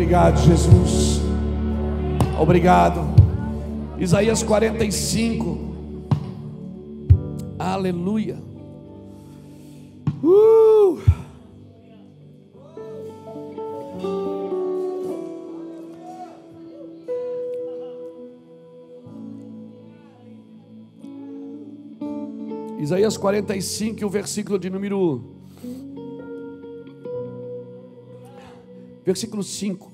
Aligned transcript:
Obrigado, 0.00 0.40
Jesus. 0.40 1.20
Obrigado. 2.40 3.02
Isaías 3.98 4.42
45. 4.42 5.58
Aleluia. 7.58 8.38
Uh! 10.24 10.98
Isaías 22.80 23.18
45, 23.18 24.06
o 24.06 24.08
versículo 24.08 24.58
de 24.58 24.70
número. 24.70 25.39
Versículo 29.04 29.42
5. 29.42 29.90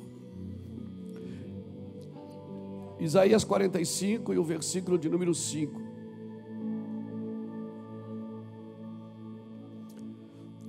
Isaías 2.99 3.45
45 3.45 4.33
e 4.33 4.39
o 4.39 4.45
versículo 4.45 4.99
de 4.99 5.09
número 5.09 5.35
5. 5.35 5.81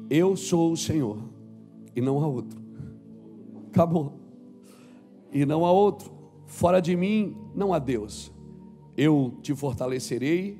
Eu 0.09 0.35
sou 0.35 0.71
o 0.71 0.77
Senhor 0.77 1.19
e 1.95 2.01
não 2.01 2.21
há 2.21 2.27
outro. 2.27 2.59
Acabou. 3.69 4.13
E 5.31 5.45
não 5.45 5.65
há 5.65 5.71
outro. 5.71 6.11
Fora 6.45 6.79
de 6.79 6.95
mim 6.95 7.35
não 7.53 7.73
há 7.73 7.79
Deus. 7.79 8.31
Eu 8.95 9.37
te 9.41 9.53
fortalecerei, 9.53 10.57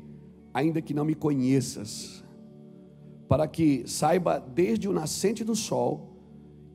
ainda 0.53 0.81
que 0.81 0.93
não 0.93 1.05
me 1.05 1.15
conheças, 1.15 2.23
para 3.27 3.47
que 3.47 3.87
saiba 3.87 4.39
desde 4.39 4.87
o 4.87 4.93
nascente 4.93 5.43
do 5.43 5.55
sol 5.55 6.16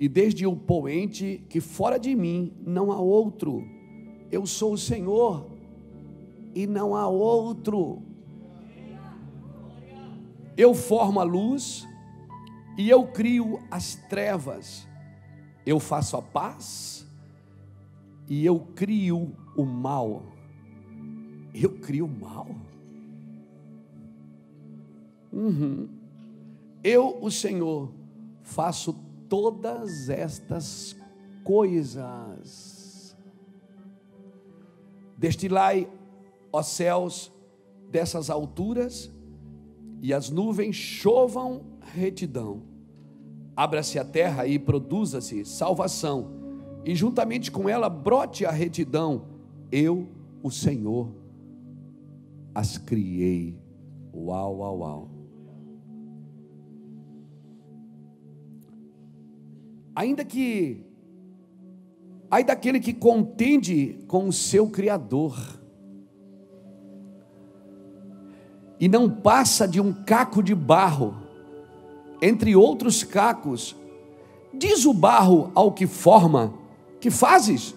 e 0.03 0.09
desde 0.09 0.45
o 0.45 0.57
poente 0.57 1.47
que 1.49 1.61
fora 1.61 1.97
de 1.97 2.13
mim 2.17 2.53
não 2.67 2.91
há 2.91 2.99
outro. 2.99 3.65
Eu 4.33 4.45
sou 4.47 4.73
o 4.73 4.77
Senhor 4.77 5.49
e 6.53 6.67
não 6.67 6.97
há 6.97 7.07
outro. 7.07 8.03
Eu 10.57 10.75
formo 10.75 11.21
a 11.21 11.23
luz 11.23 11.87
e 12.77 12.91
eu 12.91 13.07
crio 13.07 13.61
as 13.71 13.95
trevas. 13.95 14.89
Eu 15.65 15.79
faço 15.79 16.17
a 16.17 16.23
paz 16.23 17.07
e 18.29 18.45
eu 18.45 18.59
crio 18.59 19.31
o 19.57 19.65
mal. 19.65 20.25
Eu 21.55 21.79
crio 21.79 22.07
o 22.07 22.21
mal. 22.21 22.49
Uhum. 25.33 25.89
Eu, 26.83 27.19
o 27.23 27.31
Senhor, 27.31 27.89
faço 28.43 29.12
todas 29.33 30.11
estas 30.11 30.95
coisas. 31.43 33.17
Destilai, 35.17 35.91
ó 36.53 36.63
céus, 36.63 37.33
dessas 37.91 38.29
alturas, 38.29 39.11
e 40.03 40.13
as 40.13 40.29
nuvens 40.29 40.77
chovam 40.77 41.63
retidão. 41.81 42.61
Abra-se 43.57 43.99
a 43.99 44.05
terra 44.05 44.47
e 44.47 44.59
produza-se 44.59 45.47
salvação, 45.47 46.31
e 46.85 46.95
juntamente 46.95 47.51
com 47.51 47.67
ela 47.67 47.89
brote 47.89 48.45
a 48.45 48.51
retidão. 48.51 49.29
Eu, 49.71 50.09
o 50.43 50.51
Senhor, 50.51 51.09
as 52.55 52.77
criei. 52.77 53.59
Uau, 54.15 54.59
uau, 54.59 54.79
uau. 54.81 55.12
Ainda 59.95 60.25
que, 60.25 60.85
ai 62.31 62.43
daquele 62.43 62.81
que 62.81 62.93
contende 62.93 63.99
com 64.09 64.29
o 64.29 64.33
seu 64.33 64.69
Criador, 64.69 65.61
e 68.81 68.89
não 68.89 69.09
passa 69.09 69.69
de 69.69 69.81
um 69.81 69.93
caco 69.93 70.43
de 70.43 70.55
barro, 70.55 71.15
entre 72.21 72.57
outros 72.57 73.05
cacos, 73.05 73.77
diz 74.53 74.85
o 74.87 74.93
barro 74.93 75.53
ao 75.55 75.73
que 75.73 75.87
forma: 75.87 76.55
Que 77.01 77.11
fazes? 77.11 77.75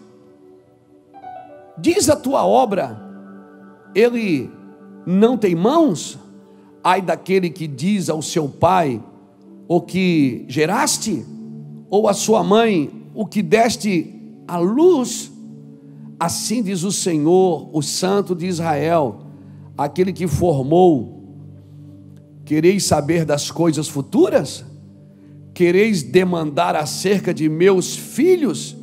Diz 1.77 2.09
a 2.09 2.15
tua 2.15 2.45
obra, 2.45 2.99
ele 3.93 4.49
não 5.05 5.37
tem 5.37 5.53
mãos? 5.53 6.17
Ai 6.83 7.01
daquele 7.01 7.49
que 7.49 7.67
diz 7.67 8.09
ao 8.09 8.21
seu 8.21 8.47
pai: 8.47 9.03
O 9.67 9.81
que 9.81 10.45
geraste? 10.47 11.25
Ou 11.89 12.07
a 12.07 12.13
sua 12.13 12.43
mãe: 12.43 12.91
O 13.13 13.25
que 13.25 13.41
deste 13.41 14.13
à 14.47 14.57
luz? 14.57 15.31
Assim 16.19 16.63
diz 16.63 16.83
o 16.83 16.91
Senhor, 16.91 17.69
o 17.73 17.81
Santo 17.81 18.33
de 18.33 18.45
Israel, 18.45 19.19
aquele 19.77 20.13
que 20.13 20.27
formou 20.27 21.15
Quereis 22.45 22.83
saber 22.85 23.25
das 23.25 23.49
coisas 23.49 23.87
futuras? 23.87 24.63
Quereis 25.53 26.03
demandar 26.03 26.75
acerca 26.75 27.33
de 27.33 27.49
meus 27.49 27.95
filhos, 27.97 28.77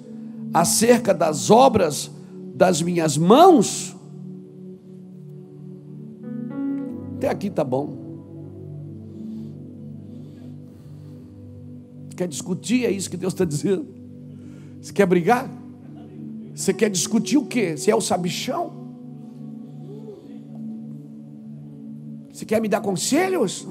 acerca 0.53 1.15
das 1.15 1.49
obras 1.49 2.11
das 2.55 2.83
minhas 2.83 3.17
mãos? 3.17 3.95
Até 7.17 7.29
aqui 7.29 7.49
tá 7.49 7.63
bom. 7.63 8.02
Quer 12.23 12.29
discutir? 12.29 12.87
É 12.87 12.91
isso 12.93 13.11
que 13.11 13.17
Deus 13.17 13.33
está 13.33 13.45
dizendo. 13.45 13.85
Você 14.81 14.93
quer 14.93 15.07
brigar? 15.07 15.51
Você 16.55 16.73
quer 16.73 16.89
discutir 16.89 17.37
o 17.37 17.47
quê? 17.47 17.77
Você 17.77 17.91
é 17.91 17.97
o 17.97 18.01
sabichão? 18.01 18.73
Você 22.33 22.45
quer 22.45 22.61
me 22.61 22.69
dar 22.69 22.81
conselhos? 22.81 23.67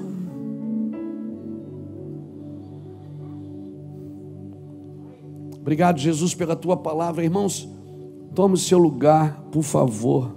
Obrigado, 5.58 5.98
Jesus, 5.98 6.34
pela 6.34 6.54
tua 6.54 6.76
palavra. 6.76 7.24
Irmãos, 7.24 7.66
tome 8.34 8.52
o 8.56 8.58
seu 8.58 8.76
lugar, 8.76 9.40
por 9.50 9.62
favor. 9.62 10.36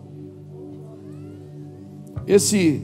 Esse 2.25 2.81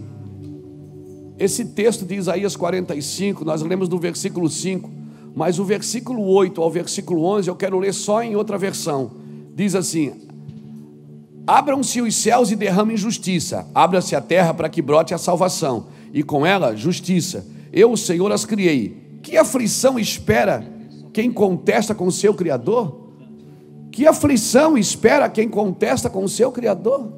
esse 1.40 1.64
texto 1.64 2.06
de 2.06 2.16
Isaías 2.16 2.58
45, 2.58 3.46
nós 3.46 3.62
lemos 3.62 3.88
do 3.88 3.98
versículo 3.98 4.50
5, 4.50 5.01
mas 5.36 5.60
o 5.60 5.64
versículo 5.64 6.24
8 6.24 6.62
ao 6.62 6.70
versículo 6.70 7.24
11 7.24 7.50
eu 7.50 7.56
quero 7.56 7.80
ler 7.80 7.94
só 7.94 8.22
em 8.22 8.36
outra 8.36 8.58
versão. 8.58 9.12
Diz 9.56 9.76
assim: 9.76 10.14
Abram-se 11.48 12.02
os 12.02 12.16
céus 12.16 12.52
e 12.52 12.56
derramem 12.56 12.98
justiça, 12.98 13.68
abra-se 13.74 14.16
a 14.16 14.22
terra 14.22 14.54
para 14.54 14.70
que 14.70 14.82
brote 14.82 15.14
a 15.14 15.18
salvação, 15.18 15.88
e 16.14 16.24
com 16.24 16.46
ela 16.46 16.76
justiça. 16.76 17.46
Eu, 17.72 17.92
o 17.92 17.98
Senhor, 17.98 18.32
as 18.32 18.46
criei. 18.46 19.20
Que 19.24 19.38
aflição 19.38 19.98
espera 19.98 20.66
quem 21.14 21.32
contesta 21.32 21.96
com 21.96 22.06
o 22.06 22.12
seu 22.12 22.34
Criador? 22.34 23.10
Que 23.92 24.08
aflição 24.08 24.78
espera 24.78 25.30
quem 25.30 25.50
contesta 25.50 26.10
com 26.10 26.24
o 26.24 26.30
seu 26.30 26.52
Criador? 26.52 27.12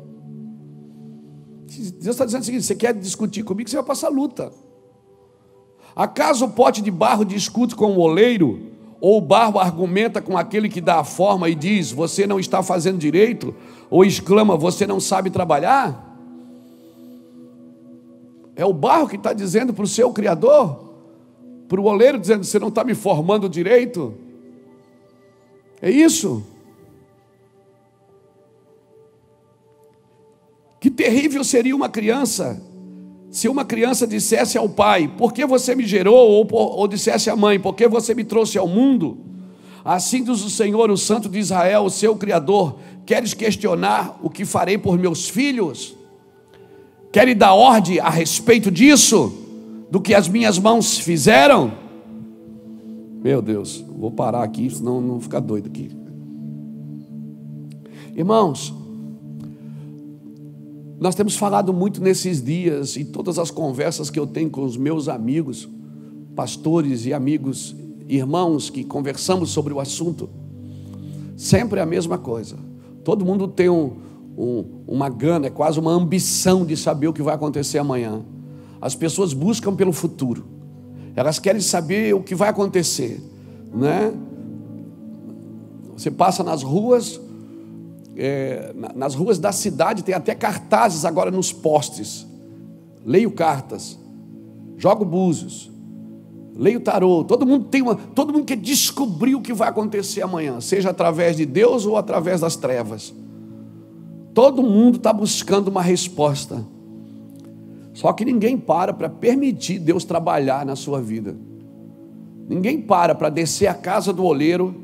Deus 1.68 2.08
está 2.08 2.26
dizendo 2.26 2.42
o 2.42 2.46
seguinte: 2.46 2.66
você 2.66 2.76
quer 2.76 2.94
discutir 2.94 3.44
comigo, 3.44 3.70
você 3.70 3.76
vai 3.76 3.86
passar 3.86 4.10
luta. 4.10 4.52
Acaso 5.96 6.46
o 6.46 6.50
pote 6.50 6.82
de 6.82 6.90
barro 6.90 7.24
discute 7.24 7.76
com 7.76 7.92
o 7.92 8.00
oleiro? 8.00 8.60
Ou 9.00 9.18
o 9.18 9.22
barro 9.22 9.60
argumenta 9.60 10.22
com 10.22 10.38
aquele 10.38 10.70
que 10.70 10.82
dá 10.82 11.00
a 11.00 11.04
forma 11.04 11.50
e 11.50 11.56
diz: 11.56 11.92
Você 11.92 12.26
não 12.26 12.40
está 12.40 12.64
fazendo 12.64 12.98
direito? 12.98 13.54
Ou 13.90 14.04
exclama: 14.04 14.58
Você 14.58 14.88
não 14.88 15.00
sabe 15.00 15.30
trabalhar? 15.30 16.12
É 18.56 18.66
o 18.66 18.74
barro 18.74 19.08
que 19.08 19.16
está 19.16 19.34
dizendo 19.34 19.74
para 19.74 19.84
o 19.84 19.88
seu 19.88 20.12
Criador, 20.12 20.94
para 21.68 21.80
o 21.80 21.86
oleiro, 21.86 22.20
dizendo: 22.20 22.44
Você 22.44 22.58
não 22.58 22.70
está 22.70 22.84
me 22.84 22.96
formando 22.96 23.50
direito? 23.50 24.16
É 25.82 25.92
isso. 25.92 26.44
Que 30.80 30.90
terrível 30.90 31.44
seria 31.44 31.76
uma 31.76 31.90
criança 31.90 32.62
se 33.34 33.50
uma 33.50 33.66
criança 33.66 34.06
dissesse 34.06 34.60
ao 34.60 34.70
pai, 34.70 35.08
por 35.08 35.34
que 35.34 35.44
você 35.44 35.74
me 35.74 35.88
gerou? 35.88 36.16
Ou, 36.16 36.48
ou 36.52 36.88
dissesse 36.88 37.32
à 37.32 37.36
mãe, 37.36 37.60
por 37.60 37.74
que 37.74 37.88
você 37.88 38.14
me 38.14 38.24
trouxe 38.24 38.60
ao 38.60 38.68
mundo? 38.68 39.18
Assim 39.84 40.24
diz 40.24 40.46
o 40.46 40.52
Senhor, 40.52 40.92
o 40.92 40.96
Santo 40.96 41.28
de 41.28 41.40
Israel, 41.40 41.86
o 41.86 41.90
seu 41.90 42.16
Criador: 42.16 42.76
Queres 43.08 43.34
questionar 43.34 44.20
o 44.22 44.30
que 44.30 44.46
farei 44.46 44.78
por 44.78 45.00
meus 45.00 45.28
filhos? 45.28 45.96
Queres 47.12 47.36
dar 47.36 47.56
ordem 47.56 48.00
a 48.00 48.08
respeito 48.08 48.70
disso? 48.70 49.34
Do 49.90 50.00
que 50.00 50.14
as 50.14 50.28
minhas 50.28 50.60
mãos 50.60 51.00
fizeram? 51.00 51.74
Meu 53.24 53.42
Deus, 53.42 53.84
vou 53.98 54.12
parar 54.12 54.44
aqui, 54.44 54.70
senão 54.70 55.02
não 55.02 55.20
ficar 55.20 55.40
doido 55.40 55.70
aqui. 55.70 55.90
Irmãos, 58.16 58.72
nós 61.04 61.16
temos 61.16 61.36
falado 61.36 61.74
muito 61.74 62.02
nesses 62.02 62.42
dias, 62.42 62.96
e 62.96 63.04
todas 63.04 63.38
as 63.38 63.52
conversas 63.52 64.10
que 64.10 64.18
eu 64.18 64.26
tenho 64.26 64.50
com 64.50 64.64
os 64.64 64.78
meus 64.78 65.10
amigos, 65.10 65.68
pastores 66.34 67.06
e 67.06 67.14
amigos, 67.14 67.76
irmãos 68.08 68.70
que 68.70 68.86
conversamos 68.86 69.50
sobre 69.50 69.74
o 69.74 69.82
assunto, 69.82 70.30
Sempre 71.36 71.82
a 71.82 71.86
mesma 71.86 72.18
coisa. 72.18 72.56
Todo 73.04 73.26
mundo 73.26 73.50
tem 73.50 73.68
um, 73.68 73.98
um, 74.38 74.64
uma 74.88 75.10
gana, 75.10 75.48
é 75.48 75.50
quase 75.50 75.78
uma 75.78 75.92
ambição 75.92 76.66
de 76.66 76.78
saber 76.78 77.08
o 77.08 77.14
que 77.14 77.22
vai 77.22 77.36
acontecer 77.36 77.80
amanhã. 77.80 78.22
As 78.80 78.96
pessoas 78.96 79.34
buscam 79.34 79.76
pelo 79.76 79.92
futuro. 79.92 80.46
Elas 81.18 81.40
querem 81.40 81.60
saber 81.60 82.16
o 82.16 82.22
que 82.22 82.34
vai 82.34 82.48
acontecer, 82.48 83.22
né? 83.74 84.14
Você 85.98 86.10
passa 86.10 86.44
nas 86.44 86.64
ruas, 86.64 87.20
é, 88.16 88.74
nas 88.96 89.16
ruas 89.16 89.40
da 89.40 89.52
cidade 89.52 90.04
tem 90.04 90.14
até 90.14 90.36
cartazes 90.36 91.06
agora 91.06 91.32
nos 91.32 91.52
postes. 91.52 92.28
Leio 93.06 93.32
cartas, 93.32 94.00
jogo 94.78 95.04
búzios, 95.04 95.72
leio 96.56 96.80
tarô. 96.80 97.24
Todo 97.24 97.46
mundo 97.46 97.66
tem 97.66 97.82
uma, 97.82 97.96
todo 97.96 98.32
mundo 98.32 98.46
quer 98.46 98.58
descobrir 98.58 99.36
o 99.36 99.42
que 99.42 99.54
vai 99.54 99.70
acontecer 99.70 100.22
amanhã, 100.22 100.62
seja 100.62 100.92
através 100.92 101.38
de 101.38 101.46
Deus 101.46 101.86
ou 101.86 101.98
através 101.98 102.42
das 102.42 102.56
trevas. 102.56 103.14
Todo 104.34 104.64
mundo 104.64 104.98
está 104.98 105.12
buscando 105.12 105.68
uma 105.68 105.82
resposta. 105.82 106.66
Só 107.94 108.12
que 108.14 108.26
ninguém 108.26 108.58
para 108.58 108.92
para 108.92 109.08
permitir 109.08 109.80
Deus 109.80 110.04
trabalhar 110.04 110.66
na 110.66 110.76
sua 110.76 111.00
vida. 111.00 111.36
Ninguém 112.50 112.82
para 112.82 113.14
para 113.14 113.30
descer 113.30 113.68
a 113.68 113.74
casa 113.74 114.12
do 114.12 114.24
oleiro 114.24 114.76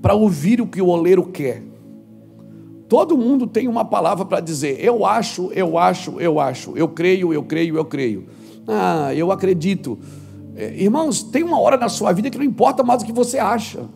para 0.00 0.14
ouvir 0.14 0.60
o 0.60 0.66
que 0.66 0.80
o 0.80 0.88
oleiro 0.88 1.24
quer. 1.26 1.62
Todo 2.94 3.18
mundo 3.18 3.48
tem 3.48 3.66
uma 3.66 3.84
palavra 3.84 4.24
para 4.24 4.38
dizer: 4.38 4.78
eu 4.78 5.04
acho, 5.04 5.50
eu 5.52 5.76
acho, 5.76 6.20
eu 6.20 6.38
acho, 6.38 6.76
eu 6.76 6.86
creio, 6.86 7.34
eu 7.34 7.42
creio, 7.42 7.76
eu 7.76 7.84
creio. 7.84 8.28
Ah, 8.68 9.12
eu 9.12 9.32
acredito. 9.32 9.98
É, 10.54 10.80
irmãos, 10.80 11.20
tem 11.20 11.42
uma 11.42 11.58
hora 11.58 11.76
na 11.76 11.88
sua 11.88 12.12
vida 12.12 12.30
que 12.30 12.38
não 12.38 12.44
importa 12.44 12.84
mais 12.84 13.02
o 13.02 13.04
que 13.04 13.12
você 13.12 13.36
acha. 13.36 13.88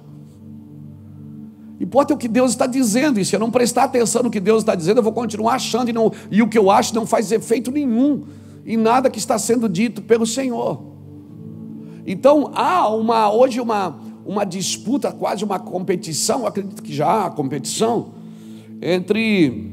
Importa 1.79 2.13
o 2.13 2.17
que 2.17 2.27
Deus 2.27 2.51
está 2.51 2.67
dizendo, 2.67 3.21
e 3.21 3.25
se 3.25 3.37
eu 3.37 3.39
não 3.39 3.53
prestar 3.53 3.85
atenção 3.85 4.25
no 4.25 4.33
que 4.33 4.41
Deus 4.41 4.63
está 4.63 4.75
dizendo, 4.75 4.99
eu 4.99 5.05
vou 5.05 5.13
continuar 5.13 5.55
achando, 5.55 5.91
e, 5.91 5.93
não, 5.93 6.11
e 6.29 6.43
o 6.43 6.49
que 6.49 6.59
eu 6.59 6.69
acho 6.69 6.93
não 6.93 7.07
faz 7.07 7.31
efeito 7.31 7.71
nenhum 7.71 8.25
em 8.67 8.77
nada 8.77 9.09
que 9.09 9.21
está 9.21 9.39
sendo 9.39 9.69
dito 9.69 10.03
pelo 10.03 10.27
Senhor. 10.27 10.83
Então 12.05 12.51
há 12.53 12.89
uma, 12.89 13.33
hoje 13.33 13.61
uma, 13.61 13.97
uma 14.27 14.43
disputa, 14.43 15.13
quase 15.13 15.45
uma 15.45 15.61
competição, 15.61 16.45
acredito 16.45 16.83
que 16.83 16.93
já 16.93 17.27
há 17.27 17.31
competição, 17.31 18.18
entre, 18.81 19.73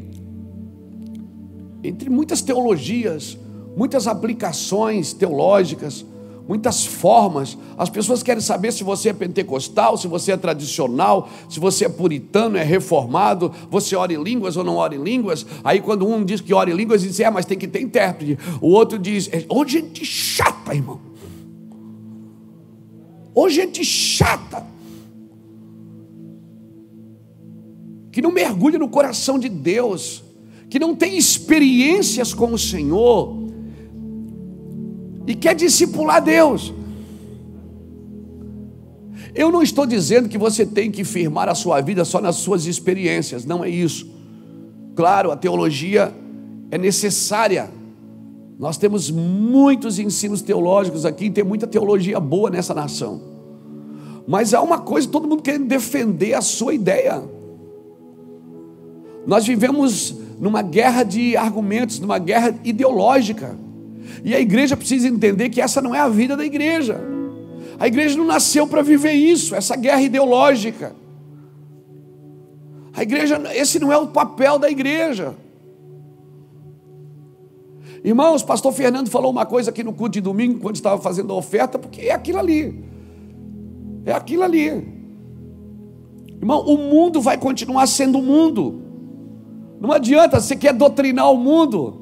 entre 1.84 2.10
muitas 2.10 2.42
teologias, 2.42 3.38
muitas 3.76 4.08
aplicações 4.08 5.14
teológicas, 5.14 6.06
muitas 6.48 6.86
formas. 6.86 7.58
As 7.78 7.90
pessoas 7.90 8.24
querem 8.24 8.42
saber 8.42 8.72
se 8.72 8.84
você 8.84 9.10
é 9.10 9.14
pentecostal, 9.14 9.98
se 9.98 10.08
você 10.08 10.32
é 10.32 10.38
tradicional, 10.38 11.30
se 11.50 11.60
você 11.60 11.86
é 11.86 11.90
puritano, 11.90 12.58
é 12.58 12.64
reformado, 12.64 13.52
você 13.70 13.96
ora 13.96 14.14
em 14.14 14.22
línguas 14.22 14.58
ou 14.58 14.64
não 14.64 14.76
ora 14.78 14.96
em 14.96 15.04
línguas. 15.04 15.46
Aí 15.64 15.82
quando 15.82 16.08
um 16.08 16.24
diz 16.24 16.42
que 16.42 16.54
ora 16.54 16.70
em 16.70 16.76
línguas, 16.76 17.02
diz, 17.02 17.20
é, 17.20 17.30
mas 17.30 17.46
tem 17.46 17.58
que 17.58 17.68
ter 17.68 17.82
intérprete. 17.82 18.38
O 18.62 18.70
outro 18.70 18.98
diz, 18.98 19.30
é, 19.32 19.46
ô 19.50 19.66
gente 19.66 20.06
chata, 20.06 20.74
irmão. 20.74 21.00
Ô 23.34 23.50
gente 23.50 23.84
chata. 23.84 24.75
Que 28.16 28.22
não 28.22 28.32
mergulha 28.32 28.80
no 28.80 28.88
coração 28.88 29.38
de 29.38 29.50
Deus, 29.50 30.24
que 30.70 30.80
não 30.80 30.96
tem 30.96 31.18
experiências 31.18 32.34
com 32.34 32.54
o 32.54 32.58
Senhor 32.58 33.36
e 35.28 35.36
quer 35.36 35.54
discipular 35.54 36.24
Deus. 36.24 36.74
Eu 39.34 39.52
não 39.52 39.62
estou 39.62 39.86
dizendo 39.86 40.30
que 40.30 40.38
você 40.38 40.66
tem 40.66 40.90
que 40.90 41.04
firmar 41.04 41.50
a 41.50 41.56
sua 41.56 41.82
vida 41.82 42.06
só 42.06 42.22
nas 42.22 42.38
suas 42.38 42.66
experiências, 42.66 43.44
não 43.44 43.66
é 43.66 43.70
isso. 43.70 44.10
Claro, 44.96 45.30
a 45.30 45.36
teologia 45.36 46.16
é 46.72 46.78
necessária. 46.78 47.70
Nós 48.58 48.78
temos 48.78 49.12
muitos 49.12 50.00
ensinos 50.00 50.42
teológicos 50.42 51.06
aqui, 51.06 51.30
tem 51.30 51.44
muita 51.44 51.68
teologia 51.68 52.18
boa 52.22 52.50
nessa 52.50 52.74
nação. 52.74 53.22
Mas 54.26 54.54
há 54.54 54.62
uma 54.62 54.80
coisa, 54.80 55.06
todo 55.06 55.28
mundo 55.28 55.44
querendo 55.44 55.68
defender 55.68 56.34
a 56.34 56.42
sua 56.42 56.74
ideia. 56.74 57.35
Nós 59.26 59.46
vivemos 59.46 60.16
numa 60.40 60.62
guerra 60.62 61.04
de 61.04 61.36
argumentos, 61.36 62.00
numa 62.00 62.20
guerra 62.20 62.54
ideológica. 62.64 63.58
E 64.24 64.34
a 64.34 64.40
igreja 64.40 64.78
precisa 64.78 65.08
entender 65.08 65.50
que 65.50 65.62
essa 65.62 65.82
não 65.82 65.94
é 65.94 66.00
a 66.00 66.10
vida 66.10 66.36
da 66.36 66.46
igreja. 66.46 67.00
A 67.80 67.88
igreja 67.88 68.18
não 68.18 68.26
nasceu 68.26 68.68
para 68.68 68.82
viver 68.82 69.14
isso, 69.14 69.56
essa 69.56 69.76
guerra 69.76 70.02
ideológica. 70.02 70.96
A 72.94 73.04
igreja, 73.04 73.42
esse 73.54 73.80
não 73.80 73.92
é 73.92 73.98
o 73.98 74.08
papel 74.08 74.58
da 74.58 74.70
igreja. 74.70 75.36
Irmãos, 78.04 78.44
pastor 78.44 78.72
Fernando 78.72 79.10
falou 79.10 79.32
uma 79.32 79.46
coisa 79.46 79.72
aqui 79.72 79.84
no 79.84 79.92
culto 79.92 80.14
de 80.14 80.22
domingo, 80.22 80.60
quando 80.60 80.76
estava 80.76 81.02
fazendo 81.02 81.34
a 81.34 81.36
oferta, 81.36 81.78
porque 81.80 82.02
é 82.02 82.14
aquilo 82.14 82.40
ali. 82.40 82.84
É 84.06 84.14
aquilo 84.14 84.44
ali. 84.44 84.88
Irmão, 86.40 86.62
o 86.62 86.78
mundo 86.78 87.20
vai 87.20 87.38
continuar 87.38 87.88
sendo 87.88 88.20
o 88.20 88.22
mundo. 88.22 88.85
Não 89.86 89.94
adianta, 89.94 90.40
você 90.42 90.56
quer 90.56 90.74
doutrinar 90.74 91.32
o 91.32 91.38
mundo. 91.38 92.02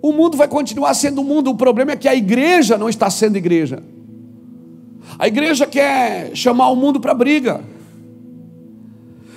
O 0.00 0.12
mundo 0.12 0.36
vai 0.36 0.48
continuar 0.48 0.94
sendo 0.94 1.20
o 1.20 1.24
mundo, 1.24 1.50
o 1.50 1.54
problema 1.54 1.92
é 1.92 1.96
que 1.96 2.08
a 2.08 2.14
igreja 2.14 2.78
não 2.78 2.88
está 2.88 3.10
sendo 3.10 3.36
igreja. 3.36 3.82
A 5.18 5.28
igreja 5.28 5.66
quer 5.66 6.34
chamar 6.34 6.70
o 6.70 6.76
mundo 6.76 6.98
para 6.98 7.12
briga. 7.12 7.62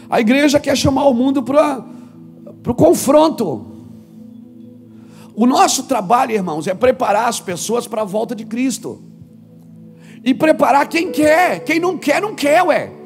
A 0.09 0.21
igreja 0.21 0.57
quer 0.57 0.77
chamar 0.77 1.05
o 1.05 1.13
mundo 1.13 1.43
para 1.43 1.83
o 2.65 2.73
confronto. 2.73 3.65
O 5.35 5.45
nosso 5.45 5.83
trabalho, 5.83 6.31
irmãos, 6.31 6.65
é 6.65 6.73
preparar 6.73 7.27
as 7.27 7.41
pessoas 7.41 7.87
para 7.87 8.03
a 8.03 8.05
volta 8.05 8.33
de 8.33 8.45
Cristo. 8.45 9.01
E 10.23 10.33
preparar 10.33 10.87
quem 10.87 11.11
quer. 11.11 11.61
Quem 11.65 11.77
não 11.77 11.97
quer, 11.97 12.21
não 12.21 12.33
quer, 12.35 12.63
ué. 12.63 13.02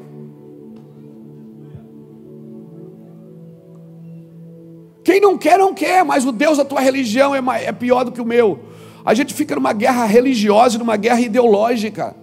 Quem 5.07 5.21
não 5.21 5.37
quer, 5.37 5.57
não 5.57 5.73
quer, 5.73 6.03
mas 6.03 6.25
o 6.25 6.33
Deus 6.33 6.57
da 6.57 6.65
tua 6.65 6.81
religião 6.81 7.33
é, 7.33 7.39
é 7.63 7.71
pior 7.71 8.03
do 8.03 8.11
que 8.11 8.19
o 8.19 8.25
meu. 8.25 8.59
A 9.05 9.13
gente 9.13 9.33
fica 9.33 9.55
numa 9.55 9.71
guerra 9.71 10.03
religiosa, 10.03 10.77
numa 10.77 10.97
guerra 10.97 11.21
ideológica. 11.21 12.13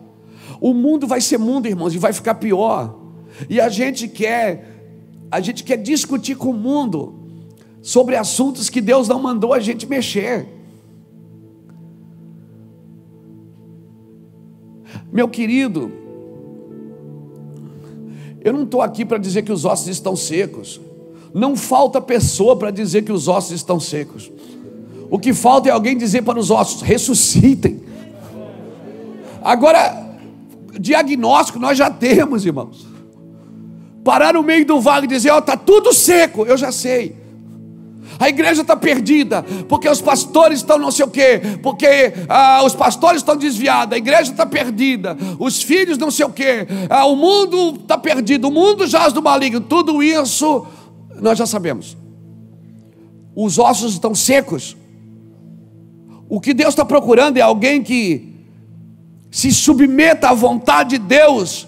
O 0.60 0.74
mundo 0.74 1.06
vai 1.06 1.18
ser 1.22 1.38
mundo, 1.38 1.66
irmãos, 1.66 1.94
e 1.94 1.98
vai 1.98 2.12
ficar 2.12 2.34
pior. 2.34 2.94
E 3.48 3.58
a 3.58 3.70
gente 3.70 4.06
quer, 4.06 4.98
a 5.30 5.40
gente 5.40 5.64
quer 5.64 5.78
discutir 5.78 6.34
com 6.36 6.50
o 6.50 6.52
mundo 6.52 7.14
sobre 7.80 8.16
assuntos 8.16 8.68
que 8.68 8.82
Deus 8.82 9.08
não 9.08 9.18
mandou 9.18 9.54
a 9.54 9.60
gente 9.60 9.86
mexer. 9.86 10.46
Meu 15.10 15.26
querido, 15.26 15.90
eu 18.42 18.52
não 18.52 18.64
estou 18.64 18.82
aqui 18.82 19.06
para 19.06 19.16
dizer 19.16 19.40
que 19.40 19.52
os 19.52 19.64
ossos 19.64 19.86
estão 19.86 20.14
secos. 20.14 20.78
Não 21.34 21.56
falta 21.56 22.00
pessoa 22.00 22.56
para 22.56 22.70
dizer 22.70 23.02
que 23.02 23.10
os 23.10 23.26
ossos 23.26 23.50
estão 23.50 23.80
secos. 23.80 24.30
O 25.10 25.18
que 25.18 25.34
falta 25.34 25.68
é 25.68 25.72
alguém 25.72 25.98
dizer 25.98 26.22
para 26.22 26.38
os 26.38 26.48
ossos: 26.48 26.80
ressuscitem. 26.80 27.82
Agora, 29.42 30.16
diagnóstico 30.78 31.58
nós 31.58 31.76
já 31.76 31.90
temos, 31.90 32.46
irmãos. 32.46 32.86
Parar 34.04 34.34
no 34.34 34.44
meio 34.44 34.64
do 34.64 34.80
vale 34.80 35.06
e 35.06 35.08
dizer: 35.08 35.30
Ó, 35.30 35.36
oh, 35.36 35.38
está 35.40 35.56
tudo 35.56 35.92
seco, 35.92 36.46
eu 36.46 36.56
já 36.56 36.70
sei. 36.70 37.16
A 38.16 38.28
igreja 38.28 38.62
está 38.62 38.76
perdida, 38.76 39.42
porque 39.68 39.88
os 39.88 40.00
pastores 40.00 40.58
estão 40.58 40.78
não 40.78 40.92
sei 40.92 41.04
o 41.04 41.10
quê, 41.10 41.40
porque 41.62 42.12
ah, 42.28 42.62
os 42.64 42.72
pastores 42.72 43.22
estão 43.22 43.36
desviados, 43.36 43.92
a 43.92 43.98
igreja 43.98 44.30
está 44.30 44.46
perdida, 44.46 45.16
os 45.36 45.62
filhos 45.62 45.98
não 45.98 46.12
sei 46.12 46.26
o 46.26 46.30
quê, 46.30 46.66
ah, 46.88 47.06
o 47.06 47.16
mundo 47.16 47.80
está 47.80 47.98
perdido, 47.98 48.46
o 48.46 48.52
mundo 48.52 48.86
jaz 48.86 49.12
do 49.12 49.20
maligno, 49.20 49.60
tudo 49.60 50.00
isso 50.00 50.64
nós 51.20 51.38
já 51.38 51.46
sabemos. 51.46 51.96
Os 53.34 53.58
ossos 53.58 53.94
estão 53.94 54.14
secos. 54.14 54.76
O 56.28 56.40
que 56.40 56.54
Deus 56.54 56.70
está 56.70 56.84
procurando 56.84 57.36
é 57.36 57.40
alguém 57.40 57.82
que 57.82 58.34
se 59.30 59.52
submeta 59.52 60.28
à 60.28 60.34
vontade 60.34 60.98
de 60.98 60.98
Deus 60.98 61.66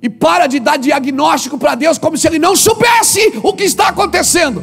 e 0.00 0.08
para 0.08 0.46
de 0.46 0.58
dar 0.58 0.78
diagnóstico 0.78 1.58
para 1.58 1.74
Deus 1.74 1.98
como 1.98 2.16
se 2.16 2.26
ele 2.26 2.38
não 2.38 2.56
soubesse 2.56 3.20
o 3.42 3.52
que 3.52 3.64
está 3.64 3.88
acontecendo. 3.88 4.62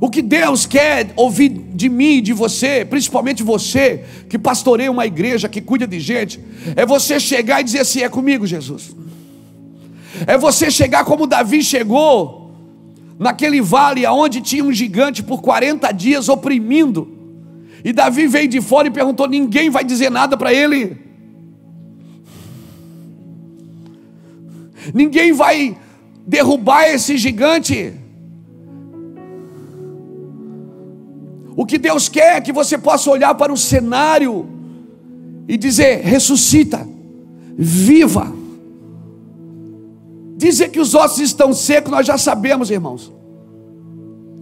O 0.00 0.08
que 0.08 0.22
Deus 0.22 0.64
quer 0.64 1.12
ouvir 1.16 1.48
de 1.48 1.88
mim 1.88 2.18
e 2.18 2.20
de 2.20 2.32
você, 2.32 2.84
principalmente 2.84 3.42
você 3.42 4.04
que 4.28 4.38
pastoreia 4.38 4.90
uma 4.90 5.06
igreja, 5.06 5.48
que 5.48 5.60
cuida 5.60 5.86
de 5.86 5.98
gente, 5.98 6.40
é 6.76 6.86
você 6.86 7.18
chegar 7.18 7.60
e 7.60 7.64
dizer 7.64 7.80
assim: 7.80 8.02
é 8.02 8.08
comigo, 8.08 8.46
Jesus. 8.46 8.94
É 10.26 10.36
você 10.38 10.70
chegar 10.70 11.04
como 11.04 11.26
Davi 11.26 11.62
chegou, 11.62 12.52
naquele 13.18 13.60
vale 13.60 14.06
aonde 14.06 14.40
tinha 14.40 14.64
um 14.64 14.72
gigante 14.72 15.22
por 15.22 15.40
40 15.40 15.90
dias 15.92 16.28
oprimindo. 16.28 17.16
E 17.84 17.92
Davi 17.92 18.26
veio 18.26 18.48
de 18.48 18.60
fora 18.60 18.88
e 18.88 18.90
perguntou: 18.90 19.28
ninguém 19.28 19.70
vai 19.70 19.84
dizer 19.84 20.10
nada 20.10 20.36
para 20.36 20.52
ele. 20.52 21.08
ninguém 24.94 25.32
vai 25.32 25.76
derrubar 26.26 26.88
esse 26.88 27.16
gigante. 27.16 27.92
O 31.56 31.66
que 31.66 31.78
Deus 31.78 32.08
quer 32.08 32.36
é 32.36 32.40
que 32.40 32.52
você 32.52 32.78
possa 32.78 33.10
olhar 33.10 33.34
para 33.34 33.52
o 33.52 33.56
cenário 33.56 34.48
e 35.48 35.56
dizer: 35.56 36.02
ressuscita, 36.02 36.86
viva. 37.56 38.37
Dizer 40.38 40.68
que 40.68 40.78
os 40.78 40.94
ossos 40.94 41.18
estão 41.18 41.52
secos, 41.52 41.90
nós 41.90 42.06
já 42.06 42.16
sabemos, 42.16 42.70
irmãos. 42.70 43.12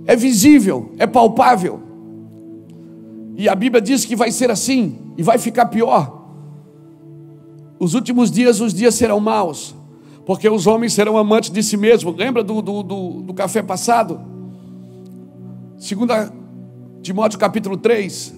É 0.04 0.14
visível, 0.14 0.92
é 0.98 1.06
palpável. 1.06 1.80
E 3.34 3.48
a 3.48 3.54
Bíblia 3.54 3.80
diz 3.80 4.04
que 4.04 4.14
vai 4.14 4.30
ser 4.30 4.50
assim 4.50 4.98
e 5.16 5.22
vai 5.22 5.38
ficar 5.38 5.66
pior. 5.66 6.28
Os 7.78 7.94
últimos 7.94 8.30
dias, 8.30 8.60
os 8.60 8.74
dias 8.74 8.94
serão 8.94 9.18
maus, 9.18 9.74
porque 10.26 10.46
os 10.46 10.66
homens 10.66 10.92
serão 10.92 11.16
amantes 11.16 11.48
de 11.48 11.62
si 11.62 11.78
mesmos. 11.78 12.14
Lembra 12.14 12.44
do, 12.44 12.60
do, 12.60 12.82
do, 12.82 13.10
do 13.22 13.32
café 13.32 13.62
passado? 13.62 14.20
Segunda 15.78 16.30
Timóteo 17.00 17.38
capítulo 17.38 17.78
3. 17.78 18.34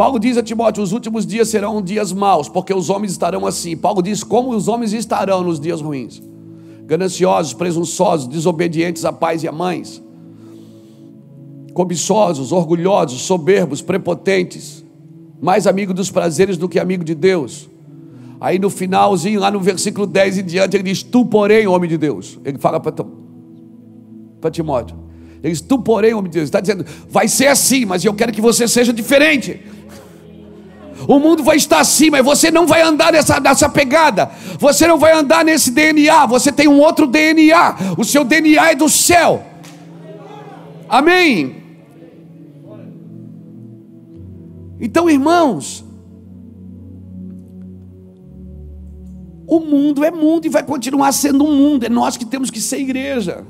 Paulo 0.00 0.18
diz 0.18 0.38
a 0.38 0.42
Timóteo: 0.42 0.82
os 0.82 0.92
últimos 0.92 1.26
dias 1.26 1.50
serão 1.50 1.82
dias 1.82 2.10
maus, 2.10 2.48
porque 2.48 2.72
os 2.72 2.88
homens 2.88 3.12
estarão 3.12 3.46
assim. 3.46 3.76
Paulo 3.76 4.00
diz 4.00 4.24
como 4.24 4.48
os 4.48 4.66
homens 4.66 4.94
estarão 4.94 5.44
nos 5.44 5.60
dias 5.60 5.82
ruins: 5.82 6.22
gananciosos, 6.86 7.52
presunçosos, 7.52 8.26
desobedientes 8.26 9.04
a 9.04 9.12
pais 9.12 9.42
e 9.42 9.48
a 9.48 9.52
mães, 9.52 10.02
cobiçosos, 11.74 12.50
orgulhosos, 12.50 13.20
soberbos, 13.20 13.82
prepotentes, 13.82 14.82
mais 15.38 15.66
amigo 15.66 15.92
dos 15.92 16.10
prazeres 16.10 16.56
do 16.56 16.66
que 16.66 16.78
amigo 16.78 17.04
de 17.04 17.14
Deus. 17.14 17.68
Aí 18.40 18.58
no 18.58 18.70
finalzinho, 18.70 19.38
lá 19.38 19.50
no 19.50 19.60
versículo 19.60 20.06
10 20.06 20.38
em 20.38 20.44
diante, 20.46 20.78
ele 20.78 20.84
diz: 20.84 21.02
Tu, 21.02 21.26
porém, 21.26 21.66
homem 21.66 21.90
de 21.90 21.98
Deus. 21.98 22.38
Ele 22.42 22.56
fala 22.56 22.80
para 22.80 24.50
Timóteo 24.50 25.10
ele 25.42 25.52
diz, 25.52 25.60
tu 25.60 25.78
porém, 25.78 26.12
homem 26.12 26.30
de 26.30 26.38
Deus, 26.38 26.44
está 26.44 26.60
dizendo, 26.60 26.84
vai 27.08 27.26
ser 27.26 27.46
assim, 27.46 27.86
mas 27.86 28.04
eu 28.04 28.12
quero 28.12 28.32
que 28.32 28.40
você 28.40 28.68
seja 28.68 28.92
diferente. 28.92 29.60
O 31.08 31.18
mundo 31.18 31.42
vai 31.42 31.56
estar 31.56 31.80
assim, 31.80 32.10
mas 32.10 32.24
você 32.24 32.50
não 32.50 32.66
vai 32.66 32.82
andar 32.82 33.12
nessa, 33.12 33.40
nessa 33.40 33.68
pegada. 33.68 34.30
Você 34.58 34.86
não 34.86 34.98
vai 34.98 35.12
andar 35.12 35.44
nesse 35.44 35.70
DNA. 35.70 36.26
Você 36.26 36.52
tem 36.52 36.68
um 36.68 36.80
outro 36.80 37.06
DNA. 37.06 37.76
O 37.96 38.04
seu 38.04 38.24
DNA 38.24 38.72
é 38.72 38.74
do 38.74 38.88
céu. 38.88 39.44
Amém. 40.88 41.56
Então, 44.80 45.08
irmãos, 45.10 45.84
o 49.46 49.60
mundo 49.60 50.04
é 50.04 50.10
mundo 50.10 50.46
e 50.46 50.48
vai 50.48 50.62
continuar 50.62 51.12
sendo 51.12 51.44
um 51.44 51.54
mundo. 51.54 51.84
É 51.84 51.88
nós 51.88 52.16
que 52.16 52.24
temos 52.24 52.50
que 52.50 52.60
ser 52.60 52.78
igreja. 52.78 53.44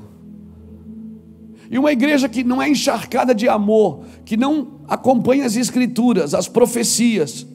E 1.70 1.78
uma 1.78 1.92
igreja 1.92 2.28
que 2.28 2.42
não 2.42 2.60
é 2.60 2.68
encharcada 2.68 3.32
de 3.32 3.48
amor, 3.48 4.00
que 4.24 4.36
não 4.36 4.80
acompanha 4.88 5.46
as 5.46 5.54
escrituras, 5.54 6.34
as 6.34 6.48
profecias, 6.48 7.46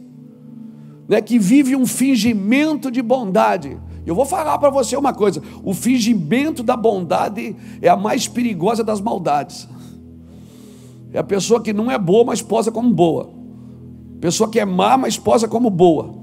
né, 1.08 1.22
que 1.22 1.38
vive 1.38 1.76
um 1.76 1.86
fingimento 1.86 2.90
de 2.90 3.02
bondade. 3.02 3.78
Eu 4.06 4.16
vou 4.16 4.26
falar 4.26 4.58
para 4.58 4.70
você 4.70 4.96
uma 4.96 5.14
coisa: 5.14 5.42
o 5.62 5.74
fingimento 5.74 6.64
da 6.64 6.78
bondade 6.78 7.56
é 7.82 7.90
a 7.90 7.98
mais 7.98 8.26
perigosa 8.26 8.86
das 8.86 9.02
maldades. 9.02 9.68
É 11.12 11.18
a 11.18 11.24
pessoa 11.24 11.62
que 11.62 11.74
não 11.74 11.92
é 11.92 11.98
boa, 11.98 12.24
mas 12.24 12.42
posa 12.42 12.72
como 12.72 12.94
boa. 12.94 13.30
Pessoa 14.22 14.50
que 14.50 14.60
é 14.60 14.66
má, 14.66 14.98
mas 14.98 15.18
posa 15.18 15.48
como 15.48 15.70
boa. 15.70 16.16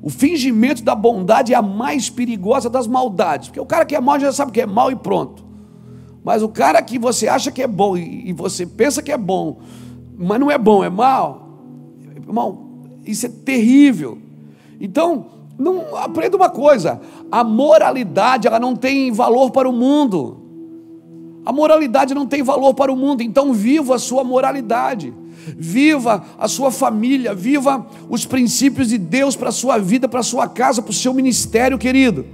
O 0.00 0.10
fingimento 0.10 0.82
da 0.82 0.94
bondade 0.94 1.52
é 1.52 1.56
a 1.56 1.62
mais 1.62 2.08
perigosa 2.08 2.70
das 2.70 2.86
maldades. 2.86 3.48
Porque 3.48 3.60
o 3.60 3.66
cara 3.66 3.84
que 3.84 3.94
é 3.94 4.00
mau 4.00 4.18
já 4.18 4.32
sabe 4.32 4.52
que 4.52 4.60
é 4.60 4.66
mau 4.66 4.90
e 4.90 4.96
pronto. 4.96 5.51
Mas 6.24 6.42
o 6.42 6.48
cara 6.48 6.80
que 6.82 6.98
você 6.98 7.26
acha 7.26 7.50
que 7.50 7.62
é 7.62 7.66
bom 7.66 7.96
e 7.96 8.32
você 8.32 8.64
pensa 8.64 9.02
que 9.02 9.10
é 9.10 9.18
bom, 9.18 9.60
mas 10.16 10.38
não 10.38 10.50
é 10.50 10.56
bom, 10.56 10.84
é 10.84 10.90
mal, 10.90 11.58
irmão, 12.16 12.84
isso 13.04 13.26
é 13.26 13.28
terrível. 13.28 14.18
Então, 14.80 15.26
não 15.58 15.96
aprenda 15.96 16.36
uma 16.36 16.48
coisa: 16.48 17.00
a 17.30 17.42
moralidade 17.42 18.46
ela 18.46 18.60
não 18.60 18.76
tem 18.76 19.10
valor 19.10 19.50
para 19.50 19.68
o 19.68 19.72
mundo. 19.72 20.38
A 21.44 21.52
moralidade 21.52 22.14
não 22.14 22.24
tem 22.24 22.40
valor 22.40 22.72
para 22.72 22.92
o 22.92 22.96
mundo, 22.96 23.20
então 23.20 23.52
viva 23.52 23.96
a 23.96 23.98
sua 23.98 24.22
moralidade. 24.22 25.12
Viva 25.56 26.24
a 26.38 26.46
sua 26.46 26.70
família, 26.70 27.34
viva 27.34 27.84
os 28.08 28.24
princípios 28.24 28.90
de 28.90 28.96
Deus 28.96 29.34
para 29.34 29.48
a 29.48 29.52
sua 29.52 29.76
vida, 29.76 30.08
para 30.08 30.20
a 30.20 30.22
sua 30.22 30.46
casa, 30.46 30.80
para 30.80 30.92
o 30.92 30.94
seu 30.94 31.12
ministério, 31.12 31.76
querido 31.76 32.24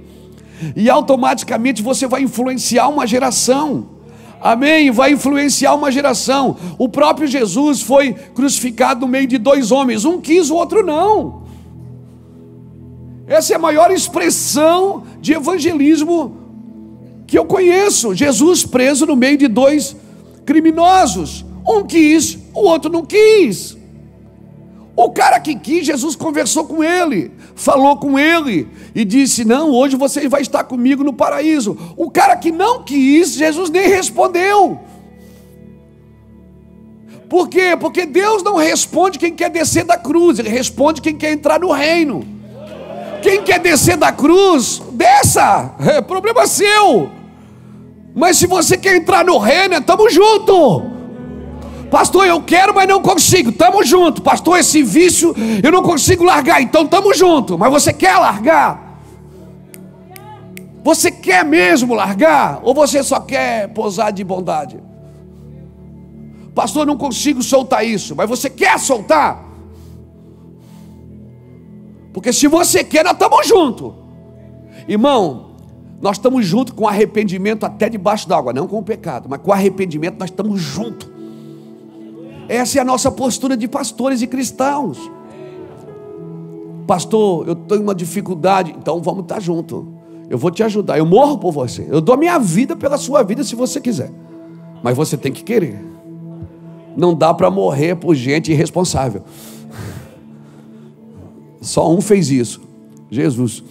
e 0.75 0.89
automaticamente 0.89 1.81
você 1.81 2.07
vai 2.07 2.21
influenciar 2.21 2.87
uma 2.87 3.05
geração. 3.05 3.99
Amém? 4.41 4.89
Vai 4.91 5.11
influenciar 5.13 5.73
uma 5.73 5.91
geração. 5.91 6.55
O 6.77 6.87
próprio 6.87 7.27
Jesus 7.27 7.81
foi 7.81 8.13
crucificado 8.13 9.01
no 9.01 9.07
meio 9.07 9.27
de 9.27 9.37
dois 9.37 9.71
homens, 9.71 10.05
um 10.05 10.19
quis, 10.21 10.49
o 10.49 10.55
outro 10.55 10.85
não. 10.85 11.43
Essa 13.27 13.53
é 13.53 13.55
a 13.55 13.59
maior 13.59 13.91
expressão 13.91 15.03
de 15.21 15.33
evangelismo 15.33 16.37
que 17.27 17.37
eu 17.37 17.45
conheço. 17.45 18.15
Jesus 18.15 18.65
preso 18.65 19.05
no 19.05 19.15
meio 19.15 19.37
de 19.37 19.47
dois 19.47 19.95
criminosos. 20.45 21.45
Um 21.67 21.83
quis, 21.83 22.39
o 22.55 22.61
outro 22.61 22.91
não 22.91 23.05
quis. 23.05 23.77
O 25.01 25.11
cara 25.11 25.39
que 25.39 25.55
quis, 25.55 25.85
Jesus 25.85 26.13
conversou 26.13 26.65
com 26.65 26.83
ele, 26.83 27.31
falou 27.55 27.95
com 27.95 28.19
ele 28.19 28.67
e 28.93 29.05
disse: 29.05 29.45
Não, 29.45 29.71
hoje 29.71 29.95
você 29.95 30.27
vai 30.27 30.41
estar 30.41 30.65
comigo 30.65 31.05
no 31.05 31.13
paraíso. 31.13 31.77
O 31.95 32.11
cara 32.11 32.35
que 32.35 32.51
não 32.51 32.83
quis, 32.83 33.31
Jesus 33.31 33.69
nem 33.69 33.87
respondeu. 33.87 34.77
Por 37.29 37.47
quê? 37.47 37.77
Porque 37.79 38.05
Deus 38.05 38.43
não 38.43 38.57
responde 38.57 39.17
quem 39.17 39.33
quer 39.33 39.49
descer 39.49 39.85
da 39.85 39.95
cruz, 39.95 40.37
Ele 40.37 40.49
responde 40.49 41.01
quem 41.01 41.15
quer 41.15 41.31
entrar 41.31 41.61
no 41.61 41.71
reino. 41.71 42.21
Quem 43.21 43.41
quer 43.41 43.59
descer 43.61 43.95
da 43.95 44.11
cruz, 44.11 44.81
desça, 44.91 45.75
é 45.79 46.01
problema 46.01 46.45
seu. 46.45 47.09
Mas 48.13 48.35
se 48.35 48.45
você 48.45 48.75
quer 48.77 48.97
entrar 48.97 49.23
no 49.23 49.37
reino, 49.37 49.75
estamos 49.75 50.13
juntos. 50.13 50.98
Pastor, 51.89 52.27
eu 52.27 52.41
quero, 52.41 52.73
mas 52.73 52.87
não 52.87 53.01
consigo. 53.01 53.51
Tamo 53.51 53.83
junto. 53.83 54.21
Pastor, 54.21 54.59
esse 54.59 54.83
vício 54.83 55.33
eu 55.63 55.71
não 55.71 55.81
consigo 55.81 56.23
largar. 56.23 56.61
Então 56.61 56.85
tamo 56.85 57.13
junto. 57.13 57.57
Mas 57.57 57.71
você 57.71 57.91
quer 57.91 58.17
largar? 58.17 59.01
Você 60.83 61.11
quer 61.11 61.43
mesmo 61.43 61.93
largar? 61.93 62.59
Ou 62.63 62.73
você 62.73 63.03
só 63.03 63.19
quer 63.19 63.69
posar 63.69 64.11
de 64.11 64.23
bondade? 64.23 64.79
Pastor, 66.53 66.85
não 66.85 66.97
consigo 66.97 67.41
soltar 67.41 67.85
isso. 67.85 68.15
Mas 68.15 68.29
você 68.29 68.49
quer 68.49 68.79
soltar? 68.79 69.45
Porque 72.13 72.33
se 72.33 72.47
você 72.47 72.83
quer, 72.83 73.03
nós 73.03 73.13
estamos 73.13 73.47
juntos. 73.47 73.93
Irmão, 74.87 75.51
nós 76.01 76.17
estamos 76.17 76.45
juntos 76.45 76.73
com 76.73 76.87
arrependimento 76.87 77.65
até 77.65 77.89
debaixo 77.89 78.27
d'água, 78.27 78.53
não 78.53 78.67
com 78.67 78.79
o 78.79 78.83
pecado, 78.83 79.27
mas 79.29 79.41
com 79.41 79.51
arrependimento 79.51 80.17
nós 80.17 80.29
estamos 80.29 80.59
juntos. 80.59 81.18
Essa 82.49 82.79
é 82.79 82.81
a 82.81 82.85
nossa 82.85 83.11
postura 83.11 83.55
de 83.55 83.67
pastores 83.67 84.23
e 84.23 84.27
cristãos. 84.27 84.97
Pastor, 86.87 87.47
eu 87.47 87.53
tenho 87.53 87.83
uma 87.83 87.93
dificuldade, 87.93 88.75
então 88.75 88.99
vamos 88.99 89.21
estar 89.21 89.39
junto. 89.39 89.87
Eu 90.27 90.39
vou 90.39 90.49
te 90.49 90.63
ajudar. 90.63 90.97
Eu 90.97 91.05
morro 91.05 91.37
por 91.37 91.51
você. 91.51 91.87
Eu 91.87 92.01
dou 92.01 92.17
minha 92.17 92.39
vida 92.39 92.75
pela 92.75 92.97
sua 92.97 93.21
vida 93.21 93.43
se 93.43 93.55
você 93.55 93.79
quiser. 93.79 94.11
Mas 94.81 94.97
você 94.97 95.15
tem 95.15 95.31
que 95.31 95.43
querer. 95.43 95.79
Não 96.97 97.13
dá 97.13 97.31
para 97.31 97.51
morrer 97.51 97.95
por 97.95 98.15
gente 98.15 98.51
irresponsável. 98.51 99.21
Só 101.61 101.91
um 101.91 102.01
fez 102.01 102.31
isso. 102.31 102.61
Jesus. 103.11 103.63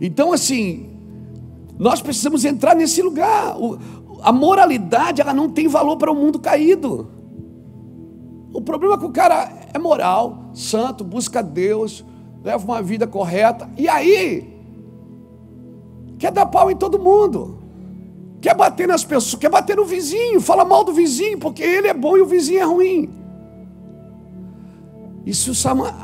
Então, 0.00 0.32
assim, 0.32 0.93
nós 1.78 2.00
precisamos 2.00 2.44
entrar 2.44 2.74
nesse 2.74 3.02
lugar. 3.02 3.56
A 4.22 4.32
moralidade 4.32 5.20
ela 5.20 5.34
não 5.34 5.48
tem 5.50 5.68
valor 5.68 5.96
para 5.96 6.10
o 6.10 6.14
mundo 6.14 6.38
caído. 6.38 7.08
O 8.52 8.60
problema 8.60 8.94
é 8.94 8.98
que 8.98 9.04
o 9.04 9.10
cara 9.10 9.52
é 9.72 9.78
moral, 9.78 10.50
santo, 10.54 11.02
busca 11.02 11.42
Deus, 11.42 12.04
leva 12.42 12.64
uma 12.64 12.80
vida 12.80 13.06
correta, 13.06 13.68
e 13.76 13.88
aí 13.88 14.54
quer 16.18 16.30
dar 16.30 16.46
pau 16.46 16.70
em 16.70 16.76
todo 16.76 16.98
mundo, 16.98 17.58
quer 18.40 18.54
bater 18.54 18.86
nas 18.86 19.02
pessoas, 19.02 19.40
quer 19.40 19.50
bater 19.50 19.76
no 19.76 19.84
vizinho, 19.84 20.40
fala 20.40 20.64
mal 20.64 20.84
do 20.84 20.92
vizinho, 20.92 21.38
porque 21.38 21.64
ele 21.64 21.88
é 21.88 21.94
bom 21.94 22.16
e 22.16 22.20
o 22.20 22.26
vizinho 22.26 22.60
é 22.60 22.64
ruim. 22.64 23.10
Isso 25.26 25.52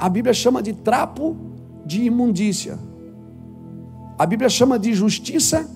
a 0.00 0.08
Bíblia 0.08 0.34
chama 0.34 0.60
de 0.60 0.72
trapo 0.72 1.36
de 1.86 2.02
imundícia. 2.02 2.78
A 4.20 4.26
Bíblia 4.26 4.50
chama 4.50 4.78
de 4.78 4.92
justiça 4.92 5.66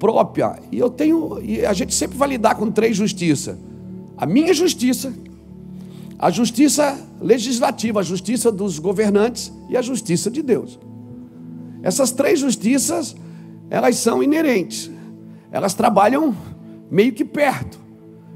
própria. 0.00 0.58
E 0.72 0.80
eu 0.80 0.90
tenho, 0.90 1.40
e 1.40 1.64
a 1.64 1.72
gente 1.72 1.94
sempre 1.94 2.18
vai 2.18 2.30
lidar 2.30 2.56
com 2.56 2.72
três 2.72 2.96
justiças: 2.96 3.56
a 4.16 4.26
minha 4.26 4.52
justiça, 4.52 5.12
A 6.18 6.30
justiça 6.30 6.98
legislativa, 7.20 8.00
a 8.00 8.02
justiça 8.02 8.50
dos 8.50 8.80
governantes 8.80 9.52
e 9.68 9.76
a 9.76 9.82
justiça 9.82 10.28
de 10.28 10.42
Deus. 10.42 10.76
Essas 11.80 12.10
três 12.10 12.40
justiças, 12.40 13.14
elas 13.70 13.94
são 13.96 14.20
inerentes. 14.20 14.90
Elas 15.52 15.74
trabalham 15.74 16.34
meio 16.90 17.12
que 17.12 17.24
perto. 17.24 17.78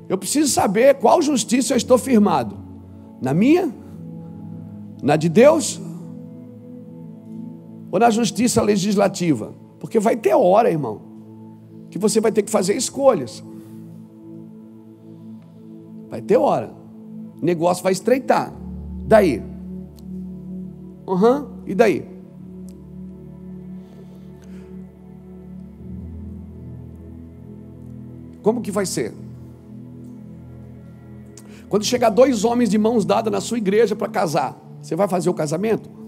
Eu 0.08 0.16
preciso 0.16 0.48
saber 0.48 0.94
qual 0.94 1.20
justiça 1.20 1.72
eu 1.72 1.76
estou 1.76 1.98
firmado. 1.98 2.56
Na 3.20 3.34
minha? 3.34 3.74
Na 5.02 5.16
de 5.16 5.28
Deus? 5.28 5.80
Ou 7.92 7.98
na 7.98 8.08
justiça 8.08 8.62
legislativa? 8.62 9.54
Porque 9.78 10.00
vai 10.00 10.16
ter 10.16 10.34
hora, 10.34 10.70
irmão, 10.70 11.02
que 11.90 11.98
você 11.98 12.22
vai 12.22 12.32
ter 12.32 12.42
que 12.42 12.50
fazer 12.50 12.74
escolhas. 12.74 13.44
Vai 16.08 16.22
ter 16.22 16.38
hora. 16.38 16.72
O 17.40 17.44
negócio 17.44 17.84
vai 17.84 17.92
estreitar. 17.92 18.50
Daí? 19.06 19.42
Uhum. 21.06 21.46
E 21.66 21.74
daí? 21.74 22.08
Como 28.42 28.62
que 28.62 28.70
vai 28.70 28.86
ser? 28.86 29.12
Quando 31.68 31.84
chegar 31.84 32.08
dois 32.08 32.44
homens 32.44 32.70
de 32.70 32.78
mãos 32.78 33.04
dadas 33.04 33.30
na 33.30 33.40
sua 33.40 33.58
igreja 33.58 33.94
para 33.94 34.08
casar, 34.08 34.58
você 34.80 34.96
vai 34.96 35.08
fazer 35.08 35.28
o 35.28 35.34
casamento? 35.34 36.01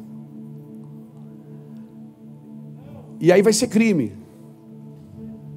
E 3.20 3.32
aí 3.32 3.42
vai 3.42 3.52
ser 3.52 3.68
crime. 3.68 4.12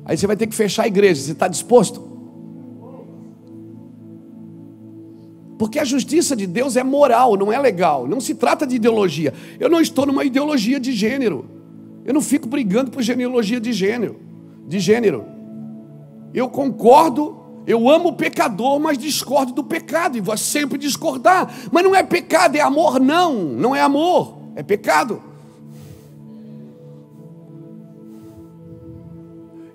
Aí 0.05 0.17
você 0.17 0.25
vai 0.25 0.37
ter 0.37 0.47
que 0.47 0.55
fechar 0.55 0.83
a 0.83 0.87
igreja. 0.87 1.21
Você 1.21 1.31
está 1.33 1.47
disposto? 1.47 2.07
Porque 5.57 5.79
a 5.79 5.83
justiça 5.83 6.35
de 6.35 6.45
Deus 6.45 6.77
é 6.77 6.83
moral, 6.83 7.35
não 7.35 7.51
é 7.51 7.57
legal. 7.57 8.07
Não 8.07 8.21
se 8.21 8.35
trata 8.35 8.65
de 8.65 8.75
ideologia. 8.75 9.33
Eu 9.59 9.69
não 9.69 9.81
estou 9.81 10.05
numa 10.05 10.23
ideologia 10.23 10.79
de 10.79 10.91
gênero. 10.93 11.45
Eu 12.05 12.13
não 12.13 12.21
fico 12.21 12.47
brigando 12.47 12.91
por 12.91 13.01
genealogia 13.01 13.59
de 13.59 13.73
gênero. 13.73 14.17
De 14.67 14.79
gênero. 14.79 15.25
Eu 16.33 16.47
concordo, 16.47 17.37
eu 17.65 17.89
amo 17.89 18.09
o 18.09 18.13
pecador, 18.13 18.79
mas 18.79 18.97
discordo 18.97 19.51
do 19.51 19.63
pecado 19.63 20.17
e 20.17 20.21
vou 20.21 20.37
sempre 20.37 20.77
discordar. 20.77 21.53
Mas 21.71 21.83
não 21.83 21.95
é 21.95 22.03
pecado, 22.03 22.55
é 22.55 22.61
amor, 22.61 22.99
não. 22.99 23.33
Não 23.33 23.75
é 23.75 23.81
amor, 23.81 24.37
é 24.55 24.61
pecado. 24.61 25.21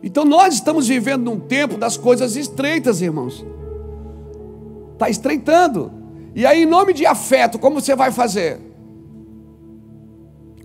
Então 0.02 0.24
nós 0.24 0.54
estamos 0.54 0.88
vivendo 0.88 1.22
num 1.22 1.38
tempo 1.38 1.78
das 1.78 1.96
coisas 1.96 2.34
estreitas, 2.34 3.00
irmãos. 3.00 3.44
Está 4.94 5.08
estreitando. 5.08 5.92
E 6.34 6.44
aí, 6.44 6.62
em 6.62 6.66
nome 6.66 6.92
de 6.92 7.06
afeto, 7.06 7.58
como 7.58 7.80
você 7.80 7.94
vai 7.94 8.10
fazer? 8.10 8.58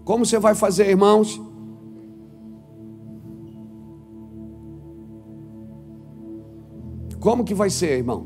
Como 0.03 0.25
você 0.25 0.39
vai 0.39 0.55
fazer, 0.55 0.89
irmãos? 0.89 1.41
Como 7.19 7.43
que 7.43 7.53
vai 7.53 7.69
ser, 7.69 7.97
irmão? 7.97 8.25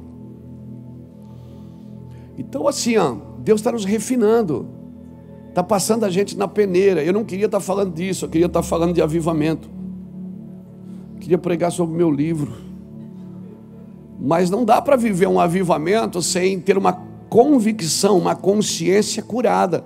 Então, 2.37 2.67
assim, 2.67 2.97
ó, 2.97 3.15
Deus 3.39 3.59
está 3.59 3.71
nos 3.71 3.83
refinando, 3.83 4.67
está 5.49 5.63
passando 5.63 6.05
a 6.05 6.09
gente 6.09 6.37
na 6.37 6.47
peneira. 6.47 7.03
Eu 7.03 7.13
não 7.13 7.25
queria 7.25 7.45
estar 7.45 7.57
tá 7.57 7.63
falando 7.63 7.93
disso, 7.93 8.25
eu 8.25 8.29
queria 8.29 8.47
estar 8.47 8.61
tá 8.61 8.67
falando 8.67 8.93
de 8.93 9.01
avivamento. 9.01 9.80
Queria 11.21 11.37
pregar 11.37 11.71
sobre 11.71 11.93
o 11.93 11.97
meu 11.97 12.11
livro. 12.11 12.51
Mas 14.19 14.49
não 14.49 14.65
dá 14.65 14.81
para 14.81 14.95
viver 14.95 15.27
um 15.27 15.39
avivamento 15.39 16.21
sem 16.21 16.59
ter 16.59 16.77
uma 16.77 16.93
convicção, 17.29 18.17
uma 18.17 18.35
consciência 18.35 19.23
curada. 19.23 19.83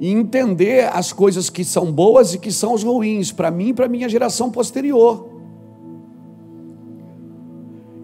E 0.00 0.10
entender 0.10 0.90
as 0.92 1.12
coisas 1.12 1.48
que 1.48 1.64
são 1.64 1.90
boas 1.90 2.34
e 2.34 2.38
que 2.38 2.52
são 2.52 2.74
os 2.74 2.84
ruins, 2.84 3.32
para 3.32 3.50
mim 3.50 3.68
e 3.68 3.74
para 3.74 3.88
minha 3.88 4.08
geração 4.08 4.50
posterior. 4.50 5.28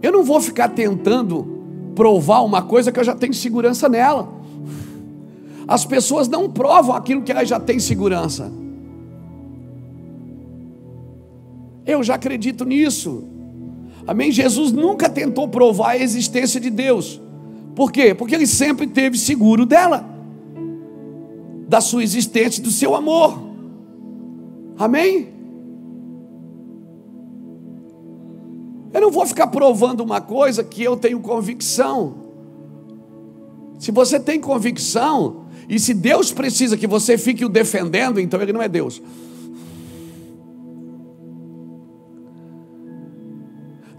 Eu 0.03 0.13
não 0.13 0.25
vou 0.25 0.41
ficar 0.41 0.69
tentando 0.71 1.47
provar 1.95 2.43
uma 2.43 2.63
coisa 2.63 2.91
que 2.91 2.99
eu 2.99 3.05
já 3.05 3.15
tenho 3.15 3.35
segurança 3.35 3.89
nela. 3.89 4.29
As 5.67 5.85
pessoas 5.85 6.29
não 6.29 6.51
provam 6.51 6.95
aquilo 6.95 7.23
que 7.23 7.33
elas 7.33 7.49
já 7.49 7.59
têm 7.59 7.79
segurança. 7.79 8.53
Eu 11.87 12.03
já 12.03 12.15
acredito 12.15 12.65
nisso. 12.65 13.25
Amém? 14.07 14.31
Jesus 14.31 14.73
nunca 14.73 15.09
tentou 15.09 15.49
provar 15.49 15.91
a 15.91 15.99
existência 15.99 16.61
de 16.61 16.71
Deus. 16.71 17.21
Por 17.75 17.91
quê? 17.91 18.15
Porque 18.15 18.35
ele 18.35 18.47
sempre 18.47 18.87
teve 18.87 19.19
seguro 19.19 19.67
dela, 19.67 20.09
da 21.69 21.81
sua 21.81 22.03
existência, 22.03 22.63
do 22.63 22.71
seu 22.71 22.95
amor. 22.95 23.43
Amém? 24.79 25.29
Eu 28.93 29.01
não 29.01 29.11
vou 29.11 29.27
ficar 29.27 29.49
provando 29.49 30.01
uma 30.01 30.21
coisa 30.21 30.63
que 30.63 30.83
eu 30.83 30.97
tenho 30.97 31.19
convicção. 31.21 32.15
Se 33.79 33.91
você 33.91 34.21
tem 34.21 34.41
convicção, 34.41 35.45
e 35.69 35.79
se 35.79 35.95
Deus 35.95 36.33
precisa 36.33 36.77
que 36.77 36.87
você 36.87 37.17
fique 37.19 37.45
o 37.45 37.49
defendendo, 37.49 38.21
então 38.21 38.41
ele 38.41 38.53
não 38.53 38.63
é 38.63 38.69
Deus. 38.69 39.03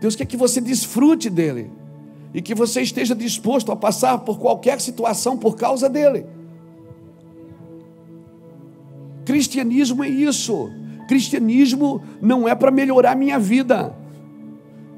Deus 0.06 0.16
quer 0.16 0.26
que 0.26 0.38
você 0.38 0.62
desfrute 0.62 1.32
dele 1.32 1.72
e 2.32 2.40
que 2.40 2.54
você 2.54 2.80
esteja 2.80 3.16
disposto 3.16 3.72
a 3.72 3.76
passar 3.76 4.20
por 4.20 4.38
qualquer 4.38 4.80
situação 4.80 5.36
por 5.36 5.56
causa 5.56 5.90
dele. 5.90 6.28
Cristianismo 9.26 10.04
é 10.04 10.08
isso. 10.08 10.70
Cristianismo 11.08 12.04
não 12.22 12.48
é 12.48 12.54
para 12.54 12.70
melhorar 12.70 13.16
minha 13.16 13.40
vida, 13.40 13.96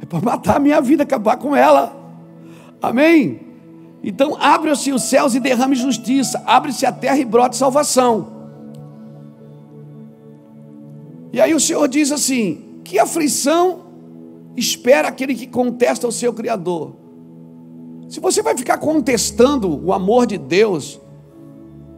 é 0.02 0.06
para 0.06 0.20
matar 0.20 0.58
a 0.58 0.60
minha 0.60 0.82
vida, 0.82 1.04
acabar 1.04 1.38
com 1.38 1.56
ela. 1.56 1.96
Amém? 2.82 3.40
Então, 4.04 4.36
abre-se 4.38 4.92
os 4.92 5.04
céus 5.04 5.36
e 5.36 5.40
derrame 5.40 5.76
justiça, 5.76 6.44
abre-se 6.46 6.86
a 6.86 6.92
terra 6.92 7.18
e 7.18 7.24
brote 7.24 7.56
salvação. 7.56 8.28
E 11.32 11.40
aí 11.40 11.54
o 11.54 11.62
Senhor 11.62 11.88
diz 11.88 12.12
assim: 12.12 12.82
que 12.84 13.00
aflição 13.00 13.87
espera 14.58 15.08
aquele 15.08 15.36
que 15.36 15.46
contesta 15.46 16.08
o 16.08 16.12
seu 16.12 16.34
Criador. 16.34 16.96
Se 18.10 18.20
você 18.20 18.42
vai 18.42 18.58
ficar 18.58 18.80
contestando 18.80 19.86
o 19.86 19.94
amor 19.94 20.26
de 20.26 20.38
Deus, 20.38 21.00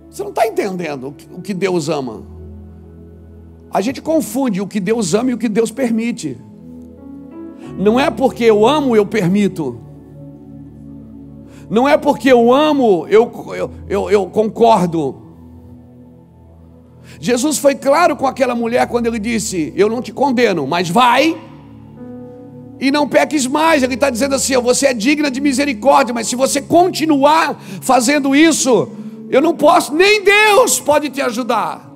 você 0.09 0.21
não 0.21 0.31
está 0.31 0.45
entendendo 0.45 1.15
o 1.31 1.41
que 1.41 1.53
Deus 1.53 1.87
ama. 1.87 2.23
A 3.71 3.79
gente 3.79 4.01
confunde 4.01 4.59
o 4.59 4.67
que 4.67 4.79
Deus 4.79 5.13
ama 5.13 5.31
e 5.31 5.33
o 5.33 5.37
que 5.37 5.47
Deus 5.47 5.71
permite. 5.71 6.37
Não 7.77 7.99
é 7.99 8.09
porque 8.09 8.43
eu 8.43 8.67
amo, 8.67 8.95
eu 8.95 9.05
permito. 9.05 9.79
Não 11.69 11.87
é 11.87 11.95
porque 11.95 12.31
eu 12.31 12.51
amo, 12.51 13.05
eu, 13.07 13.31
eu, 13.55 13.71
eu, 13.87 14.09
eu 14.09 14.25
concordo. 14.25 15.15
Jesus 17.19 17.59
foi 17.59 17.75
claro 17.75 18.15
com 18.15 18.25
aquela 18.25 18.55
mulher 18.55 18.87
quando 18.87 19.05
ele 19.05 19.19
disse: 19.19 19.71
Eu 19.75 19.87
não 19.87 20.01
te 20.01 20.11
condeno, 20.11 20.65
mas 20.65 20.89
vai 20.89 21.48
e 22.79 22.91
não 22.91 23.07
peques 23.07 23.45
mais. 23.45 23.83
Ele 23.83 23.95
está 23.95 24.09
dizendo 24.09 24.35
assim: 24.35 24.55
você 24.57 24.87
é 24.87 24.93
digna 24.93 25.29
de 25.29 25.41
misericórdia, 25.41 26.13
mas 26.13 26.27
se 26.27 26.35
você 26.35 26.61
continuar 26.61 27.61
fazendo 27.81 28.35
isso, 28.35 28.89
eu 29.29 29.41
não 29.41 29.55
posso, 29.55 29.93
nem 29.93 30.23
Deus 30.23 30.79
pode 30.79 31.09
te 31.09 31.21
ajudar. 31.21 31.89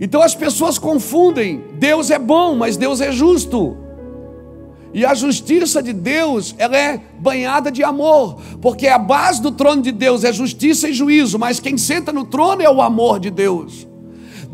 Então 0.00 0.22
as 0.22 0.34
pessoas 0.34 0.78
confundem: 0.78 1.64
Deus 1.74 2.10
é 2.10 2.18
bom, 2.18 2.54
mas 2.54 2.76
Deus 2.76 3.00
é 3.00 3.10
justo. 3.10 3.76
E 4.92 5.04
a 5.04 5.14
justiça 5.14 5.82
de 5.82 5.92
Deus, 5.92 6.54
ela 6.56 6.76
é 6.76 6.98
banhada 7.18 7.70
de 7.70 7.84
amor, 7.84 8.40
porque 8.60 8.86
a 8.86 8.98
base 8.98 9.42
do 9.42 9.52
trono 9.52 9.82
de 9.82 9.92
Deus 9.92 10.24
é 10.24 10.32
justiça 10.32 10.88
e 10.88 10.94
juízo, 10.94 11.38
mas 11.38 11.60
quem 11.60 11.76
senta 11.76 12.10
no 12.10 12.24
trono 12.24 12.62
é 12.62 12.70
o 12.70 12.80
amor 12.80 13.20
de 13.20 13.30
Deus. 13.30 13.87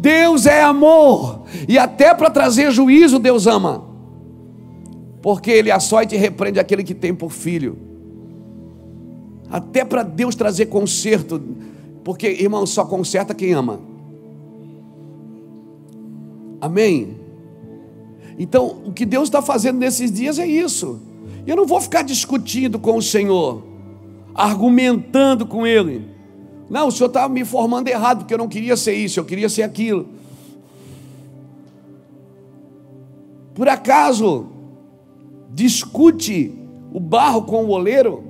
Deus 0.04 0.44
é 0.44 0.62
amor, 0.62 1.44
e 1.66 1.78
até 1.78 2.12
para 2.12 2.28
trazer 2.28 2.70
juízo, 2.70 3.18
Deus 3.18 3.46
ama, 3.46 3.86
porque 5.22 5.50
Ele 5.50 5.70
açoita 5.70 6.14
e 6.14 6.18
repreende 6.18 6.60
aquele 6.60 6.84
que 6.84 6.92
tem 6.92 7.14
por 7.14 7.30
filho, 7.30 7.78
até 9.48 9.82
para 9.82 10.02
Deus 10.02 10.34
trazer 10.34 10.66
conserto, 10.66 11.40
porque 12.04 12.26
irmão, 12.26 12.66
só 12.66 12.84
conserta 12.84 13.34
quem 13.34 13.54
ama, 13.54 13.80
amém? 16.60 17.16
Então, 18.38 18.82
o 18.84 18.92
que 18.92 19.06
Deus 19.06 19.24
está 19.24 19.40
fazendo 19.40 19.78
nesses 19.78 20.12
dias 20.12 20.38
é 20.38 20.46
isso, 20.46 21.00
eu 21.46 21.56
não 21.56 21.64
vou 21.64 21.80
ficar 21.80 22.02
discutindo 22.02 22.78
com 22.78 22.98
o 22.98 23.02
Senhor, 23.02 23.62
argumentando 24.34 25.46
com 25.46 25.66
Ele, 25.66 26.13
não, 26.68 26.88
o 26.88 26.92
senhor 26.92 27.09
estava 27.09 27.33
me 27.33 27.40
informando 27.40 27.88
errado, 27.88 28.18
porque 28.18 28.35
eu 28.35 28.38
não 28.38 28.48
queria 28.48 28.77
ser 28.77 28.94
isso, 28.94 29.20
eu 29.20 29.24
queria 29.24 29.48
ser 29.48 29.62
aquilo. 29.62 30.09
Por 33.55 33.68
acaso, 33.68 34.46
discute 35.50 36.53
o 36.92 36.98
barro 36.98 37.42
com 37.42 37.64
o 37.64 37.70
oleiro. 37.70 38.24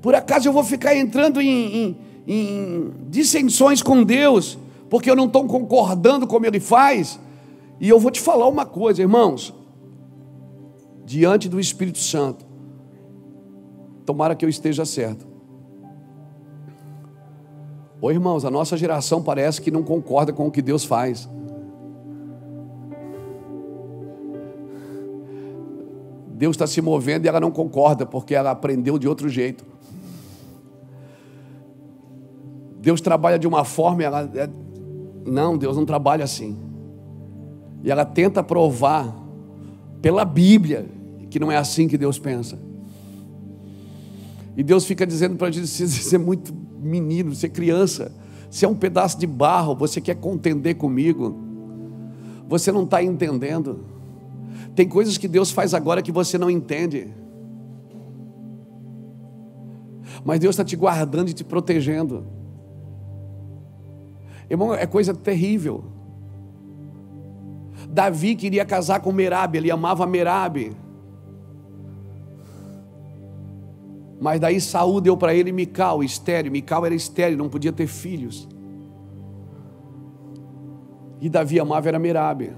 Por 0.00 0.14
acaso 0.14 0.48
eu 0.48 0.52
vou 0.52 0.64
ficar 0.64 0.96
entrando 0.96 1.42
em, 1.42 1.76
em, 1.76 1.96
em 2.26 2.92
dissensões 3.10 3.82
com 3.82 4.02
Deus, 4.02 4.56
porque 4.88 5.10
eu 5.10 5.16
não 5.16 5.26
estou 5.26 5.44
concordando 5.44 6.26
como 6.26 6.46
Ele 6.46 6.60
faz? 6.60 7.20
E 7.78 7.88
eu 7.88 7.98
vou 8.00 8.10
te 8.10 8.20
falar 8.20 8.48
uma 8.48 8.64
coisa, 8.64 9.02
irmãos, 9.02 9.52
diante 11.04 11.48
do 11.48 11.60
Espírito 11.60 11.98
Santo, 11.98 12.46
tomara 14.10 14.34
que 14.34 14.44
eu 14.44 14.48
esteja 14.48 14.84
certo. 14.84 15.24
Ô 18.00 18.10
irmãos, 18.10 18.44
a 18.44 18.50
nossa 18.50 18.76
geração 18.76 19.22
parece 19.22 19.62
que 19.62 19.70
não 19.70 19.84
concorda 19.84 20.32
com 20.32 20.48
o 20.48 20.50
que 20.50 20.60
Deus 20.60 20.84
faz. 20.84 21.28
Deus 26.26 26.56
está 26.56 26.66
se 26.66 26.82
movendo 26.82 27.24
e 27.24 27.28
ela 27.28 27.38
não 27.38 27.52
concorda, 27.52 28.04
porque 28.04 28.34
ela 28.34 28.50
aprendeu 28.50 28.98
de 28.98 29.06
outro 29.06 29.28
jeito. 29.28 29.64
Deus 32.80 33.00
trabalha 33.00 33.38
de 33.38 33.46
uma 33.46 33.64
forma 33.64 34.02
e 34.02 34.06
ela. 34.06 34.28
É... 34.34 34.50
Não, 35.24 35.56
Deus 35.56 35.76
não 35.76 35.86
trabalha 35.86 36.24
assim. 36.24 36.56
E 37.84 37.92
ela 37.92 38.04
tenta 38.04 38.42
provar 38.42 39.14
pela 40.02 40.24
Bíblia 40.24 40.86
que 41.30 41.38
não 41.38 41.52
é 41.52 41.56
assim 41.56 41.86
que 41.86 41.96
Deus 41.96 42.18
pensa. 42.18 42.69
E 44.56 44.62
Deus 44.62 44.84
fica 44.84 45.06
dizendo 45.06 45.36
para 45.36 45.48
a 45.48 45.50
gente: 45.50 45.66
você 45.66 46.16
é 46.16 46.18
muito 46.18 46.54
menino, 46.78 47.34
você 47.34 47.46
é 47.46 47.48
criança, 47.48 48.12
você 48.50 48.64
é 48.64 48.68
um 48.68 48.74
pedaço 48.74 49.18
de 49.18 49.26
barro, 49.26 49.74
você 49.74 50.00
quer 50.00 50.16
contender 50.16 50.76
comigo, 50.76 51.36
você 52.48 52.72
não 52.72 52.84
está 52.84 53.02
entendendo. 53.02 53.84
Tem 54.74 54.88
coisas 54.88 55.18
que 55.18 55.28
Deus 55.28 55.50
faz 55.50 55.74
agora 55.74 56.02
que 56.02 56.12
você 56.12 56.38
não 56.38 56.50
entende. 56.50 57.08
Mas 60.24 60.40
Deus 60.40 60.54
está 60.54 60.64
te 60.64 60.76
guardando 60.76 61.30
e 61.30 61.32
te 61.32 61.44
protegendo. 61.44 62.26
Irmão, 64.48 64.74
é 64.74 64.86
coisa 64.86 65.14
terrível. 65.14 65.84
Davi 67.88 68.34
queria 68.34 68.64
casar 68.64 69.00
com 69.00 69.12
Merabe, 69.12 69.58
ele 69.58 69.70
amava 69.70 70.06
Merabe. 70.06 70.76
Mas 74.20 74.38
daí 74.38 74.60
Saul 74.60 75.00
deu 75.00 75.16
para 75.16 75.34
ele 75.34 75.50
Mical, 75.50 76.04
estéreo. 76.04 76.52
Mical 76.52 76.84
era 76.84 76.94
estéreo, 76.94 77.38
não 77.38 77.48
podia 77.48 77.72
ter 77.72 77.86
filhos. 77.86 78.46
E 81.20 81.28
Davi 81.28 81.58
amava 81.58 81.88
era 81.88 81.98
Merabe. 81.98 82.52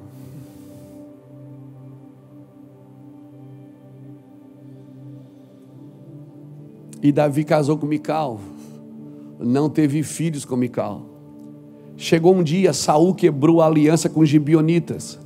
E 7.01 7.13
Davi 7.13 7.45
casou 7.45 7.79
com 7.79 7.87
Mical. 7.87 8.41
Não 9.39 9.71
teve 9.71 10.03
filhos 10.03 10.45
com 10.45 10.57
Mical. 10.57 11.03
Chegou 11.97 12.35
um 12.35 12.43
dia, 12.43 12.73
Saul 12.73 13.15
quebrou 13.15 13.61
a 13.61 13.67
aliança 13.67 14.09
com 14.09 14.21
os 14.21 14.29
gibionitas. 14.29 15.19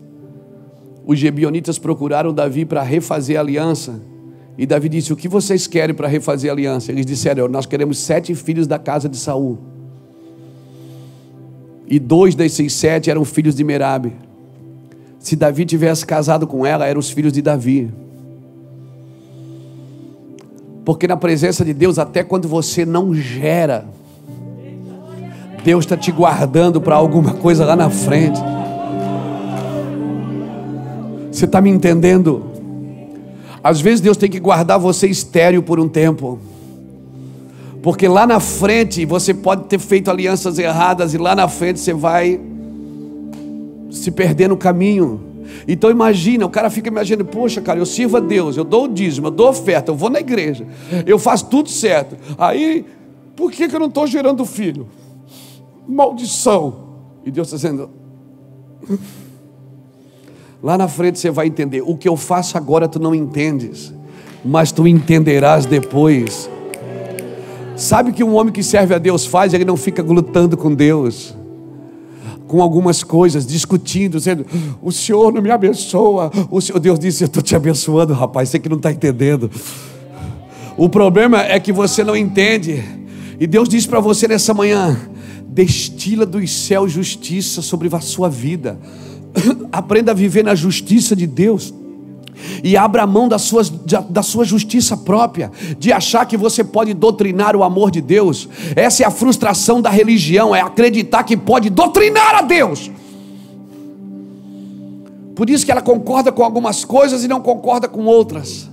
Os 1.07 1.19
gibionitas 1.19 1.79
procuraram 1.79 2.33
Davi 2.33 2.67
para 2.67 2.83
refazer 2.83 3.39
a 3.39 3.41
aliança. 3.41 4.03
E 4.59 4.65
Davi 4.65 4.89
disse: 4.89 5.13
O 5.13 5.17
que 5.17 5.29
vocês 5.29 5.67
querem 5.67 5.95
para 5.95 6.09
refazer 6.09 6.51
a 6.51 6.55
aliança? 6.55 6.91
Eles 6.91 7.05
disseram: 7.05 7.49
Nós 7.49 7.67
queremos 7.67 7.99
sete 7.99 8.35
filhos 8.35 8.67
da 8.67 8.79
casa 8.79 9.09
de 9.09 9.17
Saul. 9.17 9.59
E 11.87 11.99
dois 11.99 12.35
desses 12.35 12.73
sete 12.73 13.11
eram 13.11 13.25
filhos 13.25 13.55
de 13.55 13.63
Merabe. 13.63 14.13
Se 15.19 15.37
Davi 15.37 15.65
tivesse 15.65 16.05
casado 16.07 16.47
com 16.47 16.65
ela, 16.65 16.87
eram 16.87 17.01
os 17.01 17.11
filhos 17.11 17.33
de 17.33 17.43
Davi. 17.43 17.93
Porque 20.85 21.07
na 21.07 21.17
presença 21.17 21.65
de 21.65 21.75
Deus, 21.75 21.99
até 21.99 22.23
quando 22.23 22.49
você 22.49 22.85
não 22.85 23.13
gera, 23.13 23.87
Deus 25.65 25.85
está 25.85 25.97
te 25.97 26.13
guardando 26.13 26.81
para 26.81 26.95
alguma 26.95 27.35
coisa 27.35 27.65
lá 27.65 27.75
na 27.75 27.91
frente. 27.91 28.39
Você 31.31 31.45
está 31.45 31.61
me 31.61 31.71
entendendo? 31.71 32.56
Às 33.67 33.81
vezes 33.81 34.01
Deus 34.01 34.17
tem 34.17 34.31
que 34.31 34.39
guardar 34.39 34.79
você 34.79 35.09
estéreo 35.09 35.61
por 35.61 35.81
um 35.81 35.89
tempo. 35.89 36.39
Porque 37.83 38.07
lá 38.07 38.25
na 38.25 38.39
frente 38.39 39.05
você 39.05 39.35
pode 39.35 39.65
ter 39.65 39.81
feito 39.81 40.09
alianças 40.09 40.57
erradas 40.61 41.15
e 41.15 41.19
lá 41.19 41.35
na 41.35 41.49
frente 41.49 41.81
você 41.81 41.93
vai 41.93 42.41
se 43.91 44.13
perder 44.13 44.49
no 44.49 44.57
caminho. 44.57 45.21
Então 45.67 45.91
imagina, 45.91 46.47
o 46.47 46.49
cara 46.49 46.71
fica 46.71 46.87
imaginando, 46.87 47.25
poxa, 47.25 47.61
cara, 47.61 47.81
eu 47.81 47.87
sirvo 47.87 48.19
a 48.19 48.21
Deus, 48.21 48.57
eu 48.57 48.63
dou 48.63 48.85
o 48.85 48.89
dízimo, 48.89 49.27
eu 49.27 49.33
dou 49.33 49.49
oferta, 49.49 49.91
eu 49.91 49.97
vou 49.97 50.11
na 50.11 50.21
igreja, 50.21 50.65
eu 51.05 51.19
faço 51.19 51.47
tudo 51.47 51.69
certo. 51.69 52.17
Aí, 52.39 52.85
por 53.35 53.51
que, 53.51 53.69
que 53.69 53.75
eu 53.75 53.81
não 53.81 53.89
estou 53.89 54.07
gerando 54.07 54.45
filho? 54.45 54.87
Maldição. 55.89 56.87
E 57.25 57.33
Deus 57.33 57.53
está 57.53 57.57
dizendo. 57.57 57.91
Lá 60.67 60.77
na 60.77 60.89
frente 60.89 61.21
você 61.21 61.31
vai 61.31 61.47
entender. 61.47 61.81
O 61.81 61.97
que 61.97 62.09
eu 62.09 62.17
faço 62.17 62.59
agora 62.59 62.89
tu 62.89 62.99
não 62.99 63.15
entendes, 63.15 63.95
mas 64.45 64.73
tu 64.73 64.85
entenderás 64.85 65.65
depois. 65.65 66.51
Sabe 67.77 68.11
que 68.11 68.25
um 68.25 68.35
homem 68.35 68.53
que 68.53 68.65
serve 68.65 68.93
a 68.93 68.99
Deus 68.99 69.25
faz? 69.25 69.55
Ele 69.55 69.65
não 69.65 69.77
fica 69.77 70.03
lutando 70.03 70.57
com 70.57 70.75
Deus 70.75 71.33
com 72.49 72.61
algumas 72.61 73.05
coisas, 73.05 73.47
discutindo, 73.47 74.19
dizendo: 74.19 74.45
O 74.83 74.91
Senhor 74.91 75.33
não 75.33 75.41
me 75.41 75.53
abençoa. 75.53 76.33
O 76.51 76.61
Senhor, 76.61 76.81
Deus 76.81 76.99
disse: 76.99 77.23
Eu 77.23 77.27
estou 77.27 77.45
te 77.45 77.55
abençoando, 77.55 78.13
rapaz. 78.13 78.49
Você 78.49 78.59
que 78.59 78.69
não 78.69 78.77
está 78.77 78.91
entendendo. 78.91 79.49
O 80.77 80.89
problema 80.89 81.45
é 81.45 81.61
que 81.61 81.73
você 81.73 82.03
não 82.03 82.17
entende. 82.17 82.83
E 83.39 83.47
Deus 83.47 83.69
diz 83.69 83.87
para 83.87 84.01
você 84.01 84.27
nessa 84.27 84.53
manhã: 84.53 84.99
Destila 85.47 86.27
dos 86.27 86.51
céus 86.51 86.91
justiça 86.91 87.63
sobre 87.63 87.89
a 87.95 88.01
sua 88.01 88.29
vida. 88.29 88.81
Aprenda 89.73 90.13
a 90.13 90.15
viver 90.15 90.43
na 90.45 90.55
justiça 90.55 91.15
de 91.15 91.27
Deus 91.27 91.73
e 92.63 92.77
abra 92.77 93.07
mão 93.07 93.29
da 93.29 93.39
sua, 93.39 93.63
da 94.09 94.23
sua 94.23 94.45
justiça 94.45 94.97
própria, 94.97 95.51
de 95.79 95.93
achar 95.93 96.27
que 96.27 96.37
você 96.37 96.63
pode 96.63 96.93
doutrinar 96.95 97.57
o 97.57 97.65
amor 97.65 97.91
de 97.91 98.01
Deus. 98.01 98.49
Essa 98.75 99.03
é 99.03 99.07
a 99.07 99.11
frustração 99.11 99.81
da 99.81 99.91
religião, 99.91 100.55
é 100.55 100.61
acreditar 100.61 101.25
que 101.25 101.37
pode 101.37 101.71
doutrinar 101.71 102.37
a 102.37 102.43
Deus. 102.43 102.91
Por 105.35 105.51
isso 105.51 105.65
que 105.65 105.73
ela 105.73 105.83
concorda 105.83 106.33
com 106.33 106.43
algumas 106.43 106.85
coisas 106.85 107.25
e 107.25 107.29
não 107.29 107.41
concorda 107.41 107.89
com 107.89 108.05
outras. 108.05 108.69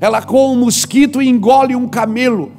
Ela 0.00 0.22
com 0.22 0.52
um 0.52 0.56
mosquito 0.56 1.20
e 1.20 1.28
engole 1.28 1.76
um 1.76 1.88
camelo. 1.88 2.52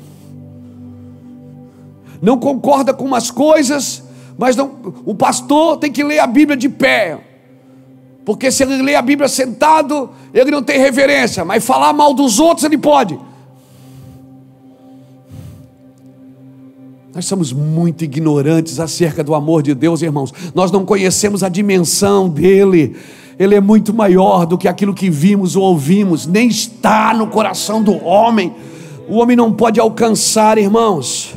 Não 2.22 2.38
concorda 2.38 2.94
com 2.94 3.06
umas 3.06 3.30
coisas, 3.30 4.04
mas 4.38 4.56
não, 4.56 4.72
o 5.06 5.14
pastor 5.14 5.78
tem 5.78 5.92
que 5.92 6.04
ler 6.04 6.20
a 6.20 6.28
Bíblia 6.28 6.58
de 6.58 6.70
pé. 6.70 7.27
Porque 8.28 8.52
se 8.52 8.62
ele 8.62 8.82
lê 8.82 8.94
a 8.94 9.02
Bíblia 9.02 9.30
sentado, 9.30 10.10
ele 10.34 10.52
não 10.52 10.62
tem 10.62 10.78
reverência, 10.78 11.46
mas 11.46 11.66
falar 11.66 11.94
mal 11.94 12.14
dos 12.14 12.42
outros 12.42 12.66
ele 12.66 12.78
pode. 12.78 13.18
Nós 17.16 17.24
somos 17.24 17.54
muito 17.54 18.04
ignorantes 18.04 18.82
acerca 18.82 19.24
do 19.24 19.34
amor 19.34 19.64
de 19.64 19.74
Deus, 19.74 20.02
irmãos. 20.02 20.34
Nós 20.54 20.74
não 20.74 20.84
conhecemos 20.84 21.42
a 21.42 21.48
dimensão 21.48 22.28
dele. 22.28 22.98
Ele 23.40 23.56
é 23.56 23.62
muito 23.62 23.94
maior 23.94 24.46
do 24.46 24.58
que 24.58 24.68
aquilo 24.68 24.94
que 24.94 25.10
vimos 25.10 25.56
ou 25.56 25.64
ouvimos, 25.64 26.28
nem 26.28 26.50
está 26.50 27.14
no 27.14 27.28
coração 27.28 27.82
do 27.82 27.96
homem. 28.04 28.54
O 29.08 29.20
homem 29.20 29.38
não 29.38 29.54
pode 29.54 29.80
alcançar, 29.80 30.58
irmãos. 30.58 31.34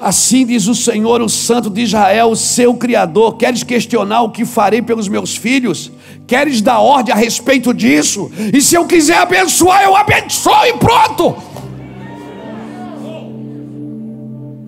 Assim 0.00 0.46
diz 0.46 0.68
o 0.68 0.76
Senhor, 0.76 1.20
o 1.20 1.28
Santo 1.28 1.68
de 1.68 1.82
Israel, 1.82 2.30
o 2.30 2.36
seu 2.36 2.74
Criador: 2.74 3.36
Queres 3.36 3.64
questionar 3.64 4.22
o 4.22 4.30
que 4.30 4.44
farei 4.44 4.80
pelos 4.80 5.08
meus 5.08 5.36
filhos? 5.36 5.90
Queres 6.26 6.60
dar 6.60 6.78
ordem 6.78 7.12
a 7.12 7.16
respeito 7.16 7.74
disso? 7.74 8.30
E 8.52 8.60
se 8.60 8.76
eu 8.76 8.86
quiser 8.86 9.18
abençoar, 9.18 9.82
eu 9.82 9.96
abençoo 9.96 10.66
e 10.66 10.74
pronto. 10.74 11.36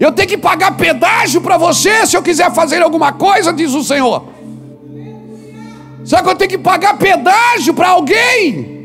Eu 0.01 0.11
tenho 0.11 0.29
que 0.29 0.39
pagar 0.39 0.77
pedágio 0.77 1.41
para 1.41 1.57
você 1.57 2.07
se 2.07 2.17
eu 2.17 2.23
quiser 2.23 2.53
fazer 2.53 2.83
alguma 2.83 3.13
coisa, 3.13 3.53
diz 3.53 3.73
o 3.73 3.85
Senhor. 3.85 4.25
Será 6.05 6.23
que 6.23 6.29
eu 6.29 6.35
tenho 6.35 6.51
que 6.51 6.59
pagar 6.59 6.99
pedágio 6.99 7.73
para 7.75 7.91
alguém? 7.91 8.80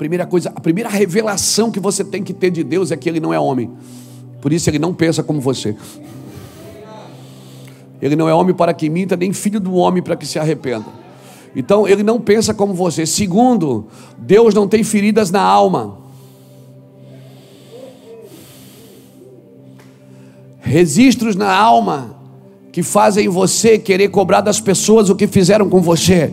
Primeira 0.00 0.24
coisa, 0.24 0.50
a 0.56 0.58
primeira 0.58 0.88
revelação 0.88 1.70
que 1.70 1.78
você 1.78 2.02
tem 2.02 2.22
que 2.22 2.32
ter 2.32 2.50
de 2.50 2.64
Deus 2.64 2.90
é 2.90 2.96
que 2.96 3.06
Ele 3.06 3.20
não 3.20 3.34
é 3.34 3.38
homem. 3.38 3.70
Por 4.40 4.50
isso 4.50 4.70
Ele 4.70 4.78
não 4.78 4.94
pensa 4.94 5.22
como 5.22 5.42
você. 5.42 5.76
Ele 8.00 8.16
não 8.16 8.26
é 8.26 8.32
homem 8.32 8.54
para 8.54 8.72
que 8.72 8.88
minta, 8.88 9.14
nem 9.14 9.30
filho 9.30 9.60
do 9.60 9.74
homem 9.74 10.02
para 10.02 10.16
que 10.16 10.24
se 10.24 10.38
arrependa. 10.38 10.86
Então, 11.54 11.86
ele 11.86 12.02
não 12.02 12.18
pensa 12.18 12.54
como 12.54 12.72
você. 12.72 13.04
Segundo, 13.04 13.88
Deus 14.16 14.54
não 14.54 14.66
tem 14.66 14.82
feridas 14.82 15.30
na 15.30 15.42
alma. 15.42 15.98
registros 20.62 21.34
na 21.34 21.52
alma 21.52 22.16
que 22.70 22.80
fazem 22.80 23.28
você 23.28 23.76
querer 23.76 24.08
cobrar 24.08 24.40
das 24.40 24.60
pessoas 24.60 25.10
o 25.10 25.16
que 25.16 25.26
fizeram 25.26 25.68
com 25.68 25.80
você. 25.80 26.32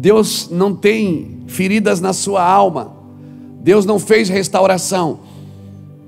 Deus 0.00 0.48
não 0.50 0.74
tem 0.74 1.42
feridas 1.46 2.00
na 2.00 2.14
sua 2.14 2.42
alma. 2.42 2.90
Deus 3.60 3.84
não 3.84 3.98
fez 3.98 4.30
restauração. 4.30 5.20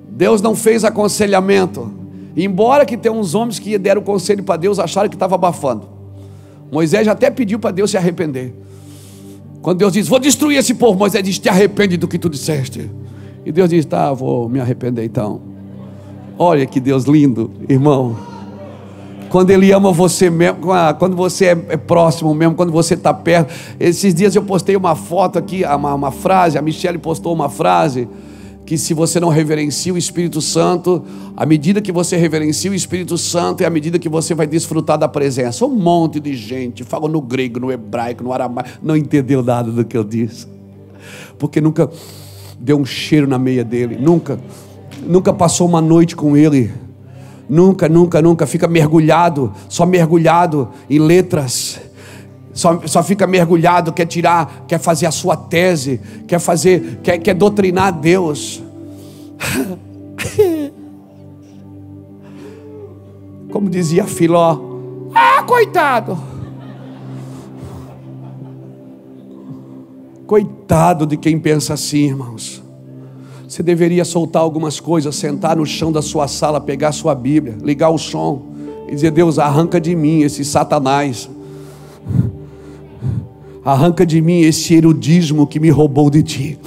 Deus 0.09 0.41
não 0.41 0.57
fez 0.57 0.83
aconselhamento. 0.83 1.93
Embora 2.35 2.87
que 2.87 2.97
tem 2.97 3.13
uns 3.13 3.35
homens 3.35 3.59
que 3.59 3.77
deram 3.77 4.01
conselho 4.01 4.43
para 4.43 4.57
Deus, 4.57 4.79
acharam 4.79 5.11
que 5.11 5.15
estava 5.17 5.35
abafando. 5.35 5.87
Moisés 6.73 7.07
até 7.07 7.31
pediu 7.31 7.59
para 7.59 7.71
Deus 7.71 7.91
se 7.91 7.99
arrepender. 7.99 8.55
Quando 9.61 9.81
Deus 9.81 9.93
diz, 9.93 10.09
vou 10.09 10.19
destruir 10.19 10.57
esse 10.57 10.73
povo, 10.73 10.99
Moisés 10.99 11.23
diz, 11.23 11.39
te 11.39 11.51
arrepende 11.51 11.99
do 11.99 12.09
que 12.09 12.19
tu 12.19 12.31
disseste. 12.31 12.91
E 13.45 13.53
Deus 13.53 13.69
diz, 13.69 13.85
tá, 13.85 14.11
vou 14.15 14.49
me 14.49 14.59
arrepender 14.59 15.05
então. 15.05 15.43
Olha 16.39 16.65
que 16.65 16.81
Deus 16.81 17.05
lindo, 17.05 17.51
irmão. 17.69 18.17
Quando 19.33 19.51
Ele 19.51 19.73
ama 19.73 19.91
você 19.91 20.29
mesmo, 20.29 20.59
quando 20.99 21.17
você 21.17 21.47
é, 21.47 21.67
é 21.71 21.77
próximo 21.79 22.35
mesmo, 22.35 22.55
quando 22.55 22.71
você 22.71 22.93
está 22.93 23.15
perto. 23.15 23.51
Esses 23.81 24.15
dias 24.15 24.37
eu 24.37 24.43
postei 24.43 24.77
uma 24.77 24.95
foto 24.95 25.39
aqui, 25.39 25.65
uma, 25.65 25.95
uma 25.95 26.13
frase, 26.13 26.59
a 26.59 26.63
Michelle 26.63 26.99
postou 26.99 27.33
uma 27.33 27.49
frase 27.49 28.07
que 28.67 28.77
se 28.77 28.93
você 28.93 29.19
não 29.19 29.31
reverencia 29.31 29.95
o 29.95 29.97
Espírito 29.97 30.43
Santo, 30.43 31.03
à 31.35 31.47
medida 31.47 31.81
que 31.81 31.91
você 31.91 32.15
reverencia 32.15 32.71
o 32.71 32.75
Espírito 32.75 33.17
Santo, 33.17 33.63
é 33.63 33.67
à 33.67 33.71
medida 33.71 33.99
que 33.99 34.09
você 34.09 34.35
vai 34.35 34.47
desfrutar 34.47 34.99
da 34.99 35.09
presença. 35.09 35.65
Um 35.65 35.71
monte 35.71 36.21
de 36.21 36.35
gente 36.35 36.85
fala 36.85 37.09
no 37.09 37.23
grego, 37.23 37.59
no 37.59 37.73
hebraico, 37.73 38.23
no 38.23 38.35
aramaico, 38.35 38.69
não 38.83 38.95
entendeu 38.95 39.43
nada 39.43 39.71
do 39.71 39.83
que 39.83 39.97
eu 39.97 40.05
disse, 40.05 40.47
porque 41.39 41.59
nunca 41.59 41.91
deu 42.61 42.79
um 42.79 42.85
cheiro 42.85 43.27
na 43.27 43.39
meia 43.39 43.65
dele, 43.65 43.97
nunca, 43.99 44.39
nunca 45.07 45.33
passou 45.33 45.67
uma 45.67 45.81
noite 45.81 46.15
com 46.15 46.37
ele, 46.37 46.71
nunca, 47.53 47.89
nunca, 47.89 48.23
nunca 48.23 48.47
fica 48.47 48.67
mergulhado, 48.67 49.53
só 49.69 49.85
mergulhado 49.85 50.71
em 50.89 50.99
letras 50.99 51.81
só, 52.53 52.87
só 52.87 53.03
fica 53.03 53.27
mergulhado, 53.27 53.93
quer 53.93 54.07
tirar, 54.07 54.65
quer 54.69 54.79
fazer 54.79 55.07
a 55.07 55.11
sua 55.11 55.35
tese, 55.37 55.99
quer 56.27 56.39
fazer, 56.39 57.01
quer, 57.03 57.19
quer 57.19 57.35
doutrinar 57.35 57.99
Deus. 57.99 58.63
Como 63.51 63.69
dizia 63.71 64.05
Filó, 64.05 65.11
ah, 65.15 65.43
coitado. 65.45 66.19
Coitado 70.27 71.07
de 71.07 71.17
quem 71.17 71.39
pensa 71.39 71.73
assim, 71.75 72.07
irmãos. 72.07 72.62
Você 73.53 73.63
deveria 73.63 74.03
soltar 74.03 74.41
algumas 74.41 74.81
coisas, 74.81 75.15
sentar 75.15 75.59
no 75.59 75.67
chão 75.67 75.93
da 75.93 76.01
sua 76.01 76.27
sala, 76.27 76.59
pegar 76.59 76.91
sua 76.91 77.15
Bíblia, 77.15 77.55
ligar 77.63 77.91
o 77.91 77.99
som 77.99 78.47
e 78.89 78.95
dizer: 78.95 79.11
Deus, 79.11 79.39
arranca 79.39 79.79
de 79.79 79.95
mim 79.95 80.23
esse 80.23 80.43
Satanás. 80.43 81.29
Arranca 83.63 84.07
de 84.07 84.23
mim 84.23 84.41
esse 84.41 84.73
erudismo 84.73 85.47
que 85.47 85.61
me 85.61 85.69
roubou 85.69 86.09
de 86.09 86.23
ti. 86.23 86.59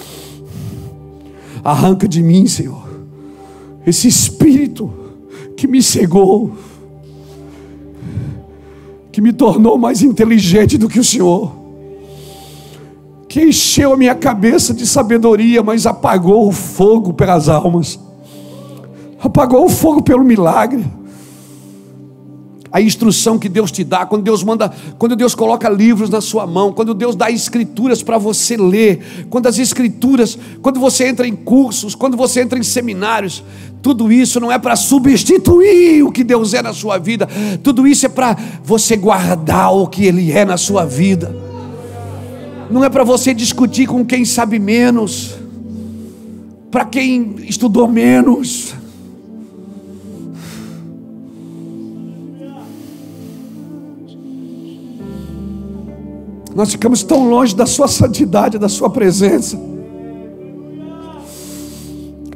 Arranca 1.64 2.08
de 2.08 2.22
mim, 2.22 2.46
Senhor, 2.46 2.88
esse 3.84 4.08
espírito 4.08 4.94
que 5.58 5.66
me 5.68 5.82
cegou, 5.82 6.52
que 9.12 9.22
me 9.22 9.34
tornou 9.34 9.76
mais 9.76 10.04
inteligente 10.04 10.78
do 10.78 10.88
que 10.88 11.00
o 11.00 11.04
Senhor, 11.04 11.52
que 13.36 13.44
encheu 13.44 13.92
a 13.92 13.98
minha 13.98 14.16
cabeça 14.16 14.74
de 14.74 14.88
sabedoria, 14.88 15.62
mas 15.62 15.86
apagou 15.86 16.48
o 16.48 16.54
fogo 16.54 17.12
pelas 17.12 17.50
almas, 17.50 18.00
apagou 19.22 19.66
o 19.66 19.70
fogo 19.70 20.02
pelo 20.02 20.24
milagre 20.24 20.86
a 22.72 22.82
instrução 22.82 23.38
que 23.38 23.50
Deus 23.50 23.72
te 23.72 23.84
dá, 23.84 24.06
quando 24.06 24.24
Deus 24.24 24.42
manda, 24.42 24.72
quando 24.98 25.18
Deus 25.18 25.36
coloca 25.36 25.68
livros 25.68 26.10
na 26.10 26.22
sua 26.22 26.48
mão, 26.48 26.72
quando 26.72 26.94
Deus 26.94 27.14
dá 27.16 27.30
escrituras 27.30 28.02
para 28.02 28.18
você 28.18 28.56
ler, 28.56 29.28
quando 29.30 29.48
as 29.48 29.58
escrituras, 29.58 30.38
quando 30.62 30.80
você 30.80 31.06
entra 31.06 31.28
em 31.28 31.36
cursos, 31.36 31.94
quando 31.94 32.16
você 32.16 32.42
entra 32.42 32.58
em 32.58 32.64
seminários, 32.64 33.44
tudo 33.82 34.12
isso 34.12 34.40
não 34.40 34.52
é 34.52 34.58
para 34.58 34.78
substituir 34.78 36.04
o 36.04 36.12
que 36.12 36.24
Deus 36.24 36.54
é 36.54 36.62
na 36.62 36.74
sua 36.74 36.98
vida, 36.98 37.28
tudo 37.62 37.86
isso 37.86 38.06
é 38.06 38.10
para 38.10 38.38
você 38.64 38.96
guardar 38.96 39.74
o 39.74 39.88
que 39.88 40.06
Ele 40.06 40.32
é 40.32 40.46
na 40.46 40.56
sua 40.56 40.86
vida. 40.86 41.45
Não 42.70 42.84
é 42.84 42.90
para 42.90 43.04
você 43.04 43.34
discutir 43.34 43.88
com 43.88 44.04
quem 44.04 44.26
sabe 44.26 44.58
menos, 44.58 45.36
para 46.72 46.84
quem 46.86 47.36
estudou 47.48 47.88
menos. 47.88 48.74
Nós 56.56 56.72
ficamos 56.72 57.04
tão 57.04 57.30
longe 57.30 57.54
da 57.54 57.66
Sua 57.66 57.88
santidade, 57.88 58.58
da 58.58 58.70
Sua 58.70 58.90
presença. 58.90 59.60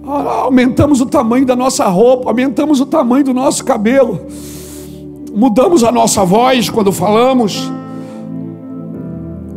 Ah, 0.05 0.41
aumentamos 0.43 1.01
o 1.01 1.05
tamanho 1.05 1.45
da 1.45 1.55
nossa 1.55 1.87
roupa, 1.87 2.29
aumentamos 2.29 2.81
o 2.81 2.85
tamanho 2.85 3.23
do 3.23 3.33
nosso 3.33 3.63
cabelo, 3.63 4.27
mudamos 5.33 5.83
a 5.83 5.91
nossa 5.91 6.25
voz 6.25 6.69
quando 6.69 6.91
falamos, 6.91 7.71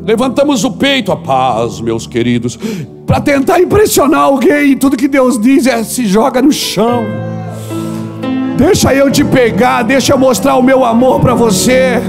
levantamos 0.05 0.65
o 0.65 0.71
peito, 0.73 1.13
a 1.13 1.17
paz, 1.17 1.81
meus 1.81 2.07
queridos, 2.07 2.59
para 3.07 3.21
tentar 3.21 3.61
impressionar 3.61 4.23
alguém. 4.23 4.77
Tudo 4.77 4.97
que 4.97 5.09
Deus 5.09 5.41
diz 5.41 5.67
é 5.67 5.83
se 5.85 6.07
joga 6.07 6.43
no 6.43 6.53
chão. 6.53 7.05
Deixa 8.57 8.95
eu 8.95 9.11
te 9.11 9.25
pegar, 9.25 9.83
deixa 9.83 10.13
eu 10.13 10.19
mostrar 10.19 10.57
o 10.57 10.63
meu 10.63 10.85
amor 10.85 11.21
para 11.21 11.35
você. 11.35 12.01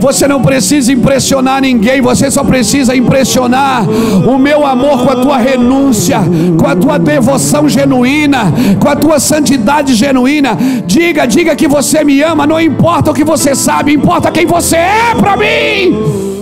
Você 0.00 0.28
não 0.28 0.40
precisa 0.40 0.92
impressionar 0.92 1.60
ninguém, 1.60 2.00
você 2.00 2.30
só 2.30 2.44
precisa 2.44 2.94
impressionar 2.94 3.84
o 3.88 4.38
meu 4.38 4.64
amor 4.64 5.04
com 5.04 5.10
a 5.10 5.16
tua 5.16 5.36
renúncia, 5.38 6.20
com 6.56 6.66
a 6.66 6.76
tua 6.76 6.98
devoção 6.98 7.68
genuína, 7.68 8.52
com 8.80 8.88
a 8.88 8.94
tua 8.94 9.18
santidade 9.18 9.94
genuína. 9.94 10.56
Diga, 10.86 11.26
diga 11.26 11.56
que 11.56 11.66
você 11.66 12.04
me 12.04 12.22
ama, 12.22 12.46
não 12.46 12.60
importa 12.60 13.10
o 13.10 13.14
que 13.14 13.24
você 13.24 13.54
sabe, 13.56 13.92
importa 13.92 14.30
quem 14.30 14.46
você 14.46 14.76
é 14.76 15.14
para 15.18 15.36
mim. 15.36 16.37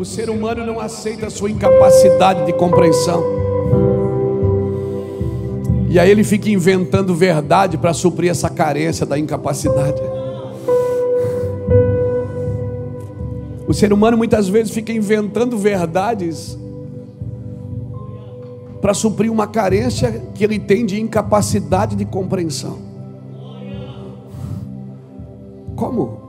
O 0.00 0.04
ser 0.06 0.30
humano 0.30 0.64
não 0.64 0.80
aceita 0.80 1.26
a 1.26 1.30
sua 1.30 1.50
incapacidade 1.50 2.46
de 2.46 2.54
compreensão. 2.54 3.22
E 5.90 5.98
aí 5.98 6.10
ele 6.10 6.24
fica 6.24 6.48
inventando 6.48 7.14
verdade 7.14 7.76
para 7.76 7.92
suprir 7.92 8.30
essa 8.30 8.48
carência 8.48 9.04
da 9.04 9.18
incapacidade. 9.18 10.00
O 13.68 13.74
ser 13.74 13.92
humano 13.92 14.16
muitas 14.16 14.48
vezes 14.48 14.72
fica 14.72 14.90
inventando 14.90 15.58
verdades 15.58 16.58
para 18.80 18.94
suprir 18.94 19.30
uma 19.30 19.46
carência 19.46 20.22
que 20.34 20.42
ele 20.42 20.58
tem 20.58 20.86
de 20.86 20.98
incapacidade 20.98 21.94
de 21.94 22.06
compreensão. 22.06 22.78
Como? 25.76 26.19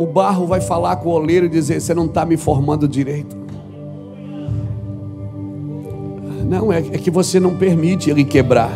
O 0.00 0.06
barro 0.06 0.46
vai 0.46 0.62
falar 0.62 0.96
com 0.96 1.10
o 1.10 1.12
oleiro 1.12 1.44
e 1.44 1.48
dizer: 1.50 1.78
Você 1.78 1.92
não 1.92 2.06
está 2.06 2.24
me 2.24 2.38
formando 2.38 2.88
direito. 2.88 3.36
Não, 6.48 6.72
é, 6.72 6.78
é 6.78 6.96
que 6.96 7.10
você 7.10 7.38
não 7.38 7.58
permite 7.58 8.08
ele 8.08 8.24
quebrar. 8.24 8.72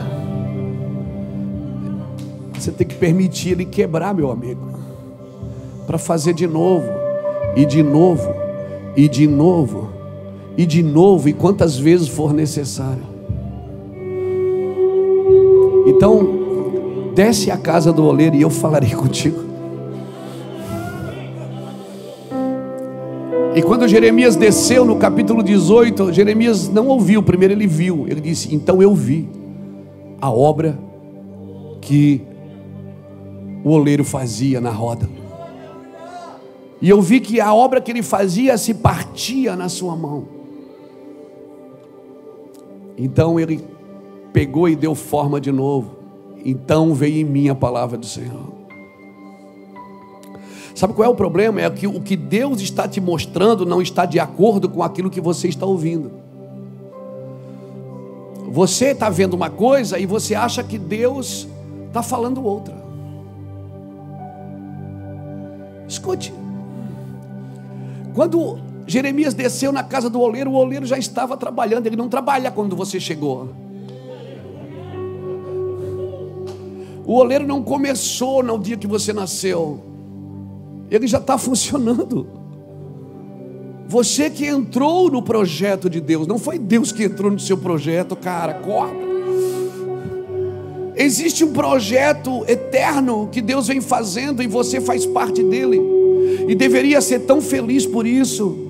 Você 2.52 2.70
tem 2.70 2.86
que 2.86 2.94
permitir 2.96 3.52
ele 3.52 3.64
quebrar, 3.64 4.12
meu 4.12 4.30
amigo, 4.30 4.68
para 5.86 5.96
fazer 5.96 6.34
de 6.34 6.46
novo, 6.46 6.88
e 7.56 7.64
de 7.64 7.82
novo, 7.82 8.30
e 8.94 9.08
de 9.08 9.26
novo, 9.26 9.88
e 10.58 10.66
de 10.66 10.82
novo, 10.82 11.26
e 11.26 11.32
quantas 11.32 11.78
vezes 11.78 12.06
for 12.06 12.34
necessário. 12.34 13.14
Então, 15.86 17.12
desce 17.14 17.50
a 17.50 17.56
casa 17.56 17.90
do 17.90 18.04
oleiro 18.04 18.36
e 18.36 18.42
eu 18.42 18.50
falarei 18.50 18.90
contigo. 18.92 19.53
E 23.54 23.62
quando 23.62 23.86
Jeremias 23.86 24.34
desceu 24.34 24.84
no 24.84 24.96
capítulo 24.96 25.40
18, 25.40 26.12
Jeremias 26.12 26.68
não 26.68 26.88
ouviu, 26.88 27.22
primeiro 27.22 27.54
ele 27.54 27.68
viu. 27.68 28.04
Ele 28.08 28.20
disse: 28.20 28.52
Então 28.52 28.82
eu 28.82 28.92
vi 28.94 29.28
a 30.20 30.28
obra 30.28 30.76
que 31.80 32.20
o 33.62 33.70
oleiro 33.70 34.04
fazia 34.04 34.60
na 34.60 34.70
roda. 34.70 35.08
E 36.82 36.90
eu 36.90 37.00
vi 37.00 37.20
que 37.20 37.40
a 37.40 37.54
obra 37.54 37.80
que 37.80 37.92
ele 37.92 38.02
fazia 38.02 38.58
se 38.58 38.74
partia 38.74 39.54
na 39.54 39.68
sua 39.68 39.94
mão. 39.94 40.24
Então 42.98 43.38
ele 43.38 43.64
pegou 44.32 44.68
e 44.68 44.74
deu 44.74 44.96
forma 44.96 45.40
de 45.40 45.52
novo. 45.52 45.92
Então 46.44 46.92
veio 46.92 47.20
em 47.20 47.24
mim 47.24 47.48
a 47.48 47.54
palavra 47.54 47.96
do 47.96 48.06
Senhor. 48.06 48.53
Sabe 50.74 50.92
qual 50.92 51.06
é 51.06 51.08
o 51.08 51.14
problema? 51.14 51.60
É 51.60 51.70
que 51.70 51.86
o 51.86 52.00
que 52.00 52.16
Deus 52.16 52.60
está 52.60 52.88
te 52.88 53.00
mostrando 53.00 53.64
não 53.64 53.80
está 53.80 54.04
de 54.04 54.18
acordo 54.18 54.68
com 54.68 54.82
aquilo 54.82 55.08
que 55.08 55.20
você 55.20 55.46
está 55.48 55.64
ouvindo. 55.64 56.10
Você 58.50 58.86
está 58.86 59.08
vendo 59.08 59.34
uma 59.34 59.48
coisa 59.48 59.98
e 59.98 60.06
você 60.06 60.34
acha 60.34 60.62
que 60.64 60.78
Deus 60.78 61.46
está 61.86 62.02
falando 62.02 62.44
outra. 62.44 62.74
Escute. 65.88 66.34
Quando 68.14 68.58
Jeremias 68.86 69.34
desceu 69.34 69.72
na 69.72 69.82
casa 69.82 70.10
do 70.10 70.20
oleiro, 70.20 70.50
o 70.50 70.54
oleiro 70.54 70.86
já 70.86 70.98
estava 70.98 71.36
trabalhando, 71.36 71.86
ele 71.86 71.96
não 71.96 72.08
trabalha 72.08 72.50
quando 72.50 72.74
você 72.76 72.98
chegou. 72.98 73.48
O 77.06 77.14
oleiro 77.14 77.46
não 77.46 77.62
começou 77.62 78.42
no 78.42 78.58
dia 78.58 78.76
que 78.76 78.86
você 78.86 79.12
nasceu, 79.12 79.80
ele 80.96 81.06
já 81.06 81.18
está 81.18 81.36
funcionando. 81.38 82.26
Você 83.86 84.30
que 84.30 84.46
entrou 84.46 85.10
no 85.10 85.22
projeto 85.22 85.90
de 85.90 86.00
Deus, 86.00 86.26
não 86.26 86.38
foi 86.38 86.58
Deus 86.58 86.90
que 86.90 87.04
entrou 87.04 87.30
no 87.30 87.38
seu 87.38 87.56
projeto, 87.56 88.16
cara, 88.16 88.52
acorda. 88.52 89.04
Existe 90.96 91.44
um 91.44 91.52
projeto 91.52 92.44
eterno 92.48 93.28
que 93.30 93.42
Deus 93.42 93.66
vem 93.66 93.80
fazendo 93.80 94.42
e 94.42 94.46
você 94.46 94.80
faz 94.80 95.04
parte 95.04 95.42
dele, 95.42 95.80
e 96.48 96.54
deveria 96.54 97.00
ser 97.00 97.20
tão 97.20 97.40
feliz 97.40 97.84
por 97.84 98.06
isso 98.06 98.63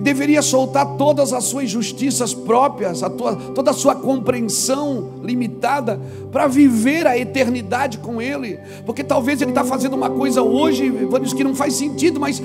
e 0.00 0.02
deveria 0.02 0.40
soltar 0.40 0.96
todas 0.96 1.30
as 1.30 1.44
suas 1.44 1.64
injustiças 1.64 2.32
próprias, 2.32 3.02
a 3.02 3.10
tua, 3.10 3.36
toda 3.36 3.70
a 3.70 3.74
sua 3.74 3.94
compreensão 3.94 5.20
limitada, 5.22 6.00
para 6.32 6.46
viver 6.46 7.06
a 7.06 7.18
eternidade 7.18 7.98
com 7.98 8.20
Ele, 8.20 8.58
porque 8.86 9.04
talvez 9.04 9.42
Ele 9.42 9.50
está 9.50 9.62
fazendo 9.62 9.94
uma 9.94 10.08
coisa 10.08 10.40
hoje, 10.40 10.88
vamos 10.88 11.34
que 11.34 11.44
não 11.44 11.54
faz 11.54 11.74
sentido, 11.74 12.18
mas 12.18 12.42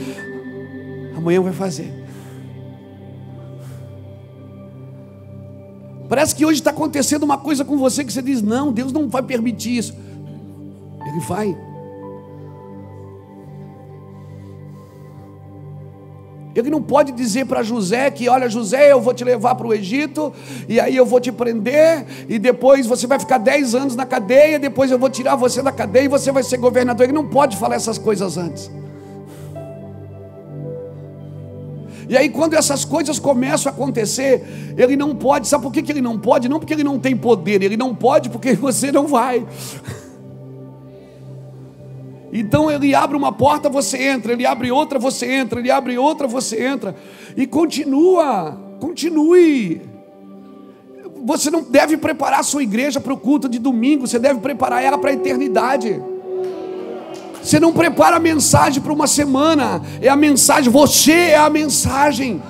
amanhã 1.15 1.41
vai 1.41 1.53
fazer. 1.53 1.93
Parece 6.09 6.35
que 6.35 6.45
hoje 6.45 6.59
está 6.59 6.71
acontecendo 6.71 7.23
uma 7.23 7.37
coisa 7.37 7.63
com 7.63 7.77
você 7.77 8.03
que 8.03 8.11
você 8.11 8.21
diz: 8.21 8.41
não, 8.41 8.73
Deus 8.73 8.91
não 8.91 9.07
vai 9.07 9.23
permitir 9.23 9.77
isso. 9.77 9.95
Ele 11.07 11.19
vai. 11.21 11.57
Ele 16.55 16.69
não 16.69 16.81
pode 16.81 17.11
dizer 17.11 17.45
para 17.45 17.61
José 17.61 18.09
que, 18.09 18.29
olha, 18.29 18.49
José, 18.49 18.91
eu 18.91 19.01
vou 19.01 19.13
te 19.13 19.25
levar 19.25 19.55
para 19.55 19.67
o 19.67 19.73
Egito, 19.73 20.31
e 20.69 20.79
aí 20.79 20.95
eu 20.95 21.05
vou 21.05 21.19
te 21.19 21.29
prender, 21.29 22.05
e 22.29 22.39
depois 22.39 22.87
você 22.87 23.05
vai 23.05 23.19
ficar 23.19 23.37
10 23.37 23.75
anos 23.75 23.95
na 23.95 24.05
cadeia, 24.05 24.57
depois 24.57 24.89
eu 24.89 24.97
vou 24.97 25.09
tirar 25.09 25.35
você 25.35 25.61
da 25.61 25.71
cadeia 25.71 26.05
e 26.05 26.07
você 26.07 26.31
vai 26.31 26.43
ser 26.43 26.57
governador. 26.57 27.03
Ele 27.03 27.13
não 27.13 27.27
pode 27.27 27.57
falar 27.57 27.75
essas 27.75 27.97
coisas 27.97 28.37
antes. 28.37 28.71
E 32.07 32.15
aí, 32.15 32.29
quando 32.29 32.53
essas 32.53 32.85
coisas 32.85 33.19
começam 33.19 33.71
a 33.71 33.75
acontecer, 33.75 34.43
ele 34.77 34.95
não 34.95 35.15
pode, 35.15 35.47
sabe 35.47 35.63
por 35.63 35.73
que 35.73 35.91
ele 35.91 36.01
não 36.01 36.17
pode? 36.17 36.47
Não 36.47 36.59
porque 36.59 36.73
ele 36.73 36.83
não 36.83 36.99
tem 36.99 37.17
poder, 37.17 37.63
ele 37.63 37.75
não 37.75 37.93
pode 37.93 38.29
porque 38.29 38.53
você 38.55 38.91
não 38.91 39.07
vai. 39.07 39.45
Então 42.31 42.69
ele 42.69 42.93
abre 42.93 43.15
uma 43.15 43.31
porta, 43.31 43.69
você 43.69 43.97
entra, 43.97 44.33
ele 44.33 44.45
abre 44.45 44.71
outra, 44.71 44.99
você 44.99 45.31
entra, 45.31 45.59
ele 45.59 45.71
abre 45.71 45.97
outra, 45.97 46.27
você 46.27 46.65
entra. 46.65 46.95
E 47.35 47.47
continua, 47.47 48.59
continue. 48.79 49.81
Você 51.25 51.49
não 51.49 51.63
deve 51.63 51.97
preparar 51.97 52.41
a 52.41 52.43
sua 52.43 52.61
igreja 52.61 52.99
para 52.99 53.13
o 53.13 53.17
culto 53.17 53.49
de 53.49 53.57
domingo, 53.57 54.07
você 54.07 54.19
deve 54.19 54.39
preparar 54.39 54.83
ela 54.83 54.97
para 54.97 55.09
a 55.09 55.13
eternidade. 55.13 56.01
Você 57.41 57.59
não 57.59 57.71
prepara 57.71 58.17
a 58.17 58.19
mensagem 58.19 58.81
para 58.81 58.91
uma 58.91 59.07
semana, 59.07 59.81
é 60.01 60.09
a 60.09 60.15
mensagem, 60.15 60.71
você 60.71 61.11
é 61.11 61.37
a 61.37 61.49
mensagem. 61.49 62.41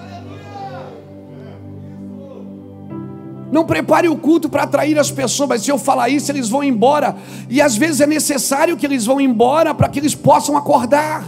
Não 3.55 3.63
prepare 3.63 4.09
o 4.09 4.17
culto 4.17 4.49
para 4.49 4.63
atrair 4.63 4.99
as 4.99 5.09
pessoas, 5.09 5.47
mas 5.47 5.61
se 5.61 5.71
eu 5.71 5.77
falar 5.77 6.09
isso, 6.09 6.29
eles 6.29 6.49
vão 6.49 6.61
embora. 6.61 7.15
E 7.49 7.61
às 7.61 7.77
vezes 7.77 8.01
é 8.01 8.05
necessário 8.05 8.75
que 8.75 8.85
eles 8.85 9.05
vão 9.05 9.21
embora 9.21 9.73
para 9.73 9.87
que 9.87 9.97
eles 9.97 10.13
possam 10.13 10.57
acordar. 10.57 11.23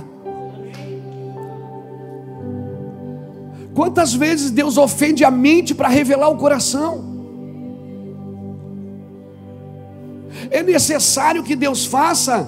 Quantas 3.73 4.13
vezes 4.13 4.51
Deus 4.51 4.77
ofende 4.77 5.23
a 5.23 5.31
mente 5.31 5.73
para 5.73 5.87
revelar 5.87 6.27
o 6.27 6.35
coração? 6.35 7.01
É 10.51 10.61
necessário 10.61 11.43
que 11.43 11.55
Deus 11.55 11.85
faça. 11.85 12.45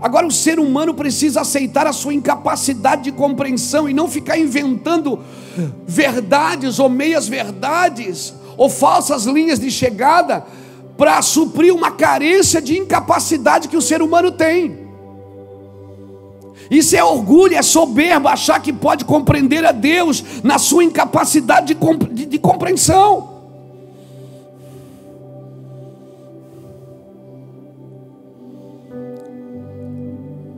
Agora, 0.00 0.26
o 0.26 0.32
ser 0.32 0.58
humano 0.58 0.92
precisa 0.92 1.42
aceitar 1.42 1.86
a 1.86 1.92
sua 1.92 2.12
incapacidade 2.12 3.04
de 3.04 3.12
compreensão 3.12 3.88
e 3.88 3.94
não 3.94 4.08
ficar 4.08 4.36
inventando 4.36 5.20
verdades 5.86 6.80
ou 6.80 6.88
meias 6.88 7.28
verdades 7.28 8.39
ou 8.60 8.68
falsas 8.68 9.24
linhas 9.24 9.58
de 9.58 9.70
chegada 9.70 10.44
para 10.94 11.22
suprir 11.22 11.74
uma 11.74 11.92
carência 11.92 12.60
de 12.60 12.78
incapacidade 12.78 13.68
que 13.68 13.76
o 13.76 13.80
ser 13.80 14.02
humano 14.02 14.30
tem. 14.30 14.86
Isso 16.70 16.94
é 16.94 17.02
orgulho, 17.02 17.56
é 17.56 17.62
soberba, 17.62 18.32
achar 18.32 18.60
que 18.60 18.70
pode 18.70 19.06
compreender 19.06 19.64
a 19.64 19.72
Deus 19.72 20.22
na 20.44 20.58
sua 20.58 20.84
incapacidade 20.84 21.72
de, 21.72 21.96
de, 22.12 22.26
de 22.26 22.38
compreensão. 22.38 23.30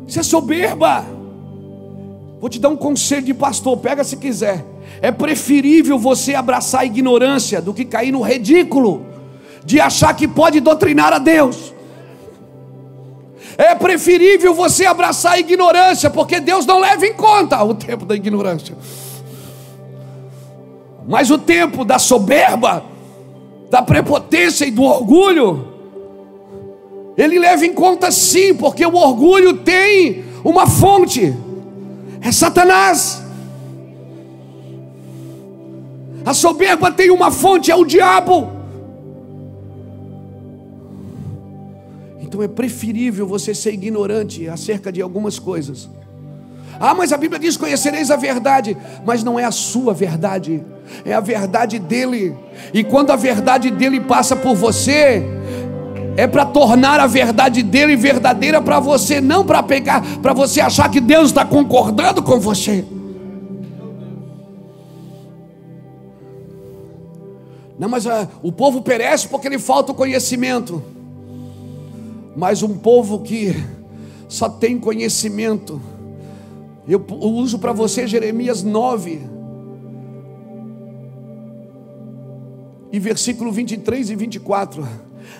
Isso 0.09 0.19
é 0.19 0.23
soberba. 0.25 1.22
Vou 2.43 2.51
te 2.51 2.59
dar 2.59 2.71
um 2.71 2.77
conselho 2.77 3.23
de 3.23 3.33
pastor, 3.33 3.77
pega 3.77 4.03
se 4.03 4.17
quiser. 4.17 4.65
É 5.01 5.13
preferível 5.13 5.97
você 5.97 6.35
abraçar 6.35 6.81
a 6.81 6.85
ignorância 6.85 7.63
do 7.63 7.73
que 7.73 7.85
cair 7.85 8.11
no 8.11 8.21
ridículo 8.21 9.07
de 9.65 9.81
achar 9.81 10.13
que 10.17 10.27
pode 10.27 10.59
doutrinar 10.59 11.13
a 11.13 11.19
Deus. 11.19 11.73
É 13.57 13.77
preferível 13.77 14.53
você 14.55 14.87
abraçar 14.87 15.35
a 15.35 15.39
ignorância, 15.39 16.11
porque 16.11 16.41
Deus 16.41 16.67
não 16.67 16.81
leva 16.81 17.07
em 17.07 17.15
conta 17.15 17.63
o 17.63 17.77
tempo 17.77 18.05
da 18.05 18.17
ignorância. 18.17 18.77
Mas 21.07 21.31
o 21.31 21.39
tempo 21.39 21.85
da 21.85 22.01
soberba, 22.01 22.83
da 23.71 23.83
prepotência 23.83 24.65
e 24.65 24.73
do 24.73 24.83
orgulho, 24.83 25.69
ele 27.17 27.39
leva 27.39 27.65
em 27.65 27.73
conta 27.73 28.11
sim, 28.11 28.53
porque 28.53 28.85
o 28.85 28.97
orgulho 28.97 29.59
tem 29.59 30.25
uma 30.43 30.67
fonte, 30.67 31.33
é 32.23 32.31
Satanás. 32.31 33.23
A 36.25 36.33
soberba 36.33 36.91
tem 36.91 37.11
uma 37.11 37.31
fonte, 37.31 37.71
é 37.71 37.75
o 37.75 37.85
diabo. 37.85 38.51
Então 42.21 42.41
é 42.43 42.49
preferível 42.49 43.27
você 43.27 43.55
ser 43.55 43.75
ignorante 43.75 44.49
acerca 44.49 44.93
de 44.93 45.03
algumas 45.03 45.39
coisas. 45.39 45.91
Ah, 46.79 46.95
mas 46.95 47.13
a 47.13 47.17
Bíblia 47.17 47.39
diz: 47.39 47.57
conhecereis 47.57 48.11
a 48.11 48.17
verdade, 48.17 48.77
mas 49.05 49.23
não 49.23 49.39
é 49.39 49.45
a 49.45 49.51
sua 49.51 49.93
verdade, 49.93 50.65
é 51.05 51.13
a 51.13 51.21
verdade 51.21 51.79
dele. 51.79 52.35
E 52.73 52.83
quando 52.85 53.11
a 53.11 53.17
verdade 53.17 53.71
dele 53.71 54.01
passa 54.01 54.37
por 54.37 54.55
você, 54.55 55.23
é 56.17 56.27
para 56.27 56.45
tornar 56.45 57.01
a 57.01 57.07
verdade 57.07 57.63
dele 57.63 57.97
verdadeira 57.97 58.61
para 58.61 58.79
você, 58.79 59.21
não 59.21 59.45
para 59.45 59.63
pegar, 59.63 60.03
para 60.19 60.33
você 60.33 60.61
achar 60.61 60.91
que 60.91 61.01
Deus 61.01 61.29
está 61.29 61.45
concordando 61.45 62.23
com 62.23 62.39
você. 62.39 62.85
Não, 67.79 67.89
mas 67.89 68.07
ah, 68.07 68.29
o 68.43 68.53
povo 68.53 68.83
perece 68.83 69.27
porque 69.27 69.49
lhe 69.49 69.59
falta 69.59 69.93
o 69.93 69.95
conhecimento. 69.95 70.83
Mas 72.37 72.63
um 72.63 72.79
povo 72.79 73.21
que 73.21 73.55
só 74.29 74.49
tem 74.49 74.79
conhecimento, 74.79 75.81
eu 76.87 77.05
uso 77.21 77.59
para 77.59 77.73
você 77.73 78.07
Jeremias 78.07 78.63
9, 78.63 79.33
e 82.93 82.99
versículo 82.99 83.51
23 83.51 84.11
e 84.11 84.15
24. 84.15 84.87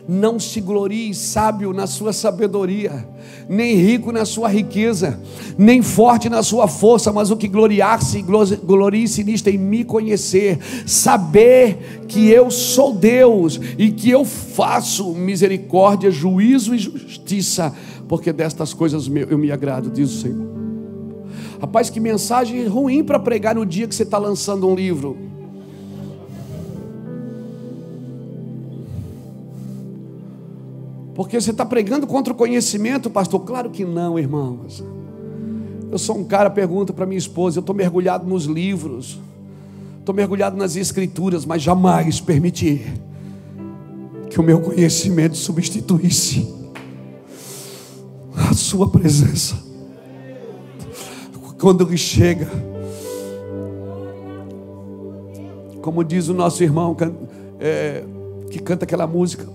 Não 0.09 0.39
se 0.39 0.61
glorie 0.61 1.15
sábio 1.15 1.73
na 1.73 1.87
sua 1.87 2.13
sabedoria, 2.13 3.07
nem 3.49 3.77
rico 3.77 4.11
na 4.11 4.25
sua 4.25 4.49
riqueza, 4.49 5.21
nem 5.57 5.81
forte 5.81 6.29
na 6.29 6.43
sua 6.43 6.67
força, 6.67 7.13
mas 7.13 7.31
o 7.31 7.37
que 7.37 7.47
gloriar-se, 7.47 8.23
glorie-se 8.23 9.23
nisto 9.23 9.49
em 9.49 9.59
me 9.59 9.85
conhecer, 9.85 10.59
saber 10.87 12.03
que 12.09 12.29
eu 12.29 12.51
sou 12.51 12.93
Deus 12.93 13.61
e 13.79 13.91
que 13.91 14.11
eu 14.11 14.25
faço 14.25 15.15
misericórdia, 15.15 16.11
juízo 16.11 16.75
e 16.75 16.79
justiça, 16.79 17.73
porque 18.09 18.33
destas 18.33 18.75
coisas 18.75 19.11
eu 19.29 19.39
me 19.39 19.53
agrado, 19.53 19.91
diz 19.91 20.11
o 20.11 20.21
Senhor. 20.21 20.53
Rapaz, 21.61 21.89
que 21.89 22.01
mensagem 22.01 22.67
ruim 22.67 23.05
para 23.05 23.21
pregar 23.21 23.55
no 23.55 23.65
dia 23.65 23.87
que 23.87 23.95
você 23.95 24.03
está 24.03 24.19
lançando 24.19 24.69
um 24.69 24.75
livro. 24.75 25.32
Porque 31.15 31.41
você 31.41 31.51
está 31.51 31.65
pregando 31.65 32.07
contra 32.07 32.33
o 32.33 32.37
conhecimento, 32.37 33.11
pastor? 33.11 33.41
Claro 33.41 33.71
que 33.71 33.85
não, 33.85 34.19
irmãos. 34.19 34.83
Eu 35.91 35.99
sou 35.99 36.17
um 36.17 36.25
cara, 36.25 36.49
pergunta 36.49 36.93
para 36.93 37.05
minha 37.05 37.19
esposa, 37.19 37.59
eu 37.59 37.61
estou 37.61 37.75
mergulhado 37.75 38.27
nos 38.27 38.47
livros, 38.47 39.21
estou 39.99 40.15
mergulhado 40.15 40.57
nas 40.57 40.75
escrituras, 40.75 41.45
mas 41.45 41.61
jamais 41.61 42.19
permitir 42.19 42.91
que 44.31 44.41
o 44.41 44.43
meu 44.43 44.61
conhecimento 44.63 45.37
substituísse 45.37 46.51
a 48.35 48.55
sua 48.55 48.89
presença. 48.89 49.55
Quando 51.61 51.87
ele 51.87 51.99
chega, 51.99 52.49
como 55.83 56.03
diz 56.03 56.29
o 56.29 56.35
nosso 56.35 56.63
irmão 56.65 56.97
é, 57.61 58.03
que 58.51 58.59
canta 58.59 58.85
aquela 58.85 59.07
música, 59.07 59.47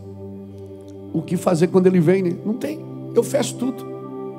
o 1.14 1.22
que 1.22 1.38
fazer 1.38 1.68
quando 1.68 1.88
ele 1.88 2.00
vem? 2.00 2.24
Né? 2.24 2.36
Não 2.46 2.54
tem. 2.54 2.80
Eu 3.16 3.24
fecho 3.24 3.56
tudo 3.56 3.86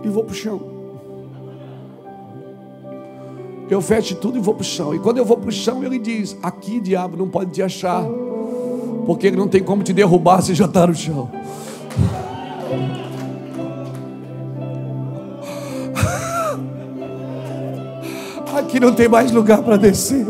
e 0.05 0.09
vou 0.09 0.25
para 0.25 0.33
o 0.33 0.37
chão. 0.37 0.79
Eu 3.71 3.83
fecho 3.83 4.15
tudo 4.17 4.39
e 4.39 4.41
vou 4.41 4.55
para 4.55 4.63
o 4.63 4.65
chão. 4.65 4.95
E 4.95 4.99
quando 4.99 5.19
eu 5.19 5.25
vou 5.25 5.37
para 5.37 5.49
o 5.49 5.53
chão, 5.53 5.85
ele 5.85 5.99
diz: 5.99 6.37
Aqui, 6.43 6.81
diabo, 6.81 7.17
não 7.17 7.29
pode 7.29 7.51
te 7.51 7.63
achar. 7.63 8.05
Porque 9.05 9.27
ele 9.27 9.37
não 9.37 9.49
tem 9.49 9.63
como 9.63 9.83
te 9.83 9.93
derrubar 9.93 10.43
se 10.43 10.55
já 10.55 10.65
está 10.65 10.87
no 10.87 10.95
chão. 10.95 11.31
Aqui 18.57 18.81
não 18.81 18.95
tem 18.95 19.09
mais 19.09 19.31
lugar 19.31 19.63
para 19.63 19.77
descer. 19.77 20.27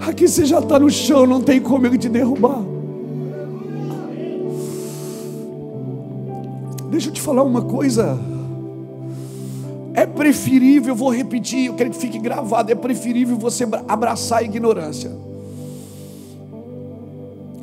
Aqui 0.00 0.26
você 0.26 0.44
já 0.44 0.58
está 0.58 0.78
no 0.78 0.90
chão, 0.90 1.26
não 1.26 1.40
tem 1.40 1.60
como 1.60 1.86
ele 1.86 1.96
te 1.96 2.08
derrubar. 2.08 2.77
Deixa 6.98 7.10
eu 7.10 7.14
te 7.14 7.20
falar 7.20 7.44
uma 7.44 7.62
coisa. 7.62 8.18
É 9.94 10.04
preferível, 10.04 10.96
vou 10.96 11.10
repetir, 11.10 11.66
eu 11.66 11.74
quero 11.74 11.90
que 11.90 11.96
fique 11.96 12.18
gravado. 12.18 12.72
É 12.72 12.74
preferível 12.74 13.38
você 13.38 13.64
abraçar 13.86 14.40
a 14.40 14.42
ignorância. 14.42 15.12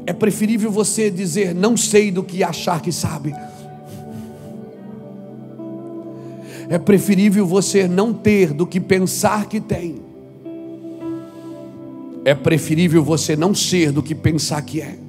É 0.05 0.13
preferível 0.13 0.71
você 0.71 1.11
dizer 1.11 1.53
não 1.53 1.75
sei 1.75 2.11
do 2.11 2.23
que 2.23 2.45
achar 2.45 2.81
que 2.81 2.93
sabe. 2.93 3.35
É 6.69 6.79
preferível 6.79 7.45
você 7.45 7.89
não 7.89 8.13
ter 8.13 8.53
do 8.53 8.65
que 8.65 8.79
pensar 8.79 9.49
que 9.49 9.59
tem. 9.59 9.97
É 12.23 12.33
preferível 12.33 13.03
você 13.03 13.35
não 13.35 13.53
ser 13.53 13.91
do 13.91 14.01
que 14.01 14.15
pensar 14.15 14.61
que 14.61 14.79
é. 14.79 15.04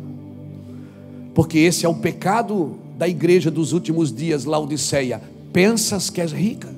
Porque 1.36 1.58
esse 1.58 1.84
é 1.84 1.88
o 1.88 1.94
pecado 1.94 2.78
da 2.96 3.06
igreja 3.06 3.50
dos 3.50 3.74
últimos 3.74 4.10
dias, 4.10 4.46
Laodiceia. 4.46 5.20
Pensas 5.52 6.08
que 6.08 6.22
és 6.22 6.32
rica? 6.32 6.74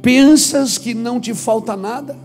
Pensas 0.00 0.78
que 0.78 0.94
não 0.94 1.18
te 1.18 1.34
falta 1.34 1.76
nada? 1.76 2.16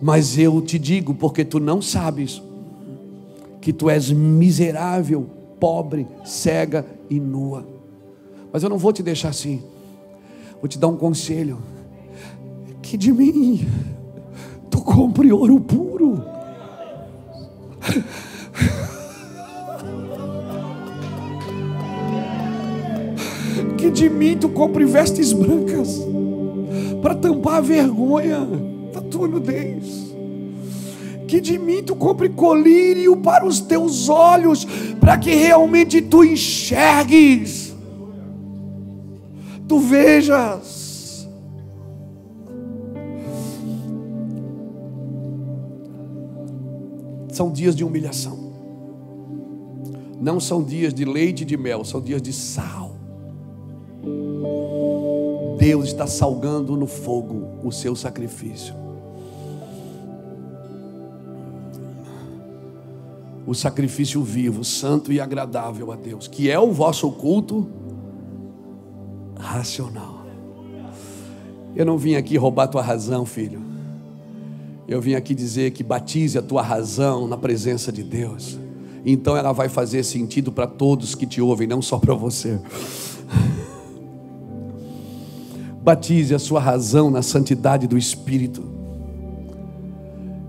Mas 0.00 0.38
eu 0.38 0.62
te 0.62 0.78
digo, 0.78 1.12
porque 1.12 1.44
tu 1.44 1.58
não 1.58 1.82
sabes, 1.82 2.40
que 3.60 3.72
tu 3.72 3.90
és 3.90 4.12
miserável, 4.12 5.28
pobre, 5.58 6.06
cega 6.24 6.86
e 7.10 7.18
nua. 7.18 7.66
Mas 8.52 8.62
eu 8.62 8.68
não 8.68 8.78
vou 8.78 8.92
te 8.92 9.02
deixar 9.02 9.30
assim. 9.30 9.60
Vou 10.60 10.68
te 10.68 10.78
dar 10.78 10.86
um 10.86 10.96
conselho. 10.96 11.58
Que 12.80 12.96
de 12.96 13.12
mim 13.12 13.66
tu 14.70 14.80
compre 14.80 15.32
ouro 15.32 15.58
puro 15.58 16.22
que 23.84 23.90
de 23.90 24.08
mim 24.08 24.34
tu 24.38 24.48
compre 24.48 24.86
vestes 24.86 25.34
brancas 25.34 26.00
para 27.02 27.14
tampar 27.14 27.56
a 27.56 27.60
vergonha 27.60 28.48
da 28.94 29.02
tua 29.02 29.28
nudez. 29.28 30.14
Que 31.28 31.38
de 31.38 31.58
mim 31.58 31.82
tu 31.82 31.94
compre 31.94 32.30
colírio 32.30 33.14
para 33.18 33.44
os 33.44 33.60
teus 33.60 34.08
olhos, 34.08 34.66
para 34.98 35.18
que 35.18 35.34
realmente 35.34 36.00
tu 36.00 36.24
enxergues, 36.24 37.74
tu 39.68 39.78
vejas. 39.78 41.28
São 47.30 47.50
dias 47.52 47.76
de 47.76 47.84
humilhação, 47.84 48.50
não 50.18 50.40
são 50.40 50.62
dias 50.62 50.94
de 50.94 51.04
leite 51.04 51.42
e 51.42 51.44
de 51.44 51.58
mel, 51.58 51.84
são 51.84 52.00
dias 52.00 52.22
de 52.22 52.32
sal. 52.32 52.93
Deus 55.64 55.86
está 55.86 56.06
salgando 56.06 56.76
no 56.76 56.86
fogo 56.86 57.48
o 57.64 57.72
seu 57.72 57.96
sacrifício. 57.96 58.74
O 63.46 63.54
sacrifício 63.54 64.22
vivo, 64.22 64.62
santo 64.62 65.10
e 65.10 65.18
agradável 65.18 65.90
a 65.90 65.96
Deus, 65.96 66.28
que 66.28 66.50
é 66.50 66.60
o 66.60 66.70
vosso 66.70 67.10
culto 67.12 67.66
racional. 69.38 70.26
Eu 71.74 71.86
não 71.86 71.96
vim 71.96 72.16
aqui 72.16 72.36
roubar 72.36 72.68
tua 72.68 72.82
razão, 72.82 73.24
filho. 73.24 73.62
Eu 74.86 75.00
vim 75.00 75.14
aqui 75.14 75.34
dizer 75.34 75.70
que 75.70 75.82
batize 75.82 76.36
a 76.36 76.42
tua 76.42 76.60
razão 76.60 77.26
na 77.26 77.38
presença 77.38 77.90
de 77.90 78.02
Deus. 78.02 78.58
Então 79.02 79.34
ela 79.34 79.52
vai 79.52 79.70
fazer 79.70 80.02
sentido 80.02 80.52
para 80.52 80.66
todos 80.66 81.14
que 81.14 81.26
te 81.26 81.40
ouvem, 81.40 81.66
não 81.66 81.80
só 81.80 81.98
para 81.98 82.12
você. 82.12 82.60
Batize 85.84 86.34
a 86.34 86.38
sua 86.38 86.60
razão 86.60 87.10
na 87.10 87.20
santidade 87.20 87.86
do 87.86 87.98
Espírito. 87.98 88.64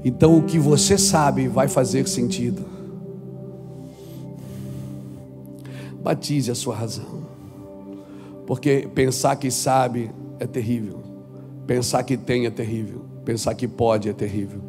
Então 0.02 0.38
o 0.38 0.44
que 0.44 0.58
você 0.58 0.98
sabe 0.98 1.50
vai 1.50 1.68
fazer 1.68 2.08
sentido. 2.08 2.64
Batize 6.02 6.50
a 6.50 6.56
sua 6.56 6.74
razão. 6.74 7.26
Porque 8.48 8.88
pensar 8.96 9.36
que 9.36 9.52
sabe 9.52 10.10
é 10.40 10.48
terrível. 10.48 11.00
Pensar 11.68 12.02
que 12.04 12.16
tem 12.16 12.46
é 12.46 12.50
terrível. 12.50 13.02
Pensar 13.26 13.56
que 13.56 13.68
pode 13.68 14.08
é 14.08 14.14
terrível. 14.14 14.62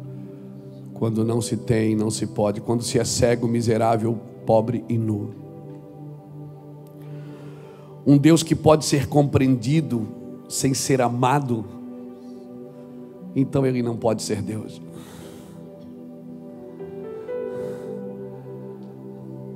Quando 0.93 1.23
não 1.23 1.39
se 1.39 1.55
tem, 1.55 1.95
não 1.95 2.11
se 2.11 2.27
pode. 2.27 2.59
Quando 2.59 2.83
se 2.83 2.99
é 2.99 3.05
cego, 3.05 3.47
miserável, 3.47 4.19
pobre 4.45 4.83
e 4.89 4.97
nu. 4.97 5.33
Um 8.05 8.17
Deus 8.17 8.43
que 8.43 8.53
pode 8.53 8.83
ser 8.83 9.07
compreendido 9.07 10.16
sem 10.47 10.73
ser 10.73 11.01
amado, 11.01 11.65
então 13.35 13.65
ele 13.65 13.81
não 13.83 13.95
pode 13.95 14.23
ser 14.23 14.41
Deus. 14.41 14.81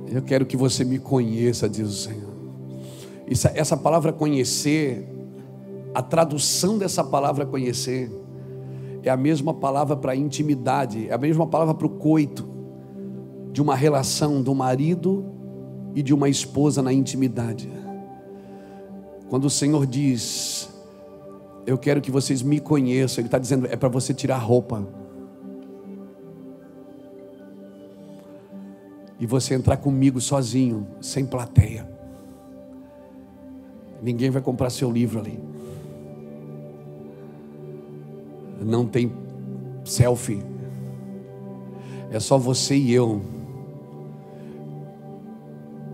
Eu 0.06 0.20
quero 0.22 0.44
que 0.44 0.56
você 0.56 0.84
me 0.84 0.98
conheça, 0.98 1.68
diz 1.68 1.88
o 1.88 1.92
Senhor. 1.92 2.32
Isso, 3.26 3.48
essa 3.54 3.76
palavra 3.76 4.12
conhecer, 4.12 5.08
a 5.94 6.02
tradução 6.02 6.76
dessa 6.76 7.02
palavra 7.02 7.46
conhecer, 7.46 8.10
é 9.02 9.08
a 9.10 9.16
mesma 9.16 9.54
palavra 9.54 9.96
para 9.96 10.14
intimidade, 10.14 11.08
é 11.08 11.14
a 11.14 11.18
mesma 11.18 11.46
palavra 11.46 11.74
para 11.74 11.86
o 11.86 11.90
coito, 11.90 12.46
de 13.50 13.60
uma 13.60 13.74
relação 13.74 14.42
do 14.42 14.54
marido 14.54 15.24
e 15.94 16.02
de 16.02 16.14
uma 16.14 16.28
esposa 16.28 16.82
na 16.82 16.92
intimidade. 16.92 17.70
Quando 19.28 19.46
o 19.46 19.50
Senhor 19.50 19.86
diz, 19.86 20.68
eu 21.66 21.78
quero 21.78 22.00
que 22.00 22.10
vocês 22.10 22.42
me 22.42 22.58
conheçam. 22.58 23.22
Ele 23.22 23.28
está 23.28 23.38
dizendo, 23.38 23.66
é 23.66 23.76
para 23.76 23.88
você 23.88 24.12
tirar 24.12 24.36
a 24.36 24.38
roupa. 24.38 24.86
E 29.18 29.26
você 29.26 29.54
entrar 29.54 29.76
comigo 29.76 30.20
sozinho, 30.20 30.86
sem 31.00 31.24
plateia. 31.24 31.88
Ninguém 34.02 34.30
vai 34.30 34.42
comprar 34.42 34.70
seu 34.70 34.90
livro 34.90 35.20
ali. 35.20 35.38
Não 38.60 38.86
tem 38.86 39.12
selfie. 39.84 40.42
É 42.10 42.18
só 42.18 42.36
você 42.36 42.74
e 42.74 42.92
eu. 42.92 43.22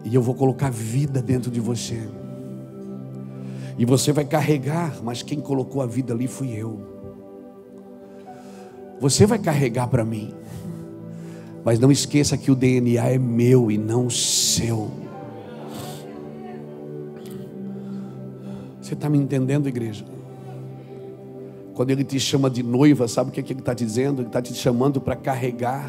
E 0.04 0.14
eu 0.14 0.22
vou 0.22 0.34
colocar 0.34 0.70
vida 0.70 1.20
dentro 1.20 1.50
de 1.50 1.60
você. 1.60 2.08
E 3.78 3.84
você 3.84 4.12
vai 4.12 4.24
carregar, 4.24 4.98
mas 5.02 5.22
quem 5.22 5.40
colocou 5.40 5.80
a 5.80 5.86
vida 5.86 6.12
ali 6.12 6.26
fui 6.26 6.52
eu. 6.52 6.80
Você 9.00 9.24
vai 9.24 9.38
carregar 9.38 9.86
para 9.86 10.04
mim. 10.04 10.34
Mas 11.64 11.78
não 11.78 11.90
esqueça 11.92 12.36
que 12.36 12.50
o 12.50 12.56
DNA 12.56 13.08
é 13.08 13.18
meu 13.18 13.70
e 13.70 13.78
não 13.78 14.10
seu. 14.10 14.90
Você 18.80 18.94
está 18.94 19.08
me 19.08 19.18
entendendo, 19.18 19.68
igreja? 19.68 20.04
Quando 21.74 21.90
ele 21.90 22.02
te 22.02 22.18
chama 22.18 22.50
de 22.50 22.62
noiva, 22.62 23.06
sabe 23.06 23.30
o 23.30 23.32
que, 23.32 23.38
é 23.38 23.42
que 23.42 23.52
ele 23.52 23.60
está 23.60 23.72
dizendo? 23.72 24.22
Ele 24.22 24.28
está 24.28 24.42
te 24.42 24.52
chamando 24.54 25.00
para 25.00 25.14
carregar 25.14 25.88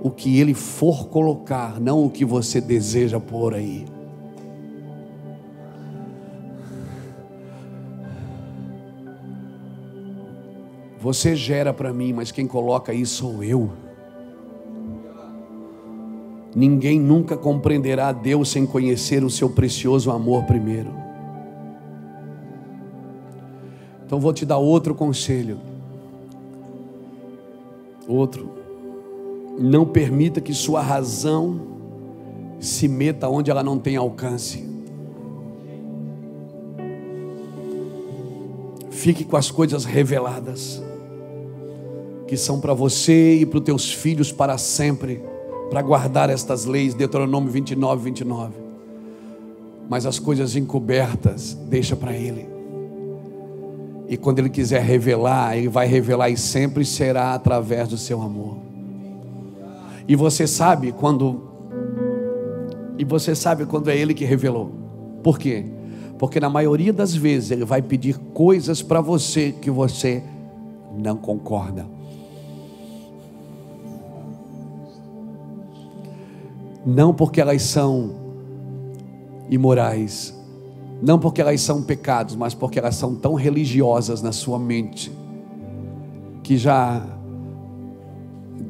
o 0.00 0.10
que 0.10 0.38
Ele 0.38 0.54
for 0.54 1.08
colocar, 1.08 1.80
não 1.80 2.04
o 2.04 2.10
que 2.10 2.24
você 2.24 2.60
deseja 2.60 3.18
pôr 3.18 3.54
aí. 3.54 3.84
Você 11.06 11.36
gera 11.36 11.72
para 11.72 11.92
mim, 11.92 12.12
mas 12.12 12.32
quem 12.32 12.48
coloca 12.48 12.90
aí 12.90 13.06
sou 13.06 13.44
eu. 13.44 13.70
Ninguém 16.52 16.98
nunca 16.98 17.36
compreenderá 17.36 18.10
Deus 18.10 18.48
sem 18.48 18.66
conhecer 18.66 19.22
o 19.22 19.30
seu 19.30 19.48
precioso 19.48 20.10
amor 20.10 20.42
primeiro. 20.46 20.90
Então 24.04 24.18
vou 24.18 24.32
te 24.32 24.44
dar 24.44 24.58
outro 24.58 24.96
conselho. 24.96 25.60
Outro. 28.08 28.50
Não 29.60 29.86
permita 29.86 30.40
que 30.40 30.52
sua 30.52 30.82
razão 30.82 31.60
se 32.58 32.88
meta 32.88 33.28
onde 33.28 33.48
ela 33.48 33.62
não 33.62 33.78
tem 33.78 33.94
alcance. 33.94 34.68
Fique 38.90 39.24
com 39.24 39.36
as 39.36 39.52
coisas 39.52 39.84
reveladas, 39.84 40.82
que 42.26 42.36
são 42.36 42.60
para 42.60 42.74
você 42.74 43.36
e 43.36 43.46
para 43.46 43.58
os 43.58 43.64
teus 43.64 43.92
filhos 43.92 44.32
para 44.32 44.58
sempre 44.58 45.22
para 45.70 45.82
guardar 45.82 46.30
estas 46.30 46.64
leis, 46.64 46.94
Deuteronômio 46.94 47.50
29, 47.50 48.04
29. 48.04 48.52
Mas 49.88 50.06
as 50.06 50.18
coisas 50.18 50.56
encobertas, 50.56 51.54
deixa 51.68 51.96
para 51.96 52.12
Ele. 52.12 52.48
E 54.08 54.16
quando 54.16 54.38
Ele 54.38 54.48
quiser 54.48 54.82
revelar, 54.82 55.56
Ele 55.56 55.68
vai 55.68 55.86
revelar 55.86 56.30
e 56.30 56.36
sempre 56.36 56.84
será 56.84 57.34
através 57.34 57.88
do 57.88 57.98
seu 57.98 58.22
amor. 58.22 58.58
E 60.06 60.14
você 60.14 60.46
sabe 60.46 60.92
quando. 60.92 61.42
E 62.98 63.04
você 63.04 63.34
sabe 63.34 63.66
quando 63.66 63.90
é 63.90 63.96
Ele 63.96 64.14
que 64.14 64.24
revelou. 64.24 64.70
Por 65.22 65.38
quê? 65.38 65.64
Porque 66.18 66.38
na 66.38 66.48
maioria 66.48 66.92
das 66.92 67.14
vezes 67.14 67.50
Ele 67.50 67.64
vai 67.64 67.82
pedir 67.82 68.16
coisas 68.32 68.82
para 68.82 69.00
você 69.00 69.52
que 69.52 69.70
você 69.70 70.22
não 70.96 71.16
concorda. 71.16 71.95
Não 76.86 77.12
porque 77.12 77.40
elas 77.40 77.62
são 77.62 78.14
imorais, 79.50 80.32
não 81.02 81.18
porque 81.18 81.40
elas 81.40 81.60
são 81.60 81.82
pecados, 81.82 82.36
mas 82.36 82.54
porque 82.54 82.78
elas 82.78 82.94
são 82.94 83.14
tão 83.16 83.34
religiosas 83.34 84.22
na 84.22 84.30
sua 84.30 84.56
mente, 84.56 85.10
que 86.44 86.56
já 86.56 87.04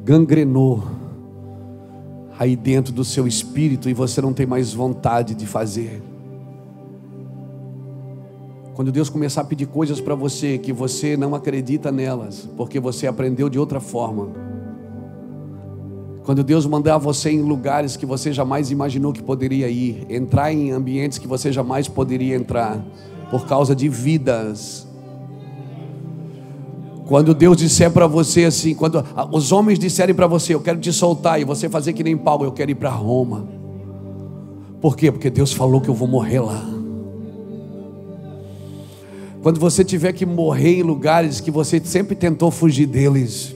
gangrenou 0.03 0.83
aí 2.39 2.55
dentro 2.55 2.91
do 2.91 3.05
seu 3.05 3.27
espírito 3.27 3.87
e 3.87 3.93
você 3.93 4.19
não 4.19 4.33
tem 4.33 4.47
mais 4.47 4.73
vontade 4.73 5.35
de 5.35 5.45
fazer. 5.45 6.01
Quando 8.73 8.91
Deus 8.91 9.09
começar 9.09 9.41
a 9.41 9.43
pedir 9.43 9.67
coisas 9.67 9.99
para 9.99 10.15
você 10.15 10.57
que 10.57 10.71
você 10.71 11.17
não 11.17 11.33
acredita 11.33 11.91
nelas, 11.91 12.47
porque 12.57 12.79
você 12.79 13.07
aprendeu 13.07 13.49
de 13.49 13.57
outra 13.57 13.79
forma, 13.79 14.46
quando 16.27 16.43
Deus 16.43 16.65
mandar 16.65 16.97
você 16.97 17.31
em 17.31 17.41
lugares 17.41 17.95
que 17.95 18.05
você 18.05 18.33
jamais 18.33 18.69
imaginou 18.69 19.13
que 19.13 19.23
poderia 19.23 19.69
ir, 19.69 20.05
entrar 20.09 20.51
em 20.51 20.71
ambientes 20.71 21.17
que 21.17 21.25
você 21.25 21.53
jamais 21.53 21.87
poderia 21.87 22.35
entrar, 22.35 22.85
por 23.31 23.45
causa 23.45 23.73
de 23.73 23.87
vidas. 23.87 24.85
Quando 27.05 27.33
Deus 27.33 27.55
disser 27.55 27.89
para 27.91 28.07
você 28.07 28.43
assim, 28.43 28.75
quando 28.75 29.01
os 29.31 29.53
homens 29.53 29.79
disserem 29.79 30.13
para 30.13 30.27
você, 30.27 30.53
eu 30.53 30.59
quero 30.59 30.77
te 30.81 30.91
soltar, 30.91 31.39
e 31.39 31.45
você 31.45 31.69
fazer 31.69 31.93
que 31.93 32.03
nem 32.03 32.17
Paulo, 32.17 32.43
eu 32.43 32.51
quero 32.51 32.71
ir 32.71 32.75
para 32.75 32.89
Roma. 32.89 33.47
Por 34.81 34.97
quê? 34.97 35.09
Porque 35.09 35.29
Deus 35.29 35.53
falou 35.53 35.79
que 35.79 35.87
eu 35.87 35.95
vou 35.95 36.09
morrer 36.09 36.41
lá. 36.41 36.61
Quando 39.41 39.61
você 39.61 39.81
tiver 39.81 40.11
que 40.11 40.25
morrer 40.25 40.79
em 40.79 40.83
lugares 40.83 41.39
que 41.39 41.49
você 41.49 41.81
sempre 41.81 42.17
tentou 42.17 42.51
fugir 42.51 42.85
deles, 42.85 43.55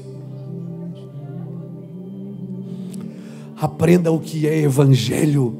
Aprenda 3.62 4.12
o 4.12 4.20
que 4.20 4.48
é 4.48 4.58
evangelho. 4.58 5.56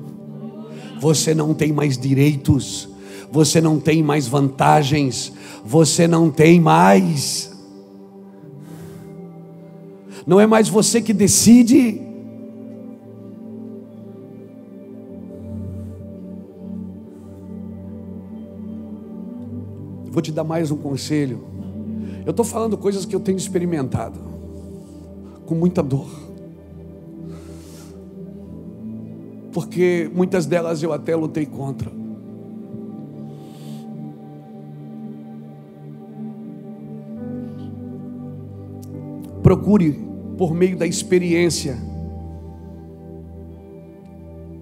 Você 1.00 1.36
não 1.36 1.54
tem 1.54 1.72
mais 1.72 2.00
direitos, 2.00 2.90
você 3.32 3.62
não 3.62 3.80
tem 3.80 4.02
mais 4.02 4.28
vantagens, 4.28 5.32
você 5.64 6.08
não 6.08 6.32
tem 6.32 6.60
mais. 6.60 7.56
Não 10.26 10.40
é 10.40 10.48
mais 10.48 10.68
você 10.68 11.00
que 11.00 11.14
decide. 11.14 12.02
Vou 20.10 20.24
te 20.24 20.32
dar 20.32 20.44
mais 20.44 20.72
um 20.72 20.78
conselho. 20.78 21.44
Eu 22.26 22.32
estou 22.32 22.44
falando 22.44 22.76
coisas 22.80 23.06
que 23.06 23.16
eu 23.16 23.20
tenho 23.20 23.38
experimentado, 23.38 24.20
com 25.46 25.54
muita 25.54 25.84
dor. 25.84 26.31
Porque 29.52 30.10
muitas 30.14 30.46
delas 30.46 30.82
eu 30.82 30.94
até 30.94 31.16
lutei 31.16 31.46
contra. 31.46 31.92
Procure, 39.44 40.00
por 40.38 40.54
meio 40.54 40.78
da 40.78 40.88
experiência, 40.88 41.78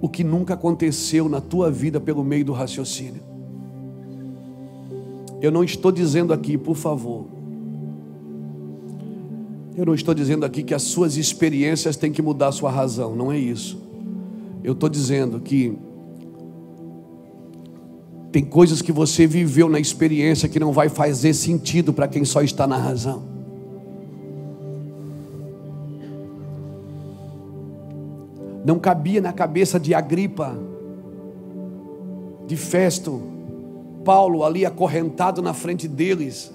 o 0.01 0.07
que 0.07 0.23
nunca 0.23 0.53
aconteceu 0.53 1.27
na 1.27 1.41
tua 1.41 1.69
vida 1.69 1.99
pelo 1.99 2.23
meio 2.23 2.45
do 2.45 2.53
raciocínio. 2.53 3.21
Eu 5.41 5.51
não 5.51 5.63
estou 5.63 5.91
dizendo 5.91 6.33
aqui, 6.33 6.57
por 6.57 6.75
favor, 6.75 7.27
eu 9.77 9.85
não 9.85 9.93
estou 9.93 10.13
dizendo 10.13 10.45
aqui 10.45 10.63
que 10.63 10.73
as 10.73 10.83
suas 10.83 11.15
experiências 11.15 11.95
têm 11.95 12.11
que 12.11 12.21
mudar 12.21 12.47
a 12.47 12.51
sua 12.51 12.71
razão, 12.71 13.15
não 13.15 13.31
é 13.31 13.37
isso. 13.37 13.88
Eu 14.63 14.73
estou 14.73 14.89
dizendo 14.89 15.39
que 15.39 15.77
tem 18.31 18.43
coisas 18.43 18.81
que 18.81 18.91
você 18.91 19.25
viveu 19.25 19.67
na 19.69 19.79
experiência 19.79 20.47
que 20.47 20.59
não 20.59 20.71
vai 20.71 20.89
fazer 20.89 21.33
sentido 21.33 21.91
para 21.91 22.07
quem 22.07 22.23
só 22.23 22.41
está 22.41 22.67
na 22.67 22.77
razão. 22.77 23.23
Não 28.63 28.77
cabia 28.77 29.19
na 29.19 29.33
cabeça 29.33 29.79
de 29.79 29.95
Agripa, 29.95 30.55
de 32.45 32.55
Festo, 32.55 33.21
Paulo 34.05 34.43
ali 34.43 34.65
acorrentado 34.65 35.41
na 35.41 35.53
frente 35.53 35.87
deles. 35.87 36.51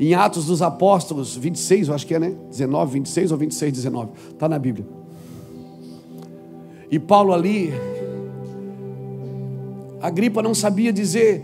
Em 0.00 0.14
Atos 0.14 0.46
dos 0.46 0.62
Apóstolos 0.62 1.36
26, 1.36 1.88
eu 1.88 1.94
acho 1.94 2.06
que 2.06 2.14
é, 2.14 2.18
né? 2.18 2.34
19, 2.50 2.94
26 2.94 3.30
ou 3.30 3.38
26, 3.38 3.72
19. 3.72 4.10
Está 4.32 4.48
na 4.48 4.58
Bíblia. 4.58 5.03
E 6.90 6.98
Paulo 6.98 7.32
ali, 7.32 7.72
a 10.00 10.10
gripa 10.10 10.42
não 10.42 10.54
sabia 10.54 10.92
dizer, 10.92 11.42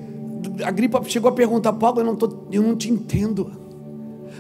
a 0.63 0.71
gripa 0.71 1.03
chegou 1.05 1.31
a 1.31 1.33
perguntar, 1.33 1.73
Paulo, 1.73 2.01
eu 2.01 2.05
não, 2.05 2.17
tô, 2.17 2.31
eu 2.53 2.63
não 2.63 2.77
te 2.77 2.91
entendo. 2.91 3.51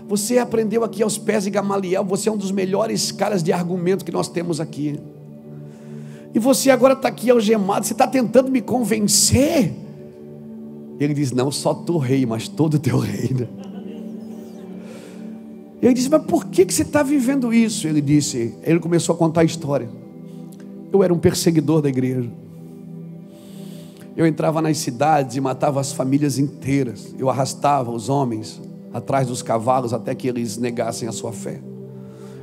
Você 0.08 0.38
aprendeu 0.38 0.84
aqui 0.84 1.02
aos 1.02 1.16
pés 1.16 1.44
de 1.44 1.50
Gamaliel, 1.50 2.04
você 2.04 2.28
é 2.28 2.32
um 2.32 2.36
dos 2.36 2.50
melhores 2.50 3.12
caras 3.12 3.42
de 3.42 3.52
argumento 3.52 4.04
que 4.04 4.12
nós 4.12 4.28
temos 4.28 4.60
aqui. 4.60 4.98
E 6.34 6.38
você 6.38 6.70
agora 6.70 6.94
está 6.94 7.08
aqui 7.08 7.30
algemado, 7.30 7.86
você 7.86 7.92
está 7.92 8.06
tentando 8.06 8.50
me 8.50 8.60
convencer. 8.60 9.72
Ele 10.98 11.14
diz: 11.14 11.32
Não 11.32 11.50
só 11.50 11.74
tu 11.74 11.98
rei, 11.98 12.24
mas 12.26 12.46
todo 12.46 12.78
teu 12.78 12.98
reino. 12.98 13.48
Ele 15.82 15.94
disse: 15.94 16.10
Mas 16.10 16.22
por 16.24 16.46
que, 16.46 16.64
que 16.64 16.74
você 16.74 16.82
está 16.82 17.02
vivendo 17.02 17.52
isso? 17.52 17.88
Ele 17.88 18.00
disse: 18.00 18.54
Ele 18.62 18.78
começou 18.78 19.14
a 19.14 19.18
contar 19.18 19.40
a 19.40 19.44
história. 19.44 19.88
Eu 20.92 21.02
era 21.02 21.12
um 21.12 21.18
perseguidor 21.18 21.82
da 21.82 21.88
igreja. 21.88 22.30
Eu 24.16 24.26
entrava 24.26 24.60
nas 24.60 24.78
cidades 24.78 25.36
e 25.36 25.40
matava 25.40 25.80
as 25.80 25.92
famílias 25.92 26.38
inteiras. 26.38 27.14
Eu 27.18 27.30
arrastava 27.30 27.90
os 27.90 28.08
homens 28.08 28.60
atrás 28.92 29.28
dos 29.28 29.42
cavalos 29.42 29.94
até 29.94 30.14
que 30.14 30.28
eles 30.28 30.56
negassem 30.56 31.08
a 31.08 31.12
sua 31.12 31.32
fé. 31.32 31.60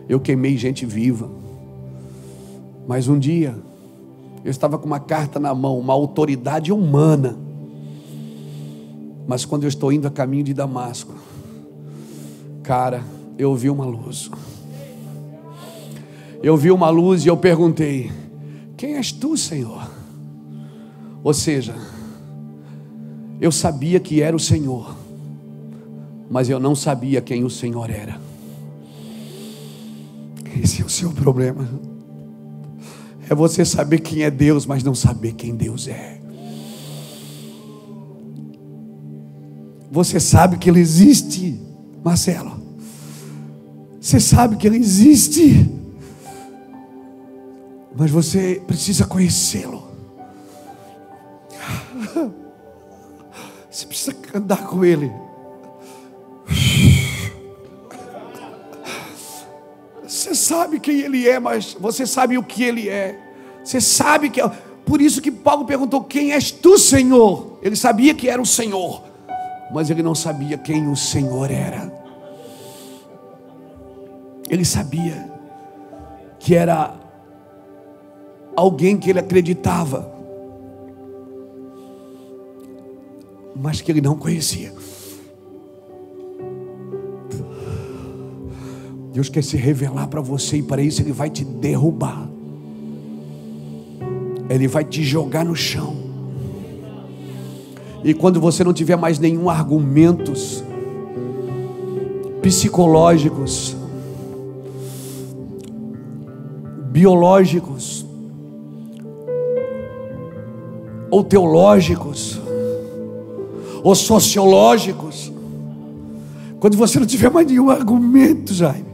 Eu 0.08 0.20
queimei 0.20 0.58
gente 0.58 0.86
viva. 0.86 1.30
Mas 2.88 3.10
um 3.10 3.20
dia, 3.20 3.56
eu 4.46 4.50
estava 4.50 4.78
com 4.78 4.86
uma 4.86 5.00
carta 5.00 5.40
na 5.40 5.54
mão, 5.54 5.78
uma 5.78 5.94
autoridade 5.94 6.72
humana. 6.72 7.38
Mas 9.28 9.44
quando 9.44 9.64
eu 9.64 9.68
estou 9.68 9.92
indo 9.92 10.08
a 10.08 10.12
caminho 10.12 10.46
de 10.46 10.54
Damasco, 10.54 11.14
cara, 12.64 13.04
eu 13.38 13.54
vi 13.54 13.70
uma 13.70 13.86
luz. 13.86 14.32
Eu 16.42 16.56
vi 16.56 16.72
uma 16.72 16.90
luz 16.90 17.26
e 17.26 17.28
eu 17.28 17.36
perguntei: 17.36 18.10
quem 18.78 18.96
és 18.96 19.12
tu, 19.12 19.36
Senhor? 19.36 19.90
Ou 21.24 21.34
seja, 21.34 21.76
eu 23.42 23.52
sabia 23.52 24.00
que 24.00 24.22
era 24.22 24.36
o 24.36 24.40
Senhor, 24.40 24.96
mas 26.30 26.48
eu 26.48 26.60
não 26.60 26.76
sabia 26.76 27.20
quem 27.20 27.44
o 27.44 27.50
Senhor 27.50 27.90
era. 27.90 28.22
Esse 30.62 30.82
é 30.82 30.86
o 30.86 30.90
seu 30.90 31.12
problema. 31.12 31.68
É 33.30 33.36
você 33.36 33.66
saber 33.66 34.00
quem 34.00 34.24
é 34.24 34.32
Deus, 34.32 34.66
mas 34.66 34.84
não 34.84 34.96
saber 34.96 35.34
quem 35.34 35.56
Deus 35.56 35.88
é. 35.88 36.22
Você 39.92 40.20
sabe 40.20 40.58
que 40.58 40.70
Ele 40.70 40.80
existe, 40.80 41.60
Marcelo. 42.04 42.58
Você 44.00 44.20
sabe 44.20 44.56
que 44.56 44.68
Ele 44.68 44.78
existe. 44.78 45.70
Mas 47.98 48.12
você 48.12 48.62
precisa 48.68 49.06
conhecê-lo. 49.06 49.88
Você 53.70 53.86
precisa 53.88 54.16
andar 54.36 54.68
com 54.68 54.86
Ele. 54.86 55.12
Você 60.04 60.36
sabe 60.36 60.80
quem 60.80 61.00
Ele 61.00 61.28
é, 61.28 61.40
mas 61.40 61.76
você 61.80 62.06
sabe 62.06 62.38
o 62.38 62.44
que 62.44 62.64
Ele 62.64 62.88
é. 62.88 63.20
Você 63.64 63.82
sabe 63.82 64.30
que. 64.30 64.42
Por 64.86 65.02
isso 65.02 65.20
que 65.20 65.32
Paulo 65.32 65.66
perguntou: 65.66 66.04
Quem 66.04 66.34
és 66.34 66.52
tu, 66.52 66.78
Senhor? 66.78 67.58
Ele 67.64 67.76
sabia 67.76 68.14
que 68.14 68.30
era 68.30 68.42
o 68.42 68.46
Senhor, 68.46 69.04
mas 69.74 69.90
ele 69.90 70.04
não 70.04 70.14
sabia 70.14 70.58
quem 70.58 70.88
o 70.88 70.96
Senhor 70.96 71.50
era. 71.50 71.92
Ele 74.50 74.64
sabia 74.64 75.32
que 76.40 76.56
era 76.56 77.07
alguém 78.58 78.98
que 78.98 79.12
ele 79.12 79.20
acreditava, 79.20 80.12
mas 83.56 83.82
que 83.82 83.92
ele 83.92 84.02
não 84.02 84.18
conhecia. 84.18 84.74
Deus 89.14 89.30
quer 89.30 89.44
se 89.44 89.58
revelar 89.58 90.08
para 90.08 90.22
você 90.22 90.58
e 90.58 90.64
para 90.64 90.82
isso 90.82 91.02
Ele 91.02 91.12
vai 91.12 91.30
te 91.30 91.44
derrubar, 91.44 92.30
Ele 94.50 94.68
vai 94.68 94.84
te 94.84 95.04
jogar 95.04 95.44
no 95.44 95.56
chão. 95.56 95.96
E 98.04 98.14
quando 98.14 98.40
você 98.40 98.64
não 98.64 98.74
tiver 98.74 98.96
mais 98.96 99.18
nenhum 99.18 99.50
argumentos 99.50 100.64
psicológicos, 102.44 103.76
biológicos 106.92 108.07
ou 111.10 111.24
teológicos 111.24 112.40
ou 113.84 113.96
sociológicos, 113.96 115.32
quando 116.60 116.76
você 116.76 117.00
não 117.00 117.06
tiver 117.06 117.30
mais 117.32 117.48
nenhum 117.48 117.70
argumento, 117.70 118.54
Jaime, 118.54 118.86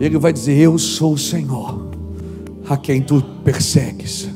ele 0.00 0.18
vai 0.18 0.32
dizer: 0.32 0.56
Eu 0.56 0.78
sou 0.78 1.12
o 1.12 1.18
Senhor, 1.18 1.90
a 2.68 2.76
quem 2.76 3.02
tu 3.02 3.22
persegues. 3.44 4.28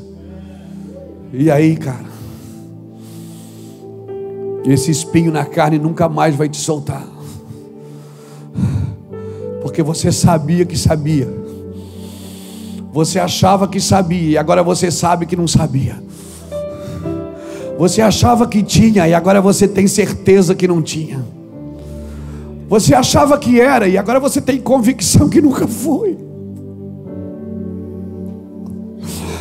E 1.31 1.49
aí, 1.49 1.75
cara, 1.75 2.05
esse 4.65 4.91
espinho 4.91 5.31
na 5.31 5.45
carne 5.45 5.79
nunca 5.79 6.07
mais 6.07 6.35
vai 6.35 6.47
te 6.47 6.57
soltar, 6.57 7.07
porque 9.63 9.81
você 9.81 10.11
sabia 10.11 10.63
que 10.63 10.77
sabia, 10.77 11.27
você 12.91 13.17
achava 13.19 13.67
que 13.67 13.79
sabia, 13.79 14.29
e 14.29 14.37
agora 14.37 14.61
você 14.61 14.91
sabe 14.91 15.25
que 15.25 15.35
não 15.35 15.47
sabia. 15.47 16.03
Você 17.83 18.01
achava 18.01 18.47
que 18.47 18.63
tinha, 18.63 19.05
e 19.09 19.13
agora 19.13 19.41
você 19.41 19.67
tem 19.67 19.87
certeza 19.87 20.55
que 20.55 20.65
não 20.65 20.81
tinha. 20.81 21.21
Você 22.69 22.95
achava 22.95 23.37
que 23.37 23.59
era 23.59 23.89
e 23.89 23.97
agora 23.97 24.21
você 24.21 24.39
tem 24.39 24.57
convicção 24.57 25.27
que 25.27 25.41
nunca 25.41 25.67
foi. 25.67 26.17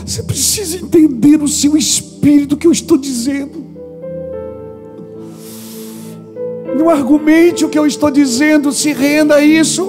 Você 0.04 0.24
precisa 0.24 0.76
entender 0.76 1.36
no 1.36 1.46
seu 1.46 1.76
espírito 1.76 2.56
o 2.56 2.58
que 2.58 2.66
eu 2.66 2.72
estou 2.72 2.98
dizendo. 2.98 3.64
Não 6.76 6.90
argumente 6.90 7.64
o 7.64 7.68
que 7.68 7.78
eu 7.78 7.86
estou 7.86 8.10
dizendo, 8.10 8.72
se 8.72 8.92
renda 8.92 9.36
a 9.36 9.40
isso. 9.40 9.88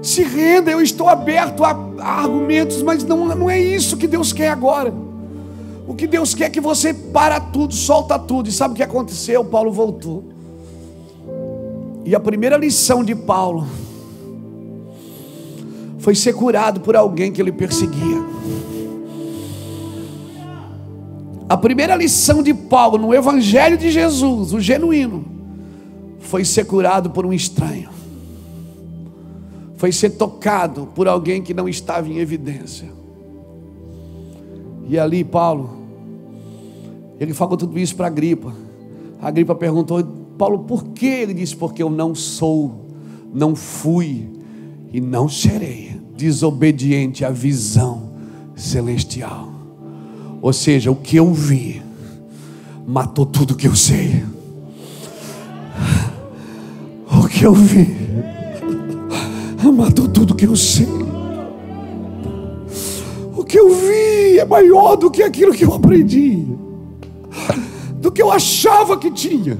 Se 0.00 0.22
renda, 0.22 0.70
eu 0.70 0.80
estou 0.80 1.10
aberto 1.10 1.62
a, 1.62 1.78
a 1.98 2.22
argumentos, 2.22 2.80
mas 2.80 3.04
não, 3.04 3.26
não 3.36 3.50
é 3.50 3.60
isso 3.60 3.98
que 3.98 4.06
Deus 4.06 4.32
quer 4.32 4.48
agora. 4.48 5.03
O 5.86 5.94
que 5.94 6.06
Deus 6.06 6.34
quer 6.34 6.44
é 6.44 6.50
que 6.50 6.60
você 6.60 6.94
para 6.94 7.38
tudo, 7.38 7.74
solta 7.74 8.18
tudo. 8.18 8.48
E 8.48 8.52
sabe 8.52 8.72
o 8.72 8.76
que 8.76 8.82
aconteceu? 8.82 9.44
Paulo 9.44 9.70
voltou. 9.70 10.24
E 12.04 12.14
a 12.14 12.20
primeira 12.20 12.56
lição 12.56 13.04
de 13.04 13.14
Paulo 13.14 13.66
foi 15.98 16.14
ser 16.14 16.34
curado 16.34 16.80
por 16.80 16.96
alguém 16.96 17.32
que 17.32 17.40
ele 17.40 17.52
perseguia. 17.52 18.22
A 21.48 21.56
primeira 21.56 21.94
lição 21.94 22.42
de 22.42 22.54
Paulo 22.54 22.98
no 22.98 23.14
Evangelho 23.14 23.76
de 23.76 23.90
Jesus, 23.90 24.52
o 24.52 24.60
genuíno, 24.60 25.24
foi 26.18 26.44
ser 26.44 26.64
curado 26.64 27.10
por 27.10 27.24
um 27.26 27.32
estranho. 27.32 27.90
Foi 29.76 29.92
ser 29.92 30.10
tocado 30.10 30.88
por 30.94 31.06
alguém 31.06 31.42
que 31.42 31.52
não 31.52 31.68
estava 31.68 32.08
em 32.08 32.18
evidência. 32.18 33.03
E 34.88 34.98
ali, 34.98 35.24
Paulo, 35.24 35.70
ele 37.18 37.32
falou 37.32 37.56
tudo 37.56 37.78
isso 37.78 37.96
para 37.96 38.08
a 38.08 38.10
Gripa. 38.10 38.52
A 39.20 39.30
Gripa 39.30 39.54
perguntou: 39.54 40.02
Paulo, 40.36 40.60
por 40.60 40.84
que? 40.84 41.06
Ele 41.06 41.34
disse: 41.34 41.56
Porque 41.56 41.82
eu 41.82 41.90
não 41.90 42.14
sou, 42.14 42.86
não 43.32 43.54
fui 43.56 44.28
e 44.92 45.00
não 45.00 45.28
serei 45.28 46.00
desobediente 46.16 47.24
à 47.24 47.30
visão 47.30 48.10
celestial. 48.54 49.52
Ou 50.40 50.52
seja, 50.52 50.90
o 50.90 50.96
que 50.96 51.16
eu 51.16 51.32
vi 51.32 51.82
matou 52.86 53.24
tudo 53.24 53.54
que 53.54 53.66
eu 53.66 53.74
sei. 53.74 54.24
O 57.10 57.26
que 57.28 57.44
eu 57.44 57.54
vi 57.54 58.04
matou 59.74 60.08
tudo 60.08 60.34
que 60.34 60.46
eu 60.46 60.56
sei. 60.56 60.86
Que 63.54 63.60
eu 63.60 63.72
vi 63.72 64.40
é 64.40 64.44
maior 64.44 64.96
do 64.96 65.08
que 65.08 65.22
aquilo 65.22 65.54
que 65.54 65.64
eu 65.64 65.72
aprendi, 65.72 66.44
do 68.00 68.10
que 68.10 68.20
eu 68.20 68.32
achava 68.32 68.98
que 68.98 69.08
tinha. 69.12 69.56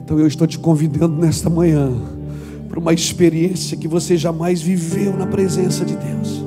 Então 0.00 0.16
eu 0.16 0.28
estou 0.28 0.46
te 0.46 0.60
convidando 0.60 1.16
nesta 1.16 1.50
manhã 1.50 1.92
para 2.68 2.78
uma 2.78 2.92
experiência 2.92 3.76
que 3.76 3.88
você 3.88 4.16
jamais 4.16 4.62
viveu 4.62 5.12
na 5.12 5.26
presença 5.26 5.84
de 5.84 5.96
Deus. 5.96 6.44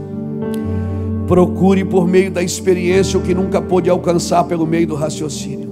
Procure 1.28 1.84
por 1.84 2.08
meio 2.08 2.32
da 2.32 2.42
experiência 2.42 3.20
o 3.20 3.22
que 3.22 3.34
nunca 3.34 3.62
pôde 3.62 3.90
alcançar 3.90 4.46
pelo 4.46 4.66
meio 4.66 4.88
do 4.88 4.96
raciocínio. 4.96 5.70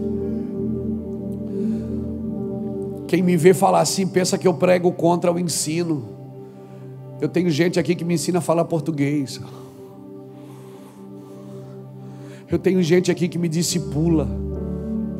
Quem 3.07 3.23
me 3.23 3.37
vê 3.37 3.53
falar 3.53 3.79
assim 3.79 4.05
pensa 4.05 4.37
que 4.37 4.45
eu 4.45 4.55
prego 4.55 4.91
contra 4.91 5.31
o 5.31 5.39
ensino. 5.39 6.03
Eu 7.21 7.29
tenho 7.29 7.49
gente 7.49 7.79
aqui 7.79 7.95
que 7.95 8.03
me 8.03 8.15
ensina 8.15 8.39
a 8.39 8.41
falar 8.41 8.65
português. 8.65 9.39
Eu 12.53 12.59
tenho 12.59 12.83
gente 12.83 13.09
aqui 13.09 13.27
que 13.27 13.39
me 13.39 13.49
discipula, 13.49 14.27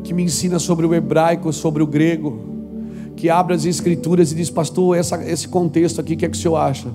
que 0.04 0.14
me 0.14 0.22
ensina 0.22 0.60
sobre 0.60 0.86
o 0.86 0.94
hebraico, 0.94 1.52
sobre 1.52 1.82
o 1.82 1.86
grego 1.86 2.38
que 3.16 3.28
abre 3.28 3.56
as 3.56 3.64
escrituras 3.64 4.30
e 4.30 4.36
diz, 4.36 4.50
pastor, 4.50 4.96
essa, 4.96 5.20
esse 5.28 5.48
contexto 5.48 6.00
aqui, 6.00 6.14
o 6.14 6.16
que 6.16 6.26
é 6.26 6.28
que 6.28 6.36
o 6.36 6.40
senhor 6.40 6.54
acha? 6.54 6.94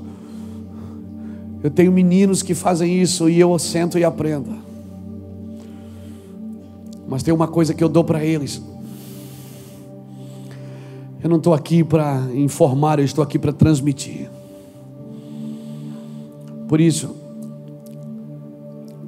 Eu 1.61 1.69
tenho 1.69 1.91
meninos 1.91 2.41
que 2.41 2.55
fazem 2.55 3.01
isso 3.01 3.29
e 3.29 3.37
eu 3.37 3.59
sento 3.59 3.99
e 3.99 4.05
aprendo. 4.05 4.55
Mas 7.05 7.21
tem 7.21 7.33
uma 7.33 7.49
coisa 7.49 7.73
que 7.73 7.83
eu 7.83 7.89
dou 7.89 8.05
para 8.05 8.23
eles. 8.23 8.61
Eu 11.21 11.29
não 11.29 11.35
estou 11.35 11.53
aqui 11.53 11.83
para 11.83 12.29
informar, 12.33 12.97
eu 12.97 13.03
estou 13.03 13.21
aqui 13.21 13.37
para 13.37 13.51
transmitir. 13.51 14.29
Por 16.65 16.79
isso, 16.79 17.18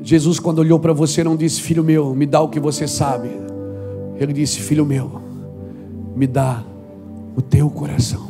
Jesus, 0.04 0.40
quando 0.40 0.60
olhou 0.60 0.80
para 0.80 0.94
você, 0.94 1.24
não 1.24 1.36
disse, 1.36 1.62
filho 1.62 1.84
meu, 1.84 2.16
me 2.16 2.26
dá 2.26 2.42
o 2.42 2.50
que 2.50 2.60
você 2.60 2.88
sabe. 2.88 3.30
Ele 4.18 4.34
disse, 4.34 4.60
filho 4.60 4.86
meu, 4.86 5.22
me 6.16 6.26
dá 6.26 6.64
o 7.36 7.42
teu 7.42 7.70
coração. 7.70 8.30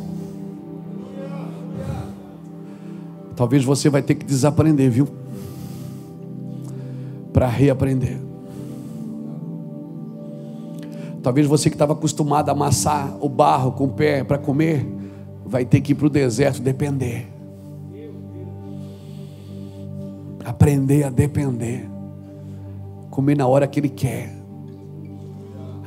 Talvez 3.34 3.64
você 3.64 3.88
vai 3.88 4.02
ter 4.02 4.14
que 4.14 4.24
desaprender, 4.24 4.90
viu? 4.90 5.08
Para 7.32 7.48
reaprender. 7.48 8.18
Talvez 11.22 11.46
você 11.46 11.70
que 11.70 11.74
estava 11.74 11.94
acostumado 11.94 12.50
a 12.50 12.52
amassar 12.52 13.16
o 13.20 13.28
barro 13.28 13.72
com 13.72 13.84
o 13.84 13.88
pé 13.88 14.22
para 14.22 14.36
comer, 14.36 14.86
vai 15.46 15.64
ter 15.64 15.80
que 15.80 15.92
ir 15.92 15.94
para 15.94 16.06
o 16.06 16.10
deserto 16.10 16.60
depender. 16.60 17.31
Aprender 20.44 21.04
a 21.04 21.10
depender. 21.10 21.88
Comer 23.10 23.36
na 23.36 23.46
hora 23.46 23.66
que 23.66 23.80
Ele 23.80 23.88
quer. 23.88 24.34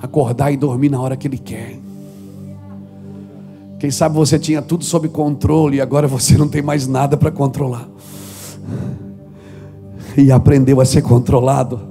Acordar 0.01 0.51
e 0.51 0.57
dormir 0.57 0.89
na 0.89 1.01
hora 1.01 1.17
que 1.17 1.27
Ele 1.27 1.37
quer 1.37 1.79
Quem 3.79 3.91
sabe 3.91 4.15
você 4.15 4.37
tinha 4.37 4.61
tudo 4.61 4.83
sob 4.83 5.07
controle 5.09 5.77
e 5.77 5.81
agora 5.81 6.07
você 6.07 6.37
não 6.37 6.47
tem 6.47 6.61
mais 6.61 6.87
nada 6.87 7.17
para 7.17 7.31
controlar. 7.31 7.87
E 10.17 10.31
aprendeu 10.31 10.79
a 10.79 10.85
ser 10.85 11.01
controlado, 11.01 11.81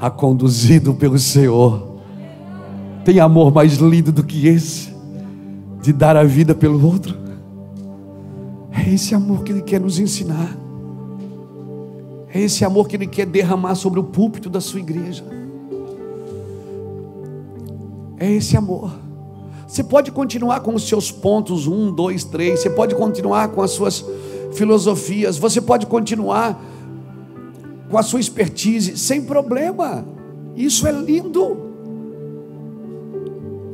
a 0.00 0.10
conduzido 0.10 0.94
pelo 0.94 1.18
Senhor. 1.18 1.98
Tem 3.04 3.20
amor 3.20 3.52
mais 3.52 3.74
lindo 3.74 4.10
do 4.10 4.22
que 4.24 4.48
esse, 4.48 4.94
de 5.82 5.92
dar 5.92 6.16
a 6.16 6.24
vida 6.24 6.54
pelo 6.54 6.84
outro. 6.84 7.16
É 8.70 8.88
esse 8.90 9.14
amor 9.14 9.42
que 9.42 9.52
Ele 9.52 9.62
quer 9.62 9.80
nos 9.80 9.98
ensinar. 9.98 10.67
É 12.32 12.40
esse 12.40 12.64
amor 12.64 12.88
que 12.88 12.96
Ele 12.96 13.06
quer 13.06 13.26
derramar 13.26 13.74
sobre 13.74 13.98
o 13.98 14.04
púlpito 14.04 14.50
da 14.50 14.60
sua 14.60 14.80
igreja. 14.80 15.24
É 18.18 18.30
esse 18.30 18.56
amor. 18.56 18.92
Você 19.66 19.84
pode 19.84 20.10
continuar 20.10 20.60
com 20.60 20.74
os 20.74 20.88
seus 20.88 21.10
pontos, 21.10 21.66
um, 21.66 21.92
dois, 21.92 22.24
três. 22.24 22.60
Você 22.60 22.70
pode 22.70 22.94
continuar 22.94 23.48
com 23.48 23.62
as 23.62 23.70
suas 23.70 24.04
filosofias. 24.52 25.38
Você 25.38 25.60
pode 25.60 25.86
continuar 25.86 26.60
com 27.90 27.96
a 27.96 28.02
sua 28.02 28.20
expertise, 28.20 28.96
sem 28.96 29.22
problema. 29.22 30.04
Isso 30.56 30.86
é 30.86 30.92
lindo. 30.92 31.56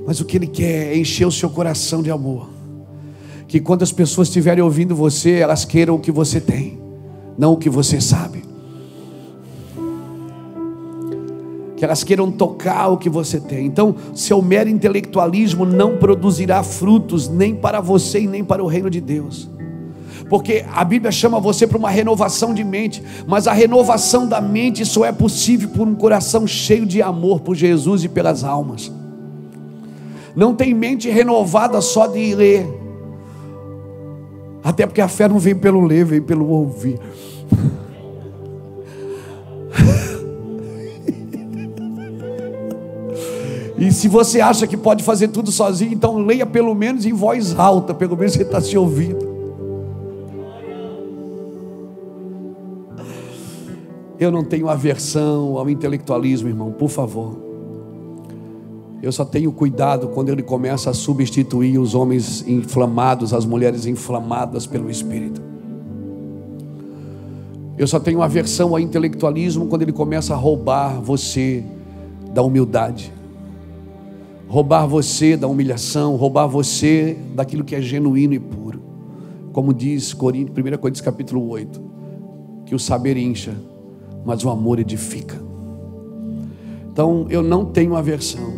Mas 0.07 0.21
o 0.21 0.25
que 0.25 0.37
Ele 0.37 0.47
quer 0.47 0.93
é 0.93 0.99
encher 0.99 1.27
o 1.27 1.33
seu 1.33 1.49
coração 1.49 2.03
de 2.03 2.11
amor. 2.11 2.51
Que 3.49 3.59
quando 3.59 3.83
as 3.83 3.93
pessoas 3.93 4.29
estiverem 4.29 4.63
ouvindo 4.63 4.95
você, 4.95 5.33
elas 5.33 5.65
queiram 5.65 5.95
o 5.95 6.01
que 6.01 6.13
você 6.13 6.41
tem, 6.41 6.79
não 7.39 7.55
o 7.55 7.57
que 7.57 7.71
você 7.71 8.01
sabe. 8.01 8.44
Que 11.77 11.85
elas 11.85 12.05
queiram 12.05 12.31
tocar 12.31 12.89
o 12.89 12.97
que 12.97 13.11
você 13.11 13.41
tem. 13.41 13.67
Então, 13.67 13.95
seu 14.15 14.41
mero 14.41 14.69
intelectualismo 14.69 15.65
não 15.65 15.97
produzirá 15.97 16.63
frutos 16.63 17.29
nem 17.29 17.55
para 17.55 17.81
você 17.81 18.21
e 18.21 18.27
nem 18.27 18.45
para 18.45 18.63
o 18.63 18.67
reino 18.67 18.89
de 18.89 19.01
Deus. 19.01 19.49
Porque 20.29 20.65
a 20.73 20.85
Bíblia 20.85 21.13
chama 21.13 21.39
você 21.39 21.67
para 21.67 21.77
uma 21.77 21.91
renovação 21.91 22.55
de 22.55 22.65
mente, 22.65 23.03
mas 23.27 23.47
a 23.47 23.53
renovação 23.53 24.27
da 24.27 24.41
mente 24.41 24.85
só 24.85 25.05
é 25.05 25.13
possível 25.13 25.69
por 25.69 25.87
um 25.87 25.95
coração 25.95 26.47
cheio 26.47 26.87
de 26.87 27.03
amor 27.03 27.41
por 27.41 27.55
Jesus 27.55 28.05
e 28.05 28.09
pelas 28.09 28.45
almas. 28.45 28.91
Não 30.35 30.55
tem 30.55 30.75
mente 30.75 31.09
renovada 31.11 31.81
só 31.81 32.07
de 32.07 32.35
ler. 32.35 32.67
Até 34.63 34.87
porque 34.87 35.01
a 35.01 35.09
fé 35.09 35.29
não 35.29 35.39
vem 35.39 35.55
pelo 35.55 35.85
ler, 35.85 36.05
vem 36.05 36.23
pelo 36.23 36.49
ouvir. 36.49 36.99
E 43.77 43.91
se 43.91 44.07
você 44.07 44.41
acha 44.41 44.67
que 44.67 44.77
pode 44.77 45.03
fazer 45.03 45.29
tudo 45.29 45.51
sozinho, 45.51 45.93
então 45.93 46.19
leia 46.19 46.47
pelo 46.47 46.75
menos 46.75 47.05
em 47.05 47.13
voz 47.13 47.59
alta, 47.59 47.93
pelo 47.93 48.17
menos 48.17 48.33
você 48.33 48.43
está 48.43 48.61
se 48.61 48.79
ouvindo. 48.79 49.35
Eu 54.19 54.31
não 54.31 54.45
tenho 54.45 54.69
aversão 54.69 55.59
ao 55.59 55.69
intelectualismo, 55.69 56.49
irmão, 56.49 56.71
por 56.71 56.89
favor. 56.89 57.37
Eu 59.03 59.11
só 59.11 59.25
tenho 59.25 59.51
cuidado 59.51 60.09
quando 60.09 60.29
ele 60.29 60.43
começa 60.43 60.91
a 60.91 60.95
substituir 60.95 61.79
os 61.79 61.97
homens 61.97 62.47
inflamados, 62.47 63.35
as 63.35 63.45
mulheres 63.45 63.87
inflamadas 63.87 64.67
pelo 64.67 64.89
Espírito. 64.89 65.43
Eu 67.77 67.89
só 67.89 67.99
tenho 67.99 68.23
aversão 68.23 68.71
ao 68.71 68.79
intelectualismo 68.79 69.67
quando 69.67 69.83
ele 69.83 69.93
começa 69.93 70.33
a 70.33 70.37
roubar 70.37 71.01
você 71.03 71.65
da 72.33 72.41
humildade 72.41 73.13
roubar 74.55 74.87
você 74.87 75.37
da 75.37 75.49
humilhação, 75.49 76.15
roubar 76.15 76.47
você 76.47 77.19
daquilo 77.35 77.65
que 77.65 77.75
é 77.75 77.83
genuíno 77.83 78.35
e 78.35 78.39
puro. 78.39 78.81
Como 79.53 79.75
diz 79.75 80.15
1 80.15 80.17
Coríntios 80.17 81.01
capítulo 81.01 81.49
8, 81.49 81.83
que 82.65 82.73
o 82.73 82.79
saber 82.79 83.17
incha, 83.17 83.53
mas 84.25 84.45
o 84.45 84.51
amor 84.51 84.79
edifica. 84.79 85.43
Então 86.89 87.27
eu 87.31 87.43
não 87.43 87.65
tenho 87.65 87.97
aversão. 87.97 88.55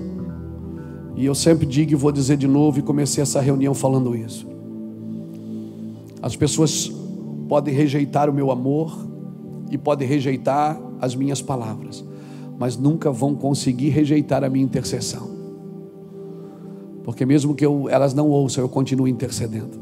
E 1.17 1.25
eu 1.25 1.35
sempre 1.35 1.65
digo 1.65 1.93
e 1.93 1.95
vou 1.95 2.13
dizer 2.13 2.37
de 2.37 2.47
novo, 2.47 2.79
e 2.79 2.83
comecei 2.83 3.23
essa 3.23 3.41
reunião 3.41 3.73
falando 3.73 4.15
isso. 4.15 4.47
As 6.21 6.37
pessoas 6.37 6.93
podem 7.49 7.73
rejeitar 7.73 8.29
o 8.29 8.35
meu 8.35 8.51
amor 8.51 8.95
e 9.71 9.79
podem 9.79 10.07
rejeitar 10.07 10.79
as 11.01 11.15
minhas 11.15 11.41
palavras, 11.41 12.05
mas 12.59 12.77
nunca 12.77 13.11
vão 13.11 13.35
conseguir 13.35 13.89
rejeitar 13.89 14.45
a 14.45 14.51
minha 14.51 14.63
intercessão. 14.63 15.36
Porque 17.07 17.25
mesmo 17.25 17.55
que 17.55 17.65
eu, 17.65 17.89
elas 17.89 18.13
não 18.13 18.29
ouçam, 18.29 18.65
eu 18.65 18.69
continuo 18.69 19.07
intercedendo. 19.07 19.79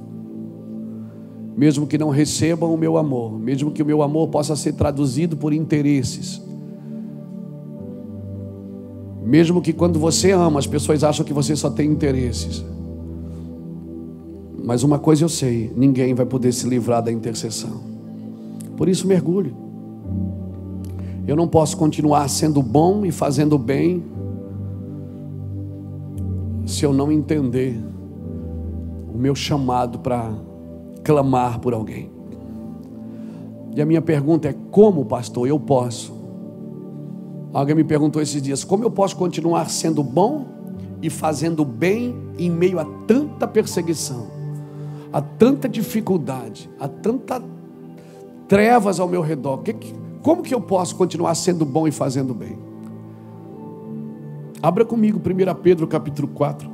Mesmo 1.57 1.87
que 1.87 1.97
não 1.97 2.11
recebam 2.11 2.75
o 2.75 2.77
meu 2.77 2.99
amor, 2.99 3.39
mesmo 3.39 3.71
que 3.71 3.83
o 3.83 3.87
meu 3.87 4.03
amor 4.03 4.29
possa 4.29 4.55
ser 4.55 4.75
traduzido 4.75 5.35
por 5.35 5.51
interesses. 5.55 6.43
Mesmo 9.25 9.63
que 9.63 9.73
quando 9.73 9.99
você 9.99 10.33
ama, 10.33 10.59
as 10.59 10.67
pessoas 10.67 11.03
acham 11.03 11.25
que 11.25 11.33
você 11.33 11.57
só 11.57 11.71
tem 11.71 11.91
interesses. 11.91 12.63
Mas 14.63 14.83
uma 14.83 14.99
coisa 14.99 15.25
eu 15.25 15.29
sei: 15.31 15.73
ninguém 15.75 16.13
vai 16.13 16.27
poder 16.27 16.53
se 16.53 16.69
livrar 16.69 17.03
da 17.03 17.11
intercessão. 17.11 17.81
Por 18.77 18.87
isso, 18.87 19.07
mergulhe. 19.07 19.55
Eu 21.27 21.37
não 21.37 21.49
posso 21.49 21.75
continuar 21.79 22.29
sendo 22.29 22.61
bom 22.61 23.07
e 23.07 23.11
fazendo 23.11 23.57
bem 23.57 24.05
se 26.67 26.85
eu 26.85 26.93
não 26.93 27.13
entender 27.13 27.79
o 29.13 29.19
meu 29.19 29.35
chamado 29.35 29.99
para 29.99 30.33
clamar 31.05 31.61
por 31.61 31.75
alguém. 31.75 32.11
E 33.77 33.83
a 33.83 33.87
minha 33.87 34.03
pergunta 34.03 34.49
é: 34.49 34.55
como, 34.71 35.05
pastor, 35.05 35.47
eu 35.47 35.59
posso? 35.59 36.13
Alguém 37.53 37.77
me 37.77 37.85
perguntou 37.85 38.21
esses 38.21 38.41
dias: 38.41 38.65
como 38.65 38.85
eu 38.85 38.91
posso 38.91 39.17
continuar 39.17 39.69
sendo 39.69 40.03
bom 40.03 40.47
e 41.03 41.11
fazendo 41.11 41.65
bem 41.65 42.15
em 42.39 42.51
meio 42.51 42.79
a 42.79 42.85
tanta 43.07 43.47
perseguição, 43.47 44.27
a 45.13 45.21
tanta 45.21 45.69
dificuldade, 45.69 46.71
a 46.81 46.89
tanta 46.89 47.43
trevas 48.49 48.99
ao 48.99 49.09
meu 49.09 49.23
redor? 49.23 49.63
Como 50.23 50.43
que 50.43 50.55
eu 50.55 50.61
posso 50.61 50.97
continuar 50.97 51.35
sendo 51.35 51.65
bom 51.65 51.87
e 51.87 51.93
fazendo 51.93 52.33
bem? 52.33 52.74
Abra 54.65 54.83
comigo 54.83 55.21
1 55.21 55.55
Pedro 55.57 55.87
capítulo 55.87 56.27
4. 56.29 56.71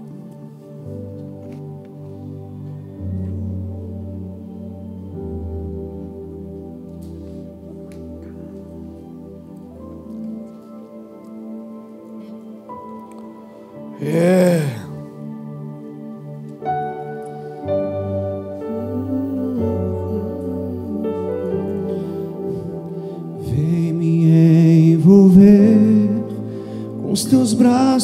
É. 14.01 14.60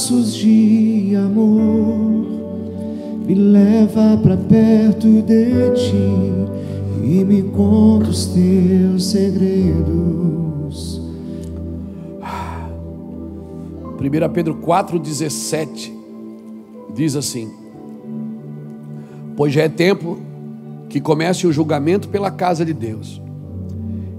braços 0.07 0.37
de 0.37 1.17
amor, 1.17 1.57
me 3.27 3.35
leva 3.35 4.17
para 4.23 4.37
perto 4.37 5.21
de 5.23 5.73
ti 5.75 6.13
e 7.03 7.25
me 7.25 7.43
conta 7.43 8.11
os 8.11 8.27
teus 8.27 9.07
segredos. 9.07 11.03
1 13.99 14.33
Pedro 14.33 14.55
4,17 14.65 15.93
diz 16.95 17.17
assim: 17.17 17.51
Pois 19.37 19.53
já 19.53 19.63
é 19.63 19.69
tempo 19.69 20.19
que 20.89 21.01
comece 21.01 21.49
o 21.49 21.53
julgamento 21.53 22.09
pela 22.09 22.31
casa 22.31 22.65
de 22.65 22.73
Deus. 22.73 23.21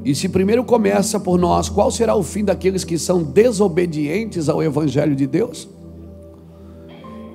E 0.03 0.13
se 0.13 0.27
primeiro 0.27 0.65
começa 0.65 1.17
por 1.17 1.39
nós, 1.39 1.69
qual 1.69 1.89
será 1.91 2.13
o 2.13 2.23
fim 2.23 2.43
daqueles 2.43 2.83
que 2.83 2.97
são 2.97 3.23
desobedientes 3.23 4.49
ao 4.49 4.61
Evangelho 4.61 5.15
de 5.15 5.25
Deus? 5.25 5.76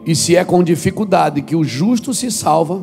E 0.04 0.14
se 0.14 0.36
é 0.36 0.44
com 0.44 0.62
dificuldade 0.62 1.42
que 1.42 1.54
o 1.54 1.62
justo 1.62 2.12
se 2.12 2.30
salva, 2.30 2.82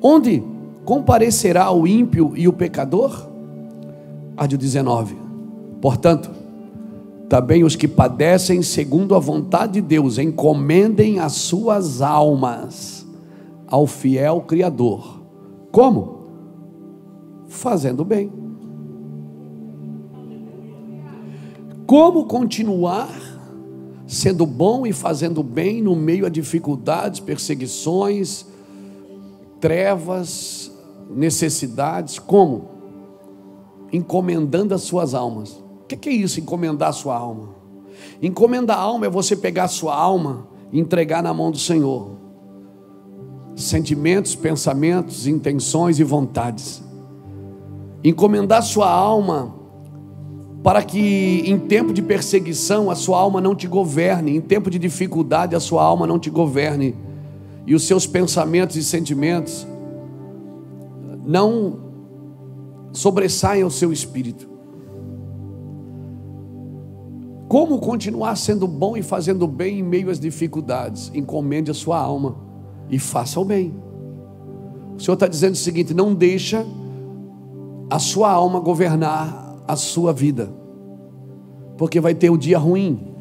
onde 0.00 0.42
comparecerá 0.84 1.70
o 1.70 1.86
ímpio 1.86 2.32
e 2.36 2.46
o 2.46 2.52
pecador? 2.52 3.28
Ádio 4.36 4.56
19. 4.56 5.16
Portanto, 5.80 6.30
também 7.28 7.64
os 7.64 7.76
que 7.76 7.86
padecem 7.86 8.62
segundo 8.62 9.14
a 9.14 9.18
vontade 9.18 9.74
de 9.74 9.80
Deus, 9.80 10.16
encomendem 10.16 11.18
as 11.18 11.32
suas 11.32 12.00
almas 12.00 13.06
ao 13.66 13.86
fiel 13.86 14.40
Criador. 14.40 15.20
Como? 15.70 16.18
Fazendo 17.48 18.04
bem. 18.04 18.32
Como 21.86 22.24
continuar 22.26 23.08
sendo 24.08 24.46
bom 24.46 24.86
e 24.86 24.92
fazendo 24.92 25.42
bem 25.42 25.82
no 25.82 25.94
meio 25.94 26.24
a 26.24 26.30
dificuldades, 26.30 27.20
perseguições, 27.20 28.46
trevas, 29.60 30.72
necessidades, 31.10 32.18
como? 32.18 32.68
Encomendando 33.92 34.74
as 34.74 34.82
suas 34.82 35.12
almas. 35.12 35.52
O 35.52 35.86
que 35.86 36.08
é 36.08 36.12
isso, 36.12 36.40
encomendar 36.40 36.88
a 36.88 36.92
sua 36.92 37.16
alma? 37.16 37.50
Encomendar 38.22 38.78
a 38.78 38.80
alma 38.80 39.06
é 39.06 39.10
você 39.10 39.36
pegar 39.36 39.64
a 39.64 39.68
sua 39.68 39.94
alma 39.94 40.48
e 40.72 40.80
entregar 40.80 41.22
na 41.22 41.34
mão 41.34 41.50
do 41.50 41.58
Senhor. 41.58 42.16
Sentimentos, 43.54 44.34
pensamentos, 44.34 45.26
intenções 45.26 45.98
e 45.98 46.04
vontades. 46.04 46.82
Encomendar 48.02 48.60
a 48.60 48.62
sua 48.62 48.90
alma 48.90 49.57
para 50.62 50.82
que 50.82 51.42
em 51.46 51.58
tempo 51.58 51.92
de 51.92 52.02
perseguição 52.02 52.90
a 52.90 52.94
sua 52.94 53.18
alma 53.18 53.40
não 53.40 53.54
te 53.54 53.66
governe, 53.66 54.36
em 54.36 54.40
tempo 54.40 54.70
de 54.70 54.78
dificuldade 54.78 55.54
a 55.54 55.60
sua 55.60 55.82
alma 55.82 56.06
não 56.06 56.18
te 56.18 56.30
governe 56.30 56.94
e 57.66 57.74
os 57.74 57.86
seus 57.86 58.06
pensamentos 58.06 58.76
e 58.76 58.82
sentimentos 58.82 59.66
não 61.24 61.78
sobressaiam 62.92 63.68
o 63.68 63.70
seu 63.70 63.92
espírito. 63.92 64.48
Como 67.48 67.78
continuar 67.78 68.36
sendo 68.36 68.66
bom 68.66 68.96
e 68.96 69.02
fazendo 69.02 69.46
bem 69.46 69.78
em 69.78 69.82
meio 69.82 70.10
às 70.10 70.18
dificuldades? 70.18 71.10
Encomende 71.14 71.70
a 71.70 71.74
sua 71.74 71.98
alma 71.98 72.36
e 72.90 72.98
faça 72.98 73.40
o 73.40 73.44
bem. 73.44 73.74
O 74.96 75.00
Senhor 75.00 75.14
está 75.14 75.26
dizendo 75.26 75.54
o 75.54 75.58
seguinte: 75.58 75.94
não 75.94 76.14
deixa 76.14 76.66
a 77.88 77.98
sua 77.98 78.30
alma 78.30 78.60
governar 78.60 79.47
a 79.68 79.76
sua 79.76 80.14
vida, 80.14 80.50
porque 81.76 82.00
vai 82.00 82.14
ter 82.14 82.30
o 82.30 82.38
dia 82.38 82.58
ruim. 82.58 83.14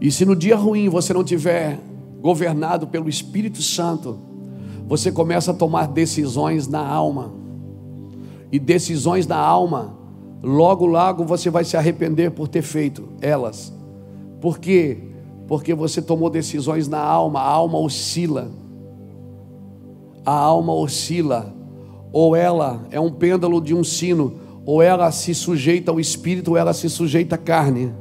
E 0.00 0.10
se 0.10 0.24
no 0.24 0.34
dia 0.34 0.56
ruim 0.56 0.88
você 0.88 1.12
não 1.12 1.22
tiver 1.22 1.78
governado 2.22 2.86
pelo 2.86 3.08
Espírito 3.08 3.60
Santo, 3.60 4.18
você 4.88 5.12
começa 5.12 5.50
a 5.50 5.54
tomar 5.54 5.88
decisões 5.88 6.66
na 6.66 6.80
alma. 6.80 7.32
E 8.50 8.58
decisões 8.58 9.26
na 9.26 9.36
alma, 9.36 9.94
logo, 10.42 10.86
logo 10.86 11.24
você 11.24 11.50
vai 11.50 11.64
se 11.64 11.76
arrepender 11.76 12.30
por 12.30 12.48
ter 12.48 12.62
feito 12.62 13.06
elas. 13.20 13.70
Por 14.40 14.58
quê? 14.58 14.98
Porque 15.46 15.74
você 15.74 16.00
tomou 16.00 16.30
decisões 16.30 16.88
na 16.88 17.00
alma, 17.00 17.40
a 17.40 17.50
alma 17.50 17.78
oscila. 17.78 18.50
A 20.24 20.32
alma 20.32 20.72
oscila. 20.72 21.57
Ou 22.12 22.34
ela 22.34 22.86
é 22.90 22.98
um 22.98 23.10
pêndulo 23.10 23.60
de 23.60 23.74
um 23.74 23.84
sino, 23.84 24.38
ou 24.64 24.82
ela 24.82 25.10
se 25.10 25.34
sujeita 25.34 25.90
ao 25.90 26.00
espírito, 26.00 26.52
ou 26.52 26.56
ela 26.56 26.72
se 26.72 26.88
sujeita 26.88 27.34
à 27.34 27.38
carne. 27.38 27.92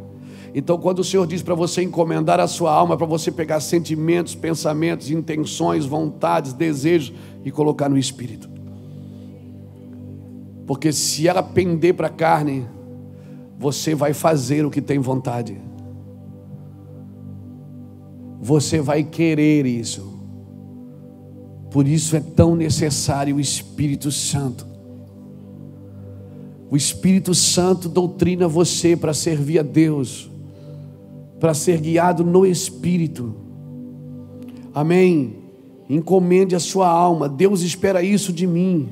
Então, 0.53 0.77
quando 0.77 0.99
o 0.99 1.03
Senhor 1.03 1.27
diz 1.27 1.41
para 1.41 1.53
você 1.53 1.83
encomendar 1.83 2.39
a 2.39 2.47
sua 2.47 2.73
alma, 2.73 2.97
para 2.97 3.05
você 3.05 3.31
pegar 3.31 3.59
sentimentos, 3.59 4.33
pensamentos, 4.33 5.11
intenções, 5.11 5.85
vontades, 5.85 6.53
desejos 6.53 7.13
e 7.45 7.51
colocar 7.51 7.87
no 7.87 7.97
espírito. 7.97 8.49
Porque 10.65 10.91
se 10.91 11.27
ela 11.27 11.43
pender 11.43 11.93
para 11.93 12.07
a 12.07 12.09
carne, 12.09 12.67
você 13.57 13.95
vai 13.95 14.13
fazer 14.13 14.65
o 14.65 14.71
que 14.71 14.81
tem 14.81 14.99
vontade. 14.99 15.57
Você 18.41 18.81
vai 18.81 19.03
querer 19.03 19.65
isso. 19.65 20.06
Por 21.71 21.87
isso 21.87 22.15
é 22.15 22.19
tão 22.19 22.55
necessário 22.55 23.35
o 23.35 23.39
Espírito 23.39 24.11
Santo. 24.11 24.65
O 26.69 26.75
Espírito 26.75 27.33
Santo 27.33 27.87
doutrina 27.87 28.47
você 28.47 28.95
para 28.95 29.13
servir 29.13 29.59
a 29.59 29.63
Deus 29.63 30.29
para 31.39 31.53
ser 31.53 31.79
guiado 31.79 32.23
no 32.23 32.45
Espírito. 32.45 33.35
Amém. 34.73 35.35
Encomende 35.89 36.55
a 36.55 36.59
sua 36.59 36.87
alma. 36.87 37.29
Deus 37.29 37.61
espera 37.61 38.01
isso 38.01 38.33
de 38.33 38.45
mim. 38.45 38.89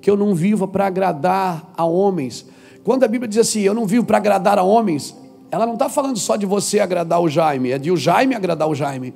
Que 0.00 0.10
eu 0.10 0.16
não 0.16 0.34
viva 0.34 0.66
para 0.68 0.86
agradar 0.86 1.72
a 1.76 1.84
homens. 1.84 2.46
Quando 2.82 3.04
a 3.04 3.08
Bíblia 3.08 3.28
diz 3.28 3.38
assim, 3.38 3.60
eu 3.60 3.74
não 3.74 3.86
vivo 3.86 4.04
para 4.04 4.18
agradar 4.18 4.58
a 4.58 4.62
homens, 4.62 5.16
ela 5.50 5.64
não 5.64 5.74
está 5.74 5.88
falando 5.88 6.18
só 6.18 6.36
de 6.36 6.44
você 6.44 6.80
agradar 6.80 7.20
o 7.20 7.28
Jaime, 7.28 7.70
é 7.70 7.78
de 7.78 7.90
o 7.90 7.96
Jaime 7.96 8.34
agradar 8.34 8.68
o 8.68 8.74
Jaime. 8.74 9.14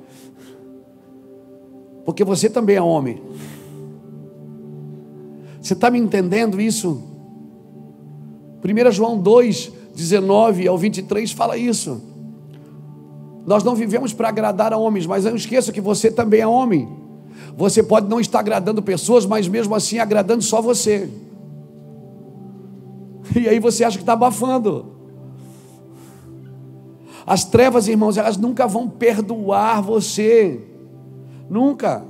Porque 2.09 2.23
você 2.23 2.49
também 2.49 2.75
é 2.75 2.81
homem. 2.81 3.21
Você 5.61 5.73
está 5.73 5.91
me 5.91 5.99
entendendo 5.99 6.59
isso? 6.59 7.03
1 8.65 8.91
João 8.91 9.19
2, 9.19 9.71
19 9.95 10.67
ao 10.67 10.75
23 10.75 11.31
fala 11.33 11.55
isso. 11.55 12.01
Nós 13.45 13.63
não 13.63 13.75
vivemos 13.75 14.11
para 14.11 14.27
agradar 14.27 14.73
a 14.73 14.77
homens, 14.77 15.05
mas 15.05 15.25
não 15.25 15.35
esqueça 15.35 15.71
que 15.71 15.79
você 15.79 16.09
também 16.09 16.39
é 16.41 16.47
homem. 16.47 16.89
Você 17.55 17.83
pode 17.83 18.09
não 18.09 18.19
estar 18.19 18.39
agradando 18.39 18.81
pessoas, 18.81 19.27
mas 19.27 19.47
mesmo 19.47 19.75
assim 19.75 19.99
agradando 19.99 20.41
só 20.41 20.63
você. 20.63 21.07
E 23.35 23.47
aí 23.47 23.59
você 23.59 23.83
acha 23.83 23.97
que 23.97 24.01
está 24.03 24.13
abafando. 24.13 24.93
As 27.23 27.43
trevas, 27.43 27.87
irmãos, 27.87 28.17
elas 28.17 28.35
nunca 28.35 28.65
vão 28.65 28.89
perdoar 28.89 29.83
você. 29.83 30.68
Nunca. 31.49 32.05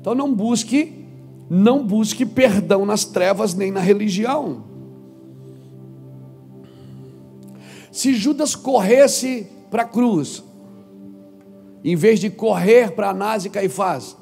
Então 0.00 0.14
não 0.14 0.32
busque, 0.32 1.04
não 1.50 1.84
busque 1.84 2.24
perdão 2.24 2.86
nas 2.86 3.04
trevas 3.04 3.54
nem 3.54 3.70
na 3.70 3.80
religião. 3.80 4.64
Se 7.90 8.14
Judas 8.14 8.54
corresse 8.54 9.48
para 9.70 9.82
a 9.82 9.86
cruz, 9.86 10.44
em 11.82 11.96
vez 11.96 12.20
de 12.20 12.30
correr 12.30 12.92
para 12.92 13.10
Anás 13.10 13.44
e 13.44 13.50
Caifás. 13.50 14.16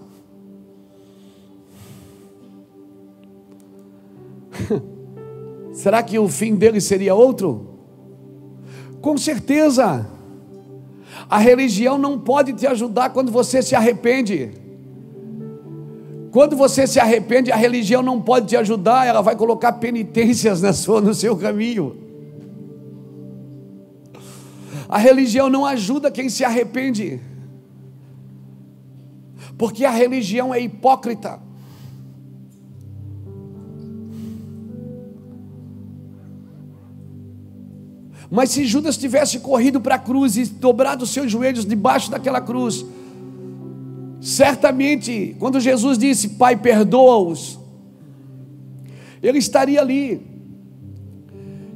Será 5.74 6.02
que 6.02 6.18
o 6.18 6.26
fim 6.28 6.54
dele 6.54 6.80
seria 6.80 7.14
outro? 7.14 7.76
Com 9.00 9.18
certeza. 9.18 10.15
A 11.28 11.38
religião 11.38 11.98
não 11.98 12.18
pode 12.18 12.52
te 12.52 12.66
ajudar 12.66 13.10
quando 13.10 13.32
você 13.32 13.62
se 13.62 13.74
arrepende. 13.74 14.52
Quando 16.30 16.56
você 16.56 16.86
se 16.86 17.00
arrepende, 17.00 17.50
a 17.50 17.56
religião 17.56 18.02
não 18.02 18.20
pode 18.20 18.48
te 18.48 18.56
ajudar, 18.56 19.06
ela 19.06 19.22
vai 19.22 19.34
colocar 19.34 19.72
penitências 19.74 20.62
na 20.62 20.72
sua, 20.72 21.00
no 21.00 21.14
seu 21.14 21.36
caminho. 21.36 21.96
A 24.88 24.98
religião 24.98 25.48
não 25.48 25.66
ajuda 25.66 26.10
quem 26.10 26.28
se 26.28 26.44
arrepende 26.44 27.20
porque 29.56 29.84
a 29.84 29.90
religião 29.90 30.54
é 30.54 30.60
hipócrita. 30.60 31.40
Mas 38.30 38.50
se 38.50 38.64
Judas 38.64 38.96
tivesse 38.96 39.38
corrido 39.38 39.80
para 39.80 39.94
a 39.94 39.98
cruz 39.98 40.36
e 40.36 40.44
dobrado 40.46 41.04
os 41.04 41.10
seus 41.10 41.30
joelhos 41.30 41.64
debaixo 41.64 42.10
daquela 42.10 42.40
cruz, 42.40 42.84
certamente, 44.20 45.36
quando 45.38 45.60
Jesus 45.60 45.96
disse, 45.96 46.30
Pai, 46.30 46.56
perdoa-os, 46.56 47.58
ele 49.22 49.38
estaria 49.38 49.80
ali. 49.80 50.20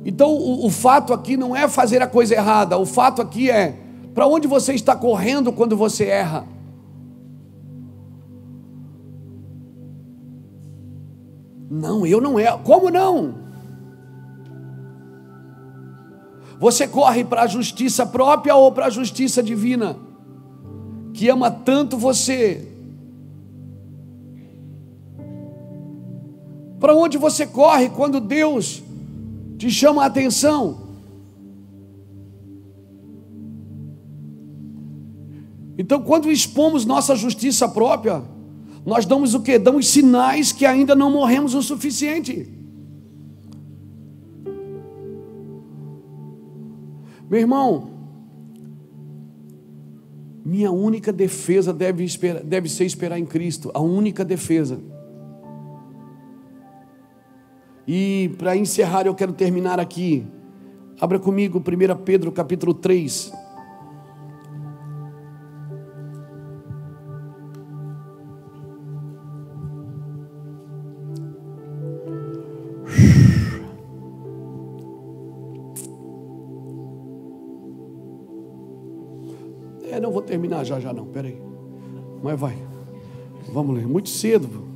Então, 0.05 0.31
o, 0.31 0.67
o, 0.67 0.71
fato 0.71 1.13
aqui 1.13 1.37
não 1.37 1.55
é 1.55 1.69
fazer 1.69 2.03
a 2.03 2.07
coisa 2.07 2.35
errada, 2.35 2.77
o 2.79 2.87
fato 2.87 3.21
aqui 3.21 3.51
é 3.51 3.77
para 4.15 4.27
onde 4.27 4.49
você 4.49 4.73
está 4.73 4.97
correndo 4.97 5.53
quando 5.53 5.77
você 5.77 6.05
erra. 6.05 6.47
Não, 11.71 12.05
eu 12.05 12.21
não 12.21 12.39
é. 12.39 12.51
Como 12.59 12.91
não? 12.91 13.40
Você 16.61 16.87
corre 16.87 17.25
para 17.25 17.45
a 17.45 17.47
justiça 17.47 18.05
própria 18.05 18.55
ou 18.55 18.71
para 18.71 18.85
a 18.87 18.91
justiça 18.91 19.43
divina, 19.43 19.97
que 21.15 21.27
ama 21.31 21.51
tanto 21.51 21.97
você. 21.97 22.69
Para 26.79 26.95
onde 26.95 27.17
você 27.17 27.47
corre 27.47 27.89
quando 27.89 28.21
Deus 28.21 28.83
te 29.57 29.71
chama 29.71 30.03
a 30.03 30.07
atenção? 30.07 30.91
Então, 35.79 36.03
quando 36.03 36.31
expomos 36.31 36.85
nossa 36.85 37.17
justiça 37.17 37.67
própria, 37.67 38.23
nós 38.85 39.07
damos 39.07 39.33
o 39.33 39.41
que? 39.41 39.59
Damos 39.59 39.89
sinais 39.89 40.53
que 40.53 40.67
ainda 40.67 40.95
não 40.95 41.11
morremos 41.11 41.55
o 41.55 41.63
suficiente. 41.63 42.60
Meu 47.31 47.39
irmão, 47.39 47.91
minha 50.45 50.73
única 50.73 51.13
defesa 51.13 51.73
deve, 51.73 52.03
esperar, 52.03 52.43
deve 52.43 52.69
ser 52.69 52.85
esperar 52.85 53.17
em 53.21 53.25
Cristo, 53.25 53.71
a 53.73 53.81
única 53.81 54.25
defesa. 54.25 54.81
E 57.87 58.35
para 58.37 58.57
encerrar, 58.57 59.07
eu 59.07 59.15
quero 59.15 59.33
terminar 59.33 59.79
aqui. 59.79 60.27
Abra 61.01 61.21
comigo 61.21 61.61
1 61.61 62.03
Pedro 62.03 62.33
capítulo 62.33 62.75
3. 62.75 63.33
Já, 80.65 80.81
já 80.81 80.93
não, 80.93 81.07
peraí. 81.07 81.41
Mas 82.23 82.39
vai. 82.39 82.57
Vamos 83.53 83.77
ler. 83.77 83.87
Muito 83.87 84.09
cedo. 84.09 84.71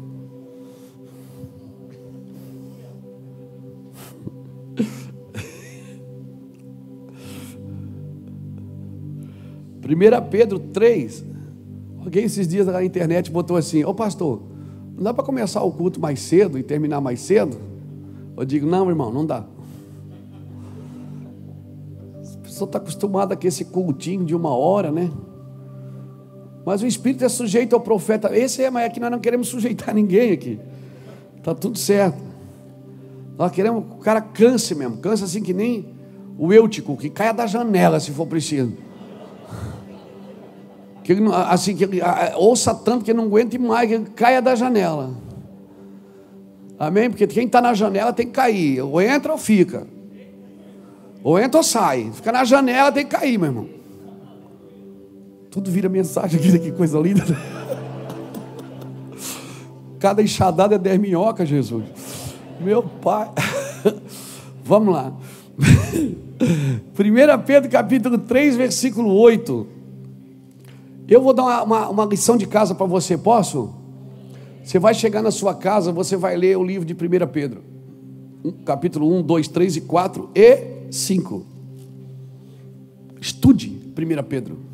1 9.85 10.29
Pedro 10.31 10.59
3. 10.59 11.25
Alguém 12.05 12.25
esses 12.25 12.49
dias 12.49 12.67
na 12.67 12.83
internet 12.85 13.31
botou 13.31 13.57
assim: 13.57 13.85
Ô 13.85 13.95
pastor, 13.95 14.43
não 14.97 15.05
dá 15.05 15.15
para 15.15 15.25
começar 15.25 15.63
o 15.63 15.71
culto 15.71 16.01
mais 16.01 16.21
cedo 16.21 16.59
e 16.59 16.63
terminar 16.63 17.01
mais 17.01 17.21
cedo? 17.21 17.57
Eu 18.37 18.45
digo: 18.45 18.67
Não, 18.67 18.89
irmão, 18.89 19.13
não 19.13 19.25
dá. 19.25 19.45
A 22.19 22.39
pessoa 22.43 22.67
está 22.67 22.79
acostumada 22.79 23.37
com 23.37 23.47
esse 23.47 23.67
cultinho 23.67 24.25
de 24.25 24.35
uma 24.35 24.51
hora, 24.51 24.91
né? 24.91 25.11
Mas 26.65 26.83
o 26.83 26.87
Espírito 26.87 27.25
é 27.25 27.29
sujeito 27.29 27.75
ao 27.75 27.81
profeta. 27.81 28.37
Esse 28.37 28.63
é, 28.63 28.71
mas 28.71 28.87
aqui 28.87 28.99
nós 28.99 29.11
não 29.11 29.19
queremos 29.19 29.49
sujeitar 29.49 29.93
ninguém 29.95 30.33
aqui. 30.33 30.59
Está 31.37 31.55
tudo 31.55 31.79
certo. 31.79 32.23
Nós 33.37 33.53
queremos 33.53 33.85
que 33.85 33.91
o 33.93 33.99
cara 33.99 34.21
canse 34.21 34.75
mesmo, 34.75 34.99
cansa 34.99 35.25
assim 35.25 35.43
que 35.43 35.53
nem 35.53 35.95
o 36.39 36.53
Eutico, 36.53 36.97
que 36.97 37.11
caia 37.11 37.33
da 37.33 37.47
janela 37.47 38.01
se 38.01 38.11
for 38.13 38.27
preciso. 38.27 38.73
Que, 41.03 41.15
assim, 41.49 41.77
que 41.77 41.87
ouça 42.37 42.75
tanto 42.75 43.05
que 43.05 43.13
não 43.13 43.25
aguente 43.25 43.59
mais, 43.59 43.89
que 43.89 43.99
caia 44.13 44.41
da 44.41 44.55
janela. 44.55 45.11
Amém? 46.79 47.11
Porque 47.11 47.27
quem 47.27 47.47
está 47.47 47.61
na 47.61 47.75
janela 47.75 48.13
tem 48.13 48.27
que 48.27 48.33
cair. 48.33 48.81
Ou 48.81 49.01
entra 49.01 49.33
ou 49.33 49.39
fica. 49.39 49.87
Ou 51.23 51.39
entra 51.39 51.59
ou 51.59 51.65
sai. 51.65 52.11
Fica 52.13 52.33
na 52.33 52.45
janela 52.45 52.91
tem 52.91 53.05
que 53.05 53.17
cair, 53.17 53.39
meu 53.39 53.49
irmão. 53.49 53.69
Tudo 55.55 55.71
vira 55.71 55.89
mensagem 55.89 56.41
aqui, 56.43 56.59
que 56.59 56.73
coisa 56.73 56.99
linda. 56.99 57.25
Cada 60.01 60.21
enxadada 60.21 60.75
é 60.75 60.79
10 60.79 61.01
minhocas, 61.01 61.49
Jesus. 61.49 61.85
Meu 62.61 62.83
pai. 62.83 63.31
Vamos 64.65 64.93
lá. 64.93 65.13
1 65.57 67.43
Pedro 67.47 67.71
capítulo 67.71 68.19
3, 68.19 68.57
versículo 68.57 69.15
8. 69.15 69.67
Eu 71.07 71.23
vou 71.23 71.33
dar 71.33 71.45
uma, 71.45 71.63
uma, 71.63 71.89
uma 71.89 72.05
lição 72.05 72.37
de 72.37 72.49
casa 72.49 72.75
para 72.75 72.87
você, 72.87 73.17
posso? 73.17 73.73
Você 74.65 74.81
vai 74.81 74.93
chegar 74.93 75.23
na 75.23 75.31
sua 75.31 75.55
casa, 75.55 75.93
você 75.93 76.17
vai 76.17 76.37
ler 76.37 76.59
o 76.59 76.65
livro 76.65 76.85
de 76.85 76.95
1 76.95 76.97
Pedro, 77.29 77.63
capítulo 78.65 79.15
1, 79.19 79.23
2, 79.23 79.47
3 79.47 79.77
e 79.77 79.81
4 79.83 80.31
e 80.35 80.91
5. 80.91 81.47
Estude 83.21 83.69
1 83.97 84.23
Pedro. 84.25 84.74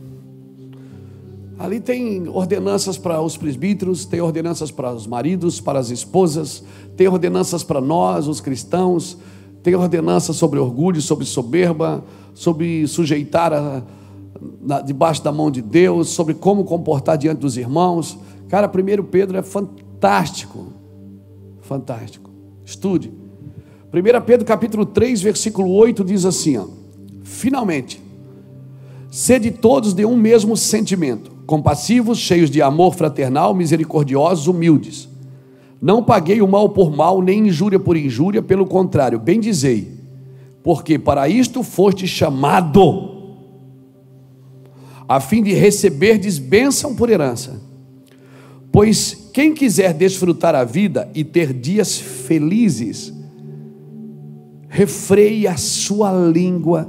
Ali 1.61 1.79
tem 1.79 2.27
ordenanças 2.27 2.97
para 2.97 3.21
os 3.21 3.37
presbíteros, 3.37 4.07
tem 4.07 4.23
ordenanças 4.23 4.71
para 4.71 4.95
os 4.95 5.07
maridos, 5.07 5.61
para 5.61 5.79
as 5.79 5.91
esposas, 5.91 6.65
tem 6.97 7.07
ordenanças 7.07 7.63
para 7.63 7.83
nós, 7.83 8.27
os 8.27 8.41
cristãos, 8.41 9.19
tem 9.63 9.75
ordenanças 9.75 10.37
sobre 10.37 10.59
orgulho, 10.59 11.03
sobre 11.03 11.27
soberba, 11.27 12.03
sobre 12.33 12.87
sujeitar 12.87 13.53
a 13.53 13.83
na, 14.59 14.81
debaixo 14.81 15.23
da 15.23 15.31
mão 15.31 15.51
de 15.51 15.61
Deus, 15.61 16.09
sobre 16.09 16.33
como 16.33 16.65
comportar 16.65 17.19
diante 17.19 17.41
dos 17.41 17.59
irmãos. 17.59 18.19
Cara, 18.49 18.67
primeiro 18.67 19.05
Pedro 19.05 19.37
é 19.37 19.43
fantástico. 19.43 20.73
Fantástico. 21.61 22.31
Estude. 22.65 23.13
1 23.93 24.25
Pedro 24.25 24.47
capítulo 24.47 24.87
3, 24.87 25.21
versículo 25.21 25.71
8 25.73 26.03
diz 26.05 26.25
assim: 26.25 26.57
ó, 26.57 26.65
Finalmente, 27.23 28.03
sede 29.11 29.51
todos 29.51 29.93
de 29.93 30.07
um 30.07 30.17
mesmo 30.17 30.57
sentimento, 30.57 31.31
compassivos, 31.51 32.17
cheios 32.17 32.49
de 32.49 32.63
amor 32.63 32.95
fraternal, 32.95 33.53
misericordiosos, 33.53 34.47
humildes. 34.47 35.09
Não 35.83 36.01
paguei 36.01 36.41
o 36.41 36.47
mal 36.47 36.69
por 36.69 36.95
mal, 36.95 37.21
nem 37.21 37.49
injúria 37.49 37.81
por 37.81 37.97
injúria, 37.97 38.41
pelo 38.41 38.65
contrário, 38.65 39.19
bem 39.19 39.41
dizei, 39.41 39.99
porque 40.63 40.97
para 40.97 41.29
isto 41.29 41.65
foste 41.65 42.07
chamado 42.07 43.19
a 45.09 45.19
fim 45.19 45.43
de 45.43 45.53
receberdes 45.53 46.39
bênção 46.39 46.95
por 46.95 47.11
herança. 47.11 47.61
Pois 48.71 49.29
quem 49.35 49.53
quiser 49.53 49.93
desfrutar 49.93 50.55
a 50.55 50.63
vida 50.63 51.11
e 51.17 51.25
ter 51.25 51.53
dias 51.53 51.99
felizes, 51.99 53.13
refreie 54.69 55.49
a 55.49 55.57
sua 55.57 56.13
língua 56.13 56.89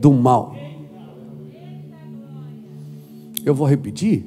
do 0.00 0.12
mal. 0.12 0.63
Eu 3.44 3.54
vou 3.54 3.66
repetir. 3.66 4.24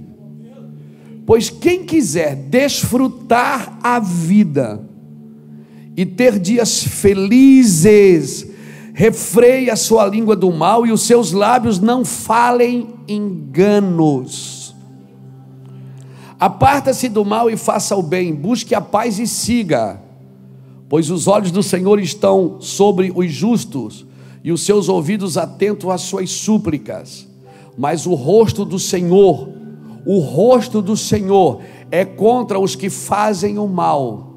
Pois 1.25 1.49
quem 1.49 1.83
quiser 1.83 2.35
desfrutar 2.35 3.77
a 3.83 3.99
vida 3.99 4.81
e 5.95 6.05
ter 6.05 6.39
dias 6.39 6.83
felizes, 6.83 8.47
refreie 8.93 9.69
a 9.69 9.75
sua 9.75 10.05
língua 10.05 10.35
do 10.35 10.51
mal 10.51 10.85
e 10.85 10.91
os 10.91 11.01
seus 11.01 11.31
lábios 11.31 11.79
não 11.79 12.05
falem 12.05 12.87
enganos. 13.07 14.75
Aparta-se 16.39 17.09
do 17.09 17.25
mal 17.25 17.49
e 17.49 17.57
faça 17.57 17.95
o 17.95 18.03
bem, 18.03 18.33
busque 18.33 18.75
a 18.75 18.81
paz 18.81 19.17
e 19.17 19.25
siga, 19.25 19.99
pois 20.87 21.09
os 21.09 21.27
olhos 21.27 21.51
do 21.51 21.63
Senhor 21.63 21.99
estão 21.99 22.61
sobre 22.61 23.11
os 23.13 23.31
justos 23.31 24.05
e 24.43 24.51
os 24.51 24.61
seus 24.61 24.87
ouvidos 24.87 25.35
atentos 25.37 25.89
às 25.89 26.01
suas 26.01 26.29
súplicas. 26.29 27.27
Mas 27.77 28.07
o 28.07 28.15
rosto 28.15 28.65
do 28.65 28.79
Senhor, 28.79 29.49
o 30.05 30.19
rosto 30.19 30.81
do 30.81 30.97
Senhor 30.97 31.61
é 31.91 32.03
contra 32.03 32.59
os 32.59 32.75
que 32.75 32.89
fazem 32.89 33.59
o 33.59 33.67
mal. 33.67 34.33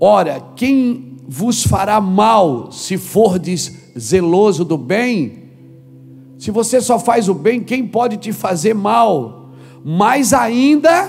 Ora, 0.00 0.42
quem 0.56 1.16
vos 1.28 1.62
fará 1.62 2.00
mal 2.00 2.72
se 2.72 2.98
fordes 2.98 3.92
zeloso 3.96 4.64
do 4.64 4.76
bem? 4.76 5.42
Se 6.38 6.50
você 6.50 6.80
só 6.80 6.98
faz 6.98 7.28
o 7.28 7.34
bem, 7.34 7.62
quem 7.62 7.86
pode 7.86 8.16
te 8.16 8.32
fazer 8.32 8.74
mal? 8.74 9.50
Mais 9.84 10.32
ainda 10.32 11.08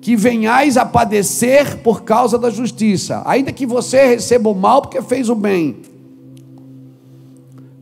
que 0.00 0.14
venhais 0.14 0.76
a 0.76 0.84
padecer 0.84 1.78
por 1.78 2.02
causa 2.02 2.38
da 2.38 2.50
justiça, 2.50 3.22
ainda 3.24 3.50
que 3.50 3.66
você 3.66 4.06
receba 4.06 4.50
o 4.50 4.54
mal 4.54 4.82
porque 4.82 5.00
fez 5.02 5.28
o 5.28 5.34
bem. 5.34 5.78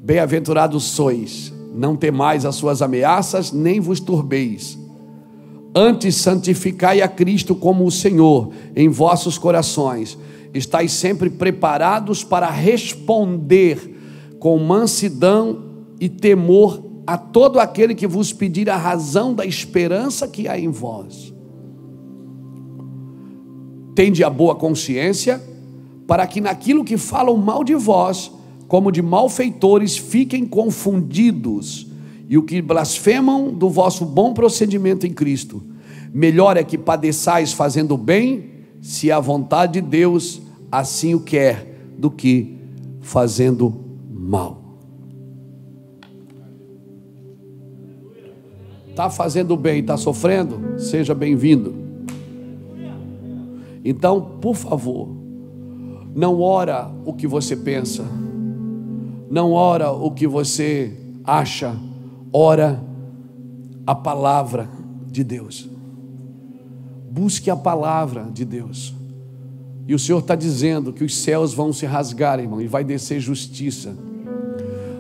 Bem-aventurados 0.03 0.85
sois, 0.85 1.52
não 1.75 1.97
temais 1.97 2.45
as 2.45 2.55
suas 2.55 2.83
ameaças, 2.83 3.53
nem 3.53 3.81
vos 3.81 4.01
turbeis. 4.01 4.79
Antes 5.75 6.17
santificai 6.17 7.01
a 7.01 7.09
Cristo 7.09 7.55
como 7.55 7.87
o 7.87 7.91
Senhor 7.91 8.51
em 8.77 8.89
vossos 8.89 9.39
corações 9.39 10.19
estáis 10.55 10.93
sempre 10.93 11.31
preparados 11.31 12.23
para 12.23 12.51
responder 12.51 14.37
com 14.39 14.59
mansidão 14.59 15.65
e 15.99 16.09
temor 16.09 16.83
a 17.07 17.17
todo 17.17 17.59
aquele 17.59 17.95
que 17.95 18.07
vos 18.07 18.33
pedir 18.33 18.69
a 18.69 18.77
razão 18.77 19.35
da 19.35 19.47
esperança 19.47 20.29
que 20.29 20.47
há 20.47 20.59
em 20.59 20.69
vós. 20.69 21.33
Tende 23.95 24.23
a 24.25 24.31
boa 24.31 24.55
consciência, 24.55 25.43
para 26.07 26.27
que 26.27 26.41
naquilo 26.41 26.85
que 26.85 26.97
falam 26.97 27.37
mal 27.37 27.65
de 27.65 27.75
vós, 27.75 28.31
como 28.73 28.91
de 28.91 29.03
malfeitores, 29.03 29.99
fiquem 29.99 30.47
confundidos, 30.47 31.87
e 32.27 32.39
o 32.39 32.43
que 32.43 32.63
blasfemam 32.63 33.53
do 33.53 33.69
vosso 33.69 34.07
bom 34.07 34.33
procedimento 34.33 35.07
em 35.07 35.13
Cristo. 35.13 35.63
Melhor 36.11 36.57
é 36.57 36.65
que 36.65 36.79
padeçais 36.79 37.53
fazendo 37.53 37.99
bem, 37.99 38.47
se 38.81 39.13
a 39.13 39.21
vontade 39.21 39.75
de 39.75 39.83
Deus 39.83 40.41
assim 40.71 41.15
o 41.15 41.21
quer, 41.21 41.91
do 41.99 42.11
que 42.11 42.57
fazendo 43.03 43.75
mal. 44.11 44.63
Está 48.89 49.11
fazendo 49.11 49.55
bem, 49.55 49.81
está 49.81 49.99
sofrendo? 49.99 50.81
Seja 50.81 51.15
bem-vindo. 51.15 51.75
Então, 53.85 54.39
por 54.41 54.57
favor, 54.57 55.11
não 56.15 56.41
ora 56.41 56.91
o 57.05 57.13
que 57.13 57.27
você 57.27 57.55
pensa, 57.55 58.03
não 59.33 59.53
ora 59.53 59.91
o 59.91 60.11
que 60.11 60.27
você 60.27 60.93
acha, 61.25 61.75
ora 62.31 62.85
a 63.87 63.95
palavra 63.95 64.69
de 65.11 65.25
Deus. 65.25 65.67
Busque 67.11 67.49
a 67.49 67.57
palavra 67.57 68.29
de 68.31 68.45
Deus. 68.45 68.95
E 69.89 69.95
o 69.95 69.99
Senhor 69.99 70.19
está 70.19 70.35
dizendo 70.35 70.93
que 70.93 71.03
os 71.03 71.17
céus 71.17 71.55
vão 71.55 71.73
se 71.73 71.87
rasgar, 71.87 72.39
irmão, 72.41 72.61
e 72.61 72.67
vai 72.67 72.85
descer 72.85 73.21
justiça. 73.21 73.97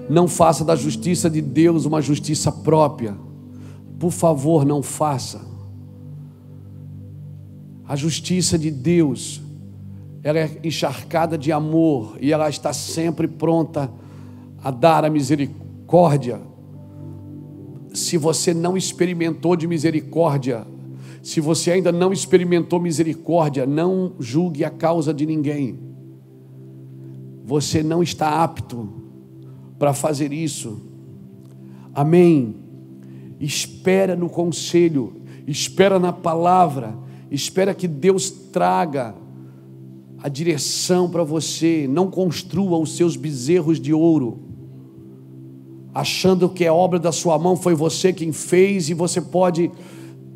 Não 0.08 0.26
faça 0.26 0.64
da 0.64 0.74
justiça 0.74 1.28
de 1.28 1.42
Deus 1.42 1.84
uma 1.84 2.00
justiça 2.00 2.50
própria. 2.50 3.14
Por 3.98 4.12
favor, 4.12 4.64
não 4.64 4.82
faça. 4.82 5.42
A 7.86 7.94
justiça 7.96 8.58
de 8.58 8.70
Deus, 8.70 9.42
ela 10.22 10.38
é 10.38 10.58
encharcada 10.64 11.36
de 11.36 11.52
amor 11.52 12.16
e 12.18 12.32
ela 12.32 12.48
está 12.48 12.72
sempre 12.72 13.28
pronta 13.28 13.90
a 14.62 14.70
dar 14.70 15.04
a 15.04 15.10
misericórdia 15.10 16.40
se 17.94 18.16
você 18.16 18.54
não 18.54 18.76
experimentou 18.76 19.54
de 19.56 19.66
misericórdia, 19.66 20.66
se 21.22 21.40
você 21.40 21.72
ainda 21.72 21.92
não 21.92 22.12
experimentou 22.12 22.80
misericórdia, 22.80 23.66
não 23.66 24.14
julgue 24.18 24.64
a 24.64 24.70
causa 24.70 25.12
de 25.12 25.26
ninguém. 25.26 25.78
Você 27.44 27.82
não 27.82 28.02
está 28.02 28.42
apto 28.42 28.88
para 29.78 29.92
fazer 29.92 30.32
isso. 30.32 30.80
Amém. 31.94 32.56
Espera 33.38 34.16
no 34.16 34.28
conselho, 34.28 35.22
espera 35.46 35.98
na 35.98 36.12
palavra, 36.12 36.94
espera 37.30 37.74
que 37.74 37.86
Deus 37.86 38.30
traga 38.30 39.14
a 40.22 40.28
direção 40.28 41.10
para 41.10 41.24
você. 41.24 41.86
Não 41.88 42.10
construa 42.10 42.78
os 42.78 42.96
seus 42.96 43.16
bezerros 43.16 43.78
de 43.80 43.92
ouro, 43.92 44.51
achando 45.94 46.48
que 46.48 46.66
a 46.66 46.72
obra 46.72 46.98
da 46.98 47.12
sua 47.12 47.38
mão 47.38 47.56
foi 47.56 47.74
você 47.74 48.12
quem 48.12 48.32
fez 48.32 48.88
e 48.88 48.94
você 48.94 49.20
pode 49.20 49.70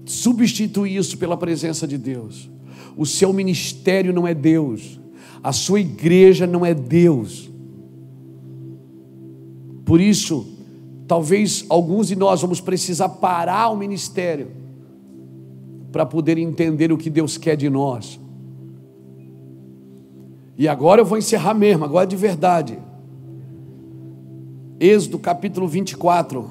substituir 0.05 0.97
isso 0.97 1.17
pela 1.19 1.37
presença 1.37 1.87
de 1.87 1.97
Deus. 1.97 2.51
O 2.97 3.07
seu 3.07 3.33
ministério 3.33 4.13
não 4.13 4.27
é 4.27 4.35
Deus, 4.35 5.01
a 5.43 5.53
sua 5.53 5.81
igreja 5.81 6.47
não 6.47 6.65
é 6.65 6.75
Deus. 6.75 7.51
Por 9.85 10.01
isso, 10.01 10.47
talvez 11.07 11.65
alguns 11.69 12.09
de 12.09 12.17
nós 12.17 12.43
vamos 12.43 12.61
precisar 12.61 13.09
parar 13.09 13.69
o 13.69 13.77
ministério 13.77 14.49
para 15.93 16.05
poder 16.05 16.37
entender 16.37 16.93
o 16.93 16.99
que 16.99 17.09
Deus 17.09 17.39
quer 17.39 17.57
de 17.57 17.71
nós. 17.71 18.21
E 20.59 20.67
agora 20.69 21.01
eu 21.01 21.05
vou 21.05 21.19
encerrar 21.19 21.55
mesmo, 21.55 21.85
agora 21.85 22.07
de 22.07 22.17
verdade. 22.17 22.79
Êxodo 24.79 25.19
capítulo 25.19 25.67
24. 25.67 26.51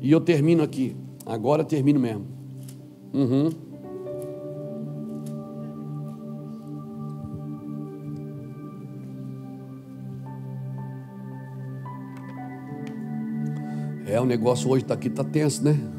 E 0.00 0.12
eu 0.12 0.20
termino 0.20 0.62
aqui. 0.62 0.96
Agora 1.26 1.64
termino 1.64 1.98
mesmo. 1.98 2.24
Uhum. 3.12 3.50
É, 14.06 14.20
o 14.20 14.24
negócio 14.24 14.70
hoje 14.70 14.84
está 14.84 14.94
aqui, 14.94 15.08
está 15.08 15.22
tenso, 15.22 15.64
né? 15.64 15.97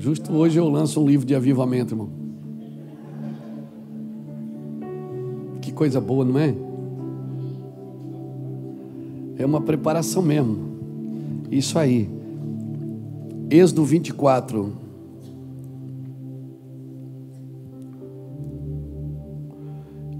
Justo 0.00 0.32
hoje 0.32 0.58
eu 0.58 0.66
lanço 0.66 0.98
um 0.98 1.06
livro 1.06 1.26
de 1.26 1.34
avivamento, 1.34 1.92
irmão. 1.92 2.08
Que 5.60 5.70
coisa 5.70 6.00
boa, 6.00 6.24
não 6.24 6.38
é? 6.38 6.54
É 9.36 9.44
uma 9.44 9.60
preparação 9.60 10.22
mesmo. 10.22 10.56
Isso 11.50 11.78
aí. 11.78 12.08
Êxodo 13.50 13.84
24. 13.84 14.72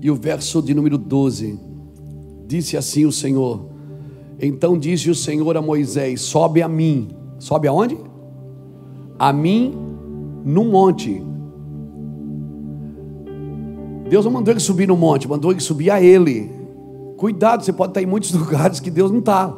E 0.03 0.11
o 0.11 0.15
verso 0.15 0.61
de 0.61 0.75
número 0.75 0.99
12. 0.99 1.59
Disse 2.47 2.77
assim 2.77 3.07
o 3.07 3.13
Senhor. 3.13 3.65
Então 4.39 4.79
disse 4.79 5.09
o 5.09 5.15
Senhor 5.15 5.57
a 5.57 5.63
Moisés: 5.63 6.21
Sobe 6.21 6.61
a 6.61 6.69
mim. 6.69 7.09
Sobe 7.39 7.67
aonde? 7.67 8.10
A 9.21 9.35
mim 9.35 9.75
no 10.47 10.65
monte. 10.65 11.23
Deus 14.09 14.25
não 14.25 14.33
mandou 14.33 14.51
ele 14.51 14.61
subir 14.61 14.89
no 14.89 14.97
monte, 14.97 15.29
mandou 15.29 15.51
ele 15.51 15.61
subir 15.61 15.91
a 15.91 16.01
ele. 16.01 16.51
Cuidado, 17.19 17.63
você 17.63 17.71
pode 17.71 17.91
estar 17.91 18.01
em 18.01 18.07
muitos 18.07 18.33
lugares 18.33 18.81
que 18.81 18.91
Deus 18.91 19.11
não 19.11 19.19
está. 19.19 19.55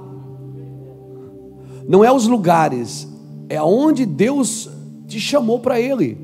Não 1.89 2.05
é 2.05 2.11
os 2.11 2.27
lugares, 2.27 3.07
é 3.49 3.57
aonde 3.57 4.05
Deus 4.05 4.69
te 5.07 5.21
chamou 5.21 5.61
para 5.61 5.81
ele. 5.81 6.19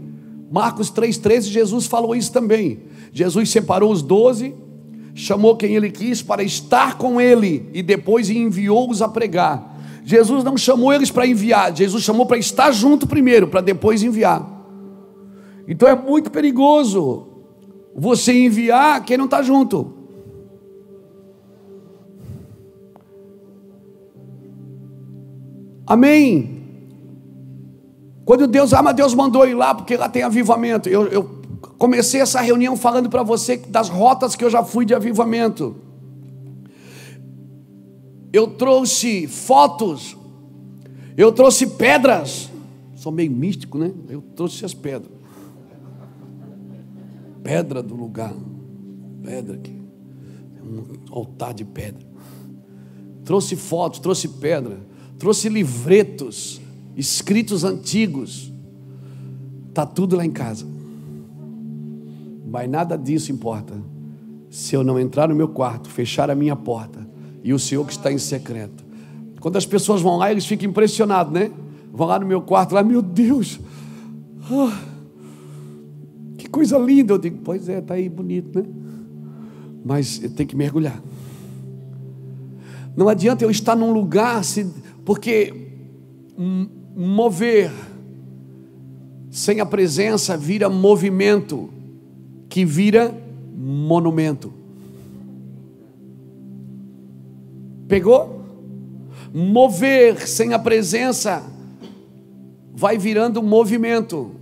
Marcos 0.50 0.90
3,13, 0.90 1.42
Jesus 1.42 1.86
falou 1.86 2.16
isso 2.16 2.32
também. 2.32 2.80
Jesus 3.12 3.50
separou 3.50 3.92
os 3.92 4.02
doze, 4.02 4.52
chamou 5.14 5.56
quem 5.56 5.76
ele 5.76 5.90
quis 5.92 6.22
para 6.22 6.42
estar 6.42 6.98
com 6.98 7.20
ele 7.20 7.70
e 7.72 7.84
depois 7.84 8.30
enviou-os 8.30 9.00
a 9.00 9.08
pregar. 9.08 9.67
Jesus 10.08 10.42
não 10.42 10.56
chamou 10.56 10.90
eles 10.90 11.10
para 11.10 11.26
enviar, 11.26 11.76
Jesus 11.76 12.02
chamou 12.02 12.24
para 12.24 12.38
estar 12.38 12.72
junto 12.72 13.06
primeiro, 13.06 13.46
para 13.46 13.60
depois 13.60 14.02
enviar. 14.02 14.42
Então 15.68 15.86
é 15.86 15.94
muito 15.94 16.30
perigoso 16.30 17.28
você 17.94 18.32
enviar 18.32 19.04
quem 19.04 19.18
não 19.18 19.26
está 19.26 19.42
junto. 19.42 19.92
Amém. 25.86 26.62
Quando 28.24 28.46
Deus, 28.46 28.72
ah, 28.72 28.82
mas 28.82 28.96
Deus 28.96 29.12
mandou 29.12 29.46
ir 29.46 29.52
lá 29.52 29.74
porque 29.74 29.94
lá 29.94 30.08
tem 30.08 30.22
avivamento. 30.22 30.88
Eu, 30.88 31.06
eu 31.08 31.42
comecei 31.76 32.22
essa 32.22 32.40
reunião 32.40 32.78
falando 32.78 33.10
para 33.10 33.22
você 33.22 33.58
das 33.58 33.90
rotas 33.90 34.34
que 34.34 34.42
eu 34.42 34.48
já 34.48 34.64
fui 34.64 34.86
de 34.86 34.94
avivamento 34.94 35.76
eu 38.32 38.46
trouxe 38.48 39.26
fotos, 39.26 40.16
eu 41.16 41.32
trouxe 41.32 41.66
pedras. 41.66 42.50
Sou 42.94 43.10
meio 43.12 43.30
místico, 43.30 43.78
né? 43.78 43.92
Eu 44.08 44.20
trouxe 44.20 44.64
as 44.64 44.74
pedras. 44.74 45.10
Pedra 47.42 47.82
do 47.82 47.94
lugar. 47.94 48.34
Pedra 49.22 49.54
aqui. 49.56 49.76
Um 50.62 50.84
altar 51.10 51.54
de 51.54 51.64
pedra. 51.64 52.06
Trouxe 53.24 53.56
fotos, 53.56 54.00
trouxe 54.00 54.28
pedra. 54.28 54.78
Trouxe 55.18 55.48
livretos, 55.48 56.60
escritos 56.96 57.64
antigos. 57.64 58.52
Está 59.68 59.86
tudo 59.86 60.16
lá 60.16 60.26
em 60.26 60.30
casa. 60.30 60.66
Mas 62.46 62.68
nada 62.68 62.96
disso 62.96 63.32
importa. 63.32 63.74
Se 64.50 64.74
eu 64.74 64.82
não 64.82 64.98
entrar 64.98 65.28
no 65.28 65.34
meu 65.34 65.48
quarto, 65.48 65.88
fechar 65.88 66.30
a 66.30 66.34
minha 66.34 66.56
porta 66.56 67.07
e 67.42 67.52
o 67.52 67.58
Senhor 67.58 67.84
que 67.84 67.92
está 67.92 68.12
em 68.12 68.18
secreto. 68.18 68.84
Quando 69.40 69.56
as 69.56 69.66
pessoas 69.66 70.00
vão 70.00 70.16
lá, 70.16 70.30
eles 70.30 70.46
ficam 70.46 70.68
impressionados, 70.68 71.32
né? 71.32 71.50
Vão 71.92 72.06
lá 72.06 72.18
no 72.18 72.26
meu 72.26 72.42
quarto, 72.42 72.74
lá, 72.74 72.82
meu 72.82 73.00
Deus, 73.00 73.60
ah, 74.50 74.78
que 76.36 76.48
coisa 76.48 76.78
linda. 76.78 77.14
Eu 77.14 77.18
digo, 77.18 77.38
pois 77.44 77.68
é, 77.68 77.78
está 77.78 77.94
aí 77.94 78.08
bonito, 78.08 78.58
né? 78.58 78.66
Mas 79.84 80.18
tem 80.18 80.46
que 80.46 80.56
mergulhar. 80.56 81.00
Não 82.96 83.08
adianta 83.08 83.44
eu 83.44 83.50
estar 83.50 83.76
num 83.76 83.92
lugar, 83.92 84.44
se, 84.44 84.66
porque 85.04 85.54
mover 86.96 87.70
sem 89.30 89.60
a 89.60 89.66
presença 89.66 90.36
vira 90.36 90.68
movimento, 90.68 91.70
que 92.48 92.64
vira 92.64 93.14
monumento. 93.56 94.57
Pegou? 97.88 98.44
Mover 99.32 100.28
sem 100.28 100.52
a 100.52 100.58
presença 100.58 101.42
vai 102.74 102.98
virando 102.98 103.42
movimento. 103.42 104.32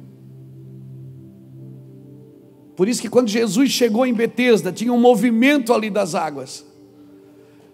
Por 2.74 2.88
isso 2.88 3.00
que 3.00 3.08
quando 3.08 3.28
Jesus 3.28 3.70
chegou 3.70 4.04
em 4.04 4.12
Betesda, 4.12 4.72
tinha 4.72 4.92
um 4.92 5.00
movimento 5.00 5.72
ali 5.72 5.88
das 5.88 6.14
águas. 6.14 6.66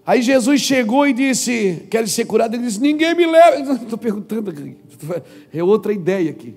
Aí 0.06 0.20
Jesus 0.22 0.60
chegou 0.60 1.06
e 1.06 1.12
disse: 1.12 1.86
Quer 1.90 2.06
ser 2.06 2.26
curado? 2.26 2.54
Ele 2.54 2.64
disse: 2.64 2.80
Ninguém 2.80 3.14
me 3.14 3.26
leva. 3.26 3.72
Estou 3.72 3.98
perguntando. 3.98 4.52
É 5.52 5.64
outra 5.64 5.92
ideia 5.92 6.30
aqui. 6.30 6.54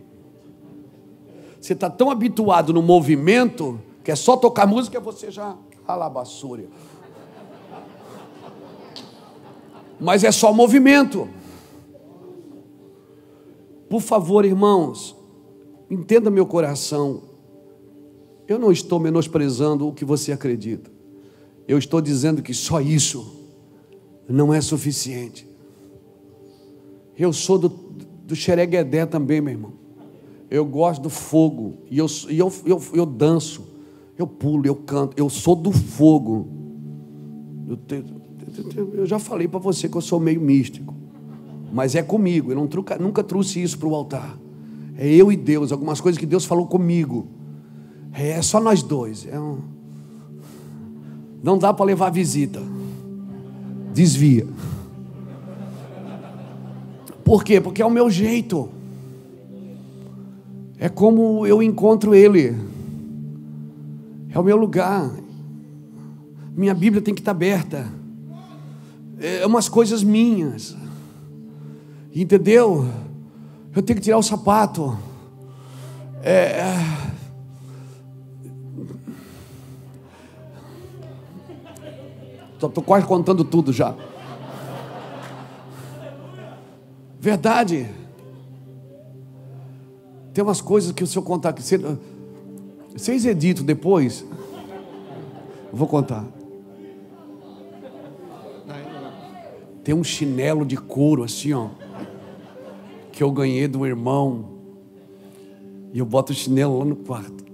Você 1.59 1.73
está 1.73 1.89
tão 1.89 2.11
habituado 2.11 2.71
no 2.71 2.81
movimento 2.81 3.79
que 4.03 4.11
é 4.11 4.15
só 4.15 4.37
tocar 4.37 4.67
música 4.67 4.99
você 4.99 5.31
já 5.31 5.55
alabassúria 5.87 6.67
mas 9.99 10.23
é 10.23 10.31
só 10.31 10.53
movimento. 10.53 11.27
Por 13.89 14.01
favor, 14.01 14.45
irmãos, 14.45 15.15
entenda 15.89 16.29
meu 16.29 16.45
coração. 16.45 17.21
Eu 18.47 18.59
não 18.59 18.71
estou 18.71 18.99
menosprezando 18.99 19.87
o 19.87 19.93
que 19.93 20.05
você 20.05 20.31
acredita. 20.31 20.91
Eu 21.67 21.77
estou 21.77 22.01
dizendo 22.01 22.41
que 22.41 22.53
só 22.53 22.79
isso 22.79 23.35
não 24.27 24.53
é 24.53 24.61
suficiente. 24.61 25.47
Eu 27.17 27.31
sou 27.31 27.57
do, 27.57 27.69
do 27.69 28.35
xereguedé 28.35 29.05
também, 29.05 29.41
meu 29.41 29.53
irmão. 29.53 29.73
Eu 30.49 30.65
gosto 30.65 31.01
do 31.01 31.09
fogo. 31.09 31.77
E 31.89 31.97
eu, 31.97 32.05
e 32.29 32.37
eu, 32.37 32.51
eu, 32.65 32.81
eu 32.93 33.05
danço. 33.05 33.67
Eu 34.17 34.27
pulo, 34.27 34.65
eu 34.65 34.75
canto. 34.75 35.17
Eu 35.17 35.29
sou 35.29 35.55
do 35.55 35.71
fogo. 35.71 36.47
Eu 37.67 37.77
tenho, 37.77 38.05
eu 38.93 39.05
já 39.05 39.19
falei 39.19 39.47
para 39.47 39.59
você 39.59 39.87
que 39.89 39.95
eu 39.95 40.01
sou 40.01 40.19
meio 40.19 40.41
místico, 40.41 40.93
mas 41.71 41.95
é 41.95 42.01
comigo. 42.01 42.51
Eu 42.51 42.55
não, 42.55 42.69
nunca 42.99 43.23
trouxe 43.23 43.61
isso 43.61 43.77
para 43.77 43.87
o 43.87 43.95
altar. 43.95 44.37
É 44.97 45.07
eu 45.07 45.31
e 45.31 45.35
Deus, 45.35 45.71
algumas 45.71 45.99
coisas 45.99 46.17
que 46.19 46.25
Deus 46.25 46.45
falou 46.45 46.67
comigo. 46.67 47.27
É 48.13 48.41
só 48.41 48.61
nós 48.61 48.81
dois. 48.81 49.27
É 49.29 49.39
um... 49.39 49.59
Não 51.43 51.57
dá 51.57 51.73
para 51.73 51.85
levar 51.85 52.09
visita. 52.09 52.61
Desvia. 53.93 54.47
Por 57.23 57.43
quê? 57.43 57.59
Porque 57.59 57.81
é 57.81 57.85
o 57.85 57.91
meu 57.91 58.09
jeito. 58.09 58.69
É 60.77 60.87
como 60.87 61.45
eu 61.45 61.61
encontro 61.61 62.13
Ele. 62.13 62.55
É 64.29 64.39
o 64.39 64.43
meu 64.43 64.55
lugar. 64.55 65.11
Minha 66.55 66.73
Bíblia 66.73 67.01
tem 67.01 67.13
que 67.13 67.21
estar 67.21 67.31
aberta. 67.31 67.87
É 69.19 69.45
umas 69.45 69.69
coisas 69.69 70.03
minhas. 70.03 70.75
Entendeu? 72.13 72.87
Eu 73.75 73.81
tenho 73.81 73.97
que 73.97 74.03
tirar 74.03 74.17
o 74.17 74.23
sapato. 74.23 74.97
É. 76.23 76.61
Estou 82.53 82.71
é. 82.77 82.81
quase 82.81 83.05
contando 83.05 83.43
tudo 83.43 83.71
já. 83.71 83.95
Verdade. 87.19 87.89
Tem 90.33 90.43
umas 90.43 90.61
coisas 90.61 90.91
que 90.91 91.03
o 91.03 91.07
senhor 91.07 91.23
contar 91.23 91.49
aqui. 91.49 91.61
Vocês 92.93 93.25
editam 93.25 93.63
depois? 93.65 94.25
Vou 95.71 95.87
contar. 95.87 96.25
Tem 99.85 99.93
um 99.93 100.03
chinelo 100.03 100.65
de 100.65 100.75
couro 100.75 101.23
assim, 101.23 101.53
ó. 101.53 101.69
Que 103.11 103.21
eu 103.21 103.31
ganhei 103.31 103.67
do 103.67 103.85
irmão. 103.85 104.55
E 105.93 105.99
eu 105.99 106.05
boto 106.07 106.33
o 106.33 106.35
chinelo 106.35 106.79
lá 106.79 106.85
no 106.85 106.95
quarto. 106.95 107.45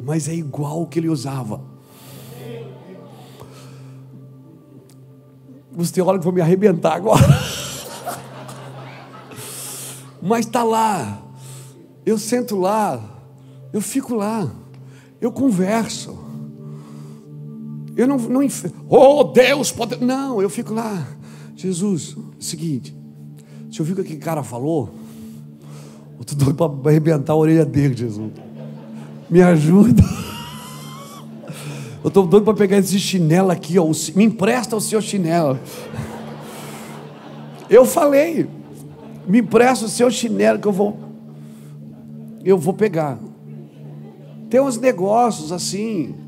Mas 0.00 0.26
é 0.26 0.34
igual 0.34 0.80
o 0.80 0.86
que 0.86 0.98
ele 0.98 1.10
usava. 1.10 1.60
Os 5.76 5.90
teólogos 5.90 6.24
vão 6.24 6.32
me 6.32 6.40
arrebentar 6.40 6.94
agora. 6.94 7.20
Mas 10.22 10.46
está 10.46 10.64
lá. 10.64 11.20
Eu 12.06 12.16
sento 12.16 12.56
lá. 12.56 13.20
Eu 13.70 13.82
fico 13.82 14.14
lá. 14.14 14.50
Eu 15.20 15.30
converso. 15.30 16.27
Eu 17.98 18.06
não, 18.06 18.16
não 18.16 18.40
oh 18.88 19.24
Deus 19.24 19.72
pode. 19.72 19.96
Não, 19.96 20.40
eu 20.40 20.48
fico 20.48 20.72
lá. 20.72 21.04
Jesus, 21.56 22.16
seguinte. 22.38 22.96
Você 23.68 23.82
ouviu 23.82 23.94
o 23.94 23.96
que 23.96 24.02
aquele 24.02 24.20
cara 24.20 24.44
falou? 24.44 24.90
Eu 26.16 26.22
estou 26.22 26.38
doido 26.38 26.54
para 26.54 26.90
arrebentar 26.90 27.32
a 27.32 27.36
orelha 27.36 27.66
dele, 27.66 27.96
Jesus. 27.96 28.30
Me 29.28 29.42
ajuda. 29.42 30.04
Eu 32.04 32.06
estou 32.06 32.24
doido 32.24 32.44
para 32.44 32.54
pegar 32.54 32.78
esse 32.78 33.00
chinelo 33.00 33.50
aqui, 33.50 33.76
ó. 33.80 33.90
Me 34.14 34.22
empresta 34.22 34.76
o 34.76 34.80
seu 34.80 35.02
chinelo. 35.02 35.58
Eu 37.68 37.84
falei, 37.84 38.48
me 39.26 39.40
empresta 39.40 39.86
o 39.86 39.88
seu 39.88 40.08
chinelo 40.08 40.60
que 40.60 40.68
eu 40.68 40.72
vou. 40.72 40.96
Eu 42.44 42.56
vou 42.56 42.74
pegar. 42.74 43.18
Tem 44.48 44.60
uns 44.60 44.78
negócios 44.78 45.50
assim. 45.50 46.27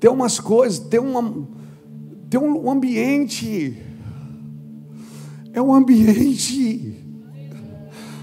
Tem 0.00 0.10
umas 0.10 0.40
coisas, 0.40 0.78
tem 0.78 0.98
uma, 0.98 1.46
tem 2.30 2.40
um 2.40 2.70
ambiente. 2.70 3.76
É 5.52 5.60
um 5.60 5.74
ambiente. 5.74 6.96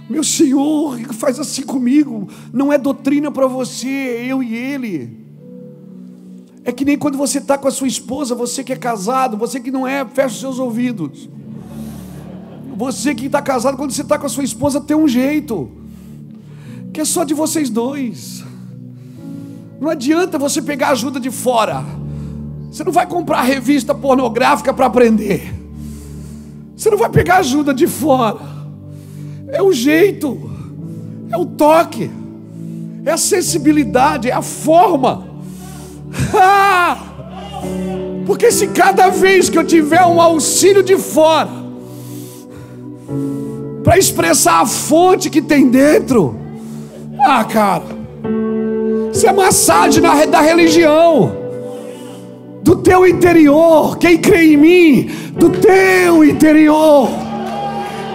Meu 0.10 0.24
Senhor, 0.24 0.98
faz 1.14 1.40
assim 1.40 1.62
comigo. 1.62 2.28
Não 2.52 2.74
é 2.74 2.80
doutrina 2.80 3.32
para 3.32 3.46
você, 3.46 3.88
eu 4.28 4.42
e 4.42 4.56
ele. 4.56 5.28
É 6.64 6.72
que 6.72 6.84
nem 6.84 6.98
quando 6.98 7.18
você 7.18 7.38
está 7.38 7.58
com 7.58 7.68
a 7.68 7.72
sua 7.72 7.88
esposa, 7.88 8.34
você 8.34 8.64
que 8.64 8.74
é 8.74 8.76
casado, 8.76 9.38
você 9.38 9.60
que 9.60 9.70
não 9.70 9.86
é, 9.86 10.04
fecha 10.04 10.34
os 10.34 10.40
seus 10.40 10.60
ouvidos. 10.60 11.30
Você 12.76 13.14
que 13.14 13.28
está 13.28 13.42
casado, 13.42 13.78
quando 13.78 13.92
você 13.92 14.02
está 14.02 14.18
com 14.18 14.26
a 14.26 14.30
sua 14.30 14.44
esposa, 14.44 14.82
tem 14.82 14.98
um 14.98 15.08
jeito, 15.08 15.72
que 16.92 17.02
é 17.02 17.06
só 17.06 17.24
de 17.24 17.34
vocês 17.34 17.70
dois. 17.70 18.44
Não 19.80 19.90
adianta 19.90 20.38
você 20.38 20.62
pegar 20.62 20.90
ajuda 20.90 21.20
de 21.20 21.30
fora. 21.30 21.84
Você 22.72 22.84
não 22.84 22.92
vai 22.92 23.06
comprar 23.06 23.44
revista 23.44 23.94
pornográfica 23.94 24.74
para 24.74 24.88
aprender. 24.88 25.54
Você 26.76 26.90
não 26.90 26.98
vai 26.98 27.10
pegar 27.10 27.38
ajuda 27.38 27.74
de 27.74 27.88
fora. 27.88 28.40
É 29.48 29.62
o 29.62 29.72
jeito, 29.72 30.50
é 31.32 31.38
o 31.38 31.46
toque, 31.46 32.12
é 33.06 33.12
a 33.12 33.18
sensibilidade, 33.18 34.30
é 34.30 34.34
a 34.34 34.42
forma. 34.42 35.28
Porque 38.26 38.52
se 38.52 38.68
cada 38.68 39.10
vez 39.10 39.50
que 39.50 39.58
eu 39.58 39.64
tiver 39.64 40.06
um 40.06 40.22
auxílio 40.22 40.84
de 40.84 40.98
fora, 40.98 41.50
para 43.84 43.98
expressar 43.98 44.62
a 44.62 44.66
fonte 44.66 45.30
que 45.30 45.42
tem 45.42 45.70
dentro, 45.70 46.36
ah, 47.20 47.44
cara, 47.46 47.97
isso 49.18 49.26
é 49.26 49.34
massagem 49.34 50.00
na, 50.00 50.26
da 50.26 50.42
religião, 50.42 51.36
do 52.62 52.76
teu 52.76 53.08
interior. 53.08 53.98
Quem 53.98 54.20
crê 54.20 54.54
em 54.54 54.58
mim, 54.58 55.12
do 55.34 55.50
teu 55.50 56.24
interior. 56.24 57.10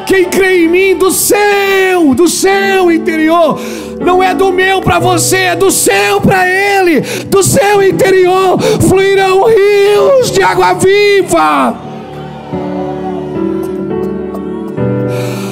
Quem 0.07 0.27
crê 0.27 0.65
em 0.65 0.69
mim, 0.69 0.95
do 0.95 1.11
seu, 1.11 2.15
do 2.15 2.29
seu 2.29 2.93
interior 2.93 3.59
não 4.01 4.23
é 4.23 4.33
do 4.33 4.53
meu 4.53 4.81
para 4.81 5.01
você, 5.01 5.37
é 5.37 5.57
do 5.57 5.73
seu 5.73 6.21
para 6.21 6.49
ele, 6.49 7.01
do 7.01 7.43
seu 7.43 7.83
interior 7.83 8.61
fluirão 8.89 9.45
rios 9.47 10.31
de 10.31 10.41
água 10.41 10.75
viva. 10.75 11.77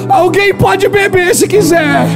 Alguém 0.07 0.53
pode 0.53 0.87
beber 0.87 1.35
se 1.35 1.45
quiser. 1.45 2.07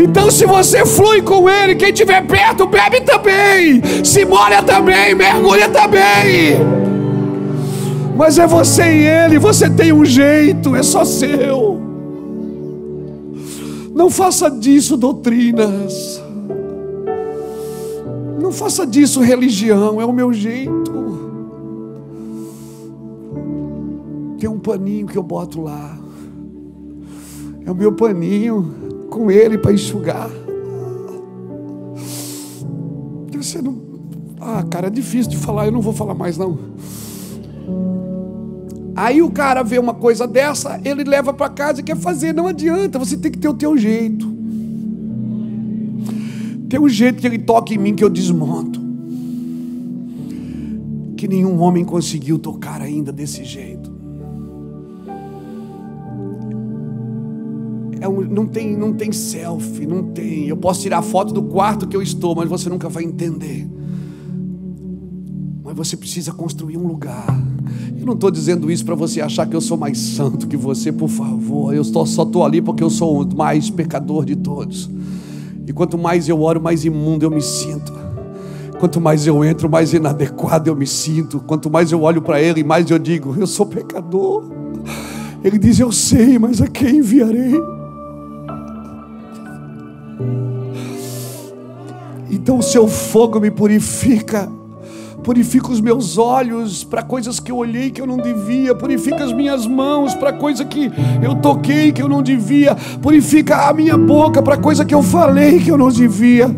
Então, 0.00 0.30
se 0.30 0.46
você 0.46 0.86
flui 0.86 1.20
com 1.22 1.50
ele, 1.50 1.74
quem 1.74 1.88
estiver 1.88 2.24
perto, 2.24 2.68
bebe 2.68 3.00
também. 3.00 3.82
Se 4.04 4.24
molha 4.24 4.62
também, 4.62 5.12
mergulha 5.12 5.68
também. 5.68 6.56
Mas 8.16 8.38
é 8.38 8.46
você 8.46 8.82
e 8.84 9.06
ele, 9.06 9.40
você 9.40 9.68
tem 9.68 9.92
um 9.92 10.04
jeito, 10.04 10.76
é 10.76 10.84
só 10.84 11.04
seu. 11.04 11.80
Não 13.92 14.08
faça 14.08 14.48
disso 14.48 14.96
doutrinas. 14.96 16.22
Não 18.40 18.52
faça 18.52 18.86
disso 18.86 19.20
religião, 19.20 20.00
é 20.00 20.04
o 20.04 20.12
meu 20.12 20.32
jeito. 20.32 21.08
Tem 24.38 24.48
um 24.48 24.60
paninho 24.60 25.08
que 25.08 25.18
eu 25.18 25.24
boto 25.24 25.60
lá. 25.60 25.98
É 27.66 27.70
o 27.72 27.74
meu 27.74 27.90
paninho 27.90 28.87
com 29.18 29.32
ele 29.32 29.58
para 29.58 29.72
enxugar. 29.72 30.30
Você 33.36 33.60
não. 33.60 33.76
Ah, 34.40 34.64
cara, 34.70 34.86
é 34.86 34.90
difícil 34.90 35.30
de 35.32 35.36
falar, 35.36 35.66
eu 35.66 35.72
não 35.72 35.80
vou 35.80 35.92
falar 35.92 36.14
mais 36.14 36.38
não. 36.38 36.56
Aí 38.94 39.20
o 39.20 39.30
cara 39.30 39.62
vê 39.62 39.78
uma 39.78 39.94
coisa 39.94 40.26
dessa, 40.26 40.80
ele 40.84 41.02
leva 41.02 41.32
para 41.32 41.48
casa 41.48 41.80
e 41.80 41.82
quer 41.82 41.96
fazer. 41.96 42.32
Não 42.32 42.46
adianta, 42.46 42.98
você 42.98 43.16
tem 43.16 43.32
que 43.32 43.38
ter 43.38 43.48
o 43.48 43.54
teu 43.54 43.76
jeito. 43.76 44.26
Tem 46.68 46.78
um 46.78 46.88
jeito 46.88 47.20
que 47.20 47.26
ele 47.26 47.38
toca 47.38 47.74
em 47.74 47.78
mim 47.78 47.94
que 47.94 48.04
eu 48.04 48.10
desmonto. 48.10 48.80
Que 51.16 51.26
nenhum 51.26 51.60
homem 51.60 51.84
conseguiu 51.84 52.38
tocar 52.38 52.80
ainda 52.80 53.10
desse 53.10 53.44
jeito. 53.44 53.87
É 58.00 58.08
um, 58.08 58.22
não, 58.22 58.46
tem, 58.46 58.76
não 58.76 58.92
tem 58.92 59.12
selfie, 59.12 59.86
não 59.86 60.04
tem. 60.04 60.46
Eu 60.46 60.56
posso 60.56 60.82
tirar 60.82 61.02
foto 61.02 61.32
do 61.32 61.42
quarto 61.42 61.86
que 61.86 61.96
eu 61.96 62.02
estou, 62.02 62.34
mas 62.34 62.48
você 62.48 62.68
nunca 62.68 62.88
vai 62.88 63.04
entender. 63.04 63.68
Mas 65.64 65.76
você 65.76 65.96
precisa 65.96 66.32
construir 66.32 66.76
um 66.76 66.86
lugar 66.86 67.26
eu 67.98 68.06
não 68.06 68.14
estou 68.14 68.30
dizendo 68.30 68.70
isso 68.70 68.84
para 68.84 68.94
você 68.94 69.20
achar 69.20 69.46
que 69.46 69.56
eu 69.56 69.60
sou 69.60 69.76
mais 69.76 69.98
santo 69.98 70.46
que 70.46 70.56
você, 70.56 70.92
por 70.92 71.08
favor. 71.08 71.74
Eu 71.74 71.82
só 71.82 72.04
estou 72.04 72.44
ali 72.44 72.62
porque 72.62 72.82
eu 72.82 72.90
sou 72.90 73.22
o 73.22 73.36
mais 73.36 73.70
pecador 73.70 74.24
de 74.24 74.36
todos. 74.36 74.88
E 75.66 75.72
quanto 75.72 75.98
mais 75.98 76.28
eu 76.28 76.40
oro, 76.40 76.60
mais 76.60 76.84
imundo 76.84 77.24
eu 77.24 77.30
me 77.30 77.42
sinto. 77.42 77.92
Quanto 78.78 79.00
mais 79.00 79.26
eu 79.26 79.44
entro, 79.44 79.68
mais 79.68 79.92
inadequado 79.92 80.68
eu 80.68 80.76
me 80.76 80.86
sinto. 80.86 81.40
Quanto 81.40 81.68
mais 81.68 81.90
eu 81.90 82.02
olho 82.02 82.22
para 82.22 82.40
Ele, 82.40 82.62
mais 82.62 82.88
eu 82.88 82.98
digo: 82.98 83.34
Eu 83.36 83.46
sou 83.46 83.66
pecador. 83.66 84.44
Ele 85.42 85.58
diz: 85.58 85.80
Eu 85.80 85.90
sei, 85.90 86.38
mas 86.38 86.62
a 86.62 86.68
quem 86.68 86.98
enviarei? 86.98 87.60
Então 92.30 92.58
o 92.58 92.62
seu 92.62 92.86
fogo 92.86 93.40
me 93.40 93.50
purifica 93.50 94.50
Purifica 95.22 95.70
os 95.70 95.80
meus 95.80 96.16
olhos 96.16 96.84
para 96.84 97.02
coisas 97.02 97.40
que 97.40 97.50
eu 97.50 97.56
olhei 97.56 97.90
que 97.90 98.00
eu 98.00 98.06
não 98.06 98.16
devia. 98.16 98.74
Purifica 98.74 99.24
as 99.24 99.32
minhas 99.32 99.66
mãos 99.66 100.14
para 100.14 100.32
coisa 100.32 100.64
que 100.64 100.90
eu 101.20 101.34
toquei 101.34 101.92
que 101.92 102.00
eu 102.00 102.08
não 102.08 102.22
devia. 102.22 102.74
Purifica 103.02 103.68
a 103.68 103.74
minha 103.74 103.98
boca 103.98 104.40
para 104.40 104.56
coisa 104.56 104.84
que 104.84 104.94
eu 104.94 105.02
falei 105.02 105.60
que 105.60 105.70
eu 105.70 105.76
não 105.76 105.90
devia. 105.90 106.48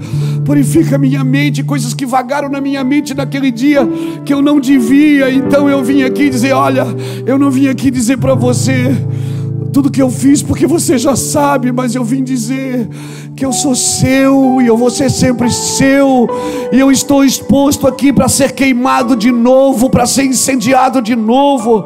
Purifica 0.45 0.97
a 0.97 0.99
minha 0.99 1.25
mente, 1.25 1.65
coisas 1.65 1.95
que 1.95 2.07
vagaram 2.07 2.49
na 2.49 2.61
minha 2.61 2.85
mente 2.85 3.15
naquele 3.15 3.51
dia 3.51 3.81
que 4.25 4.33
eu 4.33 4.43
não 4.43 4.61
devia. 4.61 5.33
Então 5.33 5.69
eu 5.69 5.83
vim 5.83 6.03
aqui 6.03 6.29
dizer: 6.29 6.53
olha, 6.53 6.87
eu 7.27 7.39
não 7.39 7.51
vim 7.51 7.67
aqui 7.67 7.91
dizer 7.91 8.19
para 8.19 8.35
você 8.35 8.95
tudo 9.71 9.91
que 9.91 10.03
eu 10.03 10.11
fiz, 10.11 10.43
porque 10.43 10.67
você 10.67 10.99
já 10.99 11.17
sabe, 11.17 11.73
mas 11.73 11.95
eu 11.95 12.05
vim 12.05 12.23
dizer 12.23 12.89
que 13.37 13.45
eu 13.45 13.53
sou 13.53 13.75
seu 13.75 14.61
e 14.61 14.67
eu 14.67 14.77
vou 14.77 14.91
ser 14.91 15.11
sempre 15.11 15.51
seu, 15.51 16.29
e 16.73 16.79
eu 16.79 16.91
estou 16.91 17.25
exposto 17.25 17.87
aqui 17.87 18.13
para 18.13 18.29
ser 18.29 18.53
queimado 18.53 19.17
de 19.17 19.31
novo, 19.31 19.89
para 19.89 20.07
ser 20.07 20.25
incendiado 20.25 21.01
de 21.01 21.17
novo. 21.17 21.85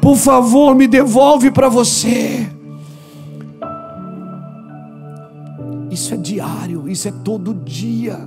Por 0.00 0.16
favor, 0.16 0.74
me 0.74 0.86
devolve 0.86 1.50
para 1.50 1.68
você. 1.68 2.48
Isso 5.90 6.12
é 6.12 6.16
diário, 6.16 6.88
isso 6.88 7.08
é 7.08 7.12
todo 7.12 7.54
dia. 7.54 8.18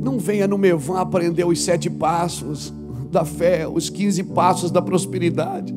Não 0.00 0.18
venha 0.18 0.46
no 0.46 0.56
Mevan 0.56 0.98
aprender 0.98 1.44
os 1.44 1.62
sete 1.62 1.90
passos 1.90 2.72
da 3.10 3.24
fé, 3.24 3.66
os 3.66 3.90
15 3.90 4.24
passos 4.24 4.70
da 4.70 4.82
prosperidade, 4.82 5.74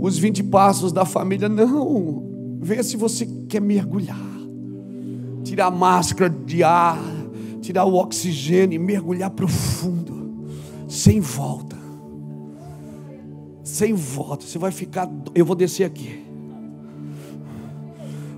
os 0.00 0.18
20 0.18 0.44
passos 0.44 0.92
da 0.92 1.04
família. 1.04 1.48
Não. 1.48 2.58
Veja 2.60 2.82
se 2.82 2.96
você 2.96 3.26
quer 3.48 3.60
mergulhar. 3.60 4.32
Tirar 5.44 5.66
a 5.66 5.70
máscara 5.70 6.30
de 6.30 6.62
ar, 6.62 6.98
tirar 7.60 7.84
o 7.84 7.94
oxigênio 7.94 8.76
e 8.76 8.78
mergulhar 8.78 9.30
profundo, 9.30 10.46
sem 10.88 11.20
volta. 11.20 11.76
Sem 13.64 13.94
volta. 13.94 14.44
Você 14.46 14.58
vai 14.58 14.70
ficar. 14.70 15.10
Eu 15.34 15.44
vou 15.44 15.56
descer 15.56 15.84
aqui. 15.84 16.24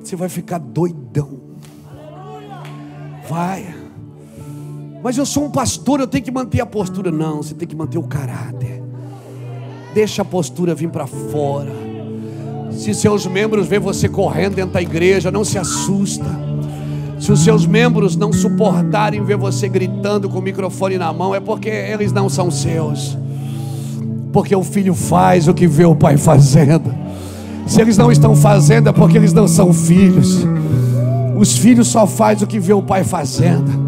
Você 0.02 0.16
vai 0.16 0.28
ficar 0.28 0.58
doidão. 0.58 1.40
Vai. 3.28 3.83
Mas 5.04 5.18
eu 5.18 5.26
sou 5.26 5.44
um 5.44 5.50
pastor, 5.50 6.00
eu 6.00 6.06
tenho 6.06 6.24
que 6.24 6.30
manter 6.30 6.62
a 6.62 6.66
postura. 6.66 7.10
Não, 7.10 7.42
você 7.42 7.52
tem 7.52 7.68
que 7.68 7.76
manter 7.76 7.98
o 7.98 8.04
caráter. 8.04 8.82
Deixa 9.92 10.22
a 10.22 10.24
postura 10.24 10.74
vir 10.74 10.88
para 10.88 11.06
fora. 11.06 11.70
Se 12.70 12.94
seus 12.94 13.26
membros 13.26 13.66
veem 13.66 13.82
você 13.82 14.08
correndo 14.08 14.54
dentro 14.54 14.72
da 14.72 14.80
igreja, 14.80 15.30
não 15.30 15.44
se 15.44 15.58
assusta. 15.58 16.24
Se 17.20 17.30
os 17.30 17.44
seus 17.44 17.66
membros 17.66 18.16
não 18.16 18.32
suportarem 18.32 19.22
ver 19.22 19.36
você 19.36 19.68
gritando 19.68 20.26
com 20.26 20.38
o 20.38 20.42
microfone 20.42 20.96
na 20.96 21.12
mão, 21.12 21.34
é 21.34 21.40
porque 21.40 21.68
eles 21.68 22.10
não 22.10 22.30
são 22.30 22.50
seus. 22.50 23.14
Porque 24.32 24.56
o 24.56 24.64
filho 24.64 24.94
faz 24.94 25.48
o 25.48 25.52
que 25.52 25.66
vê 25.66 25.84
o 25.84 25.94
pai 25.94 26.16
fazendo. 26.16 26.94
Se 27.66 27.78
eles 27.78 27.98
não 27.98 28.10
estão 28.10 28.34
fazendo, 28.34 28.88
é 28.88 28.92
porque 28.92 29.18
eles 29.18 29.34
não 29.34 29.46
são 29.46 29.70
filhos. 29.70 30.46
Os 31.36 31.58
filhos 31.58 31.88
só 31.88 32.06
fazem 32.06 32.44
o 32.44 32.48
que 32.48 32.58
vê 32.58 32.72
o 32.72 32.82
pai 32.82 33.04
fazendo. 33.04 33.83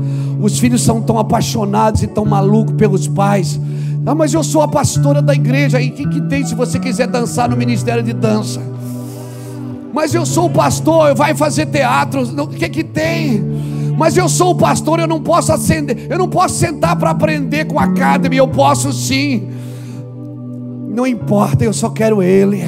Os 0.46 0.60
filhos 0.60 0.80
são 0.82 1.02
tão 1.02 1.18
apaixonados 1.18 2.04
e 2.04 2.06
tão 2.06 2.24
malucos 2.24 2.76
pelos 2.76 3.08
pais. 3.08 3.60
Ah, 4.06 4.14
mas 4.14 4.32
eu 4.32 4.44
sou 4.44 4.62
a 4.62 4.68
pastora 4.68 5.20
da 5.20 5.34
igreja. 5.34 5.80
E 5.80 5.88
o 5.88 5.92
que, 5.92 6.08
que 6.08 6.20
tem 6.20 6.46
se 6.46 6.54
você 6.54 6.78
quiser 6.78 7.08
dançar 7.08 7.48
no 7.48 7.56
ministério 7.56 8.00
de 8.00 8.12
dança? 8.12 8.62
Mas 9.92 10.14
eu 10.14 10.24
sou 10.24 10.46
o 10.46 10.50
pastor, 10.50 11.16
vai 11.16 11.34
fazer 11.34 11.66
teatro. 11.66 12.22
O 12.22 12.46
que, 12.46 12.68
que 12.68 12.84
tem? 12.84 13.42
Mas 13.98 14.16
eu 14.16 14.28
sou 14.28 14.50
o 14.50 14.54
pastor, 14.54 15.00
eu 15.00 15.08
não 15.08 15.20
posso 15.20 15.52
acender, 15.52 16.06
eu 16.08 16.16
não 16.16 16.28
posso 16.28 16.54
sentar 16.54 16.94
para 16.94 17.10
aprender 17.10 17.64
com 17.64 17.80
a 17.80 17.84
academy, 17.84 18.36
eu 18.36 18.46
posso 18.46 18.92
sim. 18.92 19.48
Não 20.88 21.04
importa, 21.04 21.64
eu 21.64 21.72
só 21.72 21.90
quero 21.90 22.22
ele. 22.22 22.62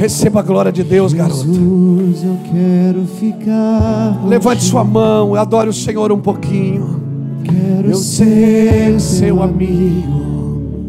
Receba 0.00 0.40
a 0.40 0.42
glória 0.42 0.72
de 0.72 0.82
Deus, 0.82 1.12
garoto. 1.12 1.44
Jesus, 1.44 2.24
eu 2.24 2.38
quero 2.50 3.04
ficar. 3.04 4.26
Levante 4.26 4.64
sua 4.64 4.82
mão, 4.82 5.34
adore 5.34 5.68
o 5.68 5.74
Senhor 5.74 6.10
um 6.10 6.18
pouquinho. 6.18 7.02
Quero 7.44 7.90
Eu 7.90 7.96
ser 7.96 8.98
seu 8.98 9.42
amigo. 9.42 10.80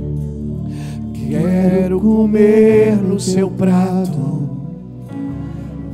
Quero 1.28 2.00
comer 2.00 2.96
no 3.04 3.20
seu 3.20 3.50
prato. 3.52 4.48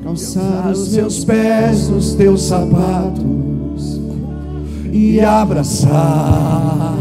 calçar 0.03 0.69
os 0.71 0.95
meus 0.95 1.25
pés 1.25 1.89
nos 1.89 2.13
teus 2.13 2.43
sapatos 2.43 3.99
e 4.93 5.19
abraçar. 5.21 6.93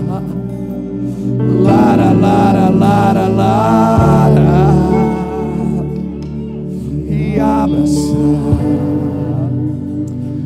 Lara, 1.63 2.13
lara, 2.13 2.71
lara, 2.71 3.29
lara. 3.29 4.96
Abraçar. 7.41 8.17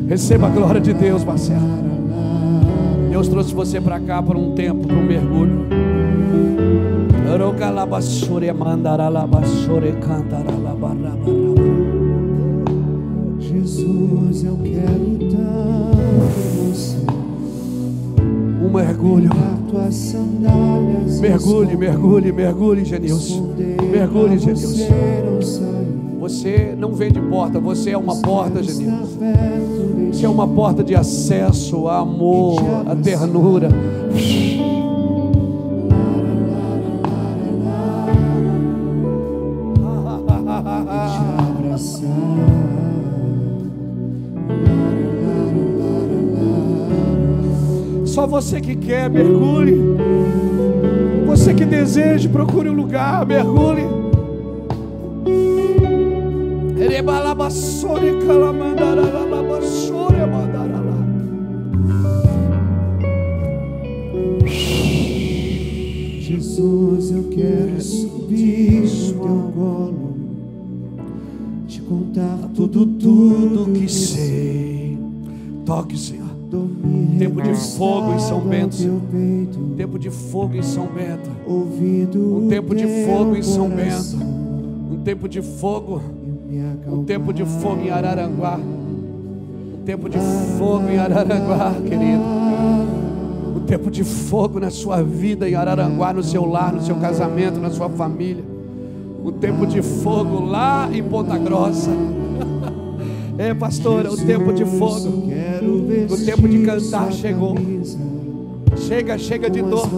Receba 0.08 0.46
a 0.48 0.50
glória 0.50 0.80
de 0.80 0.92
Deus, 0.92 1.24
Marcelo. 1.24 1.80
Deus 3.10 3.28
trouxe 3.28 3.54
você 3.54 3.80
para 3.80 4.00
cá 4.00 4.22
por 4.22 4.36
um 4.36 4.54
tempo, 4.54 4.86
para 4.86 4.96
um 4.96 5.04
mergulho. 5.04 5.66
Jesus, 13.38 14.44
eu 14.44 14.56
quero 14.62 15.28
você. 16.56 16.96
Um 18.64 18.72
mergulho. 18.72 19.30
Mergulhe, 21.20 21.76
mergulhe, 21.76 22.32
mergulhe, 22.32 22.84
Genilson. 22.84 23.54
Mergulhe, 23.92 24.38
Genilson. 24.38 24.86
Você 26.20 26.20
não 26.20 26.30
sair. 26.30 26.70
Você 26.70 26.74
não 26.76 26.92
vem 26.92 27.10
de 27.10 27.20
porta, 27.20 27.58
você 27.58 27.90
é 27.90 27.98
uma 27.98 28.16
porta, 28.16 28.62
de 28.62 28.72
Você 30.12 30.26
é 30.26 30.28
uma 30.28 30.46
porta 30.46 30.84
de 30.84 30.94
acesso 30.94 31.88
a 31.88 32.00
amor, 32.00 32.60
a 32.86 32.94
ternura. 32.94 33.68
Só 48.04 48.26
você 48.26 48.60
que 48.60 48.74
quer, 48.74 49.08
mergulhe. 49.08 49.80
Você 51.26 51.54
que 51.54 51.64
deseja, 51.64 52.28
procure 52.28 52.68
um 52.68 52.74
lugar, 52.74 53.24
mergulhe. 53.24 53.99
Jesus, 66.20 67.10
eu 67.10 67.24
quero 67.24 67.80
subir 67.80 68.82
no 68.82 69.22
teu 69.22 69.52
colo, 69.54 70.14
te 71.66 71.80
contar 71.82 72.38
Tudo, 72.54 72.86
tudo 72.86 73.72
que 73.72 73.88
sei. 73.90 74.98
Toque, 75.66 75.98
Senhor. 75.98 76.28
Tempo 77.18 77.42
de 77.42 77.54
fogo 77.54 78.12
em 78.14 78.18
São 78.18 78.40
Bento. 78.40 78.76
Tempo 79.76 79.98
de 79.98 80.10
fogo 80.10 80.54
em 80.56 80.62
São 80.62 80.86
Bento. 80.86 81.30
Um 82.46 82.48
tempo 82.48 82.74
de 82.74 82.86
fogo 83.06 83.36
em 83.36 83.42
São 83.42 83.68
Bento. 83.68 84.16
Um 84.90 85.02
tempo 85.04 85.28
de 85.28 85.42
fogo. 85.42 86.00
Um 86.86 87.04
tempo 87.04 87.32
de 87.32 87.44
fogo 87.44 87.82
em 87.82 87.90
Araranguá. 87.90 88.58
Um 88.58 89.84
tempo 89.84 90.08
de 90.08 90.18
fogo 90.58 90.88
em 90.88 90.98
Araranguá, 90.98 91.74
querido. 91.74 92.22
Um 93.56 93.60
tempo 93.60 93.88
de 93.88 94.02
fogo 94.02 94.58
na 94.58 94.70
sua 94.70 95.00
vida 95.00 95.48
em 95.48 95.54
Araranguá, 95.54 96.12
no 96.12 96.22
seu 96.24 96.44
lar, 96.44 96.72
no 96.72 96.82
seu 96.82 96.96
casamento, 96.96 97.60
na 97.60 97.70
sua 97.70 97.88
família. 97.88 98.42
Um 99.24 99.30
tempo 99.30 99.64
de 99.64 99.80
fogo 99.80 100.44
lá 100.44 100.88
em 100.92 101.02
Ponta 101.02 101.38
Grossa. 101.38 101.90
É, 103.38 103.54
pastora, 103.54 104.12
o 104.12 104.16
tempo 104.18 104.52
de 104.52 104.66
fogo. 104.66 105.08
O 106.10 106.24
tempo 106.26 106.46
de 106.46 106.58
cantar 106.58 107.10
chegou. 107.10 107.54
Chega, 108.76 109.16
chega 109.16 109.48
de 109.48 109.62
dor. 109.62 109.88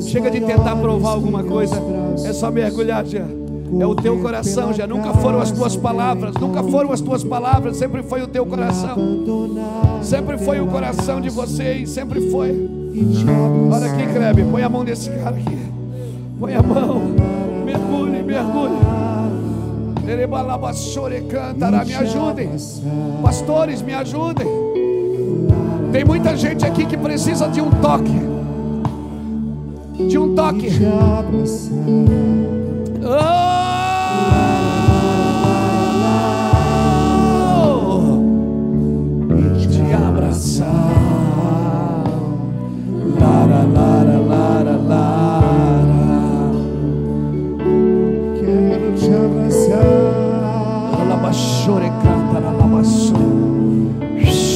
Chega 0.00 0.28
de 0.28 0.40
tentar 0.40 0.74
provar 0.74 1.10
alguma 1.10 1.44
coisa. 1.44 1.80
É 2.24 2.32
só 2.32 2.50
mergulhar 2.50 3.06
já 3.06 3.24
é 3.80 3.86
o 3.86 3.94
teu 3.94 4.18
coração, 4.18 4.72
já 4.72 4.86
nunca 4.86 5.12
foram 5.14 5.40
as 5.40 5.50
tuas 5.50 5.76
palavras, 5.76 6.34
nunca 6.34 6.62
foram 6.62 6.92
as 6.92 7.00
tuas 7.00 7.24
palavras, 7.24 7.76
sempre 7.76 8.02
foi 8.02 8.22
o 8.22 8.28
teu 8.28 8.46
coração, 8.46 8.96
sempre 10.02 10.38
foi 10.38 10.60
o 10.60 10.66
coração 10.66 11.20
de 11.20 11.30
vocês, 11.30 11.90
sempre 11.90 12.30
foi. 12.30 12.68
Olha 13.72 13.92
aqui, 13.92 14.06
Krebe, 14.12 14.44
põe 14.44 14.62
a 14.62 14.68
mão 14.68 14.84
desse 14.84 15.10
cara 15.10 15.36
aqui, 15.36 15.58
põe 16.38 16.54
a 16.54 16.62
mão, 16.62 17.02
mergulhe, 17.64 18.22
mergulhe. 18.22 18.78
Me 21.86 21.94
ajudem, 21.94 22.50
pastores, 23.22 23.82
me 23.82 23.92
ajudem. 23.92 24.46
Tem 25.92 26.04
muita 26.04 26.36
gente 26.36 26.64
aqui 26.64 26.86
que 26.86 26.96
precisa 26.96 27.48
de 27.48 27.60
um 27.60 27.70
toque 27.70 28.38
de 30.06 30.16
um 30.16 30.34
toque. 30.34 30.68
Oh! 33.04 33.47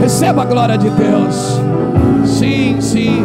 Receba 0.00 0.42
a 0.42 0.44
glória 0.44 0.76
de 0.76 0.90
Deus. 0.90 1.60
Sim, 2.24 2.80
sim. 2.80 3.24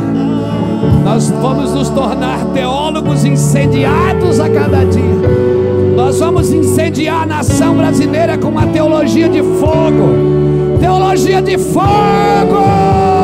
Nós 1.03 1.29
vamos 1.29 1.73
nos 1.73 1.89
tornar 1.89 2.45
teólogos 2.53 3.25
incendiados 3.25 4.39
a 4.39 4.49
cada 4.49 4.83
dia. 4.85 5.57
Nós 5.95 6.19
vamos 6.19 6.51
incendiar 6.51 7.23
a 7.23 7.25
nação 7.25 7.75
brasileira 7.75 8.37
com 8.37 8.49
uma 8.49 8.67
teologia 8.67 9.27
de 9.27 9.41
fogo. 9.41 10.77
Teologia 10.79 11.41
de 11.41 11.57
fogo! 11.57 13.16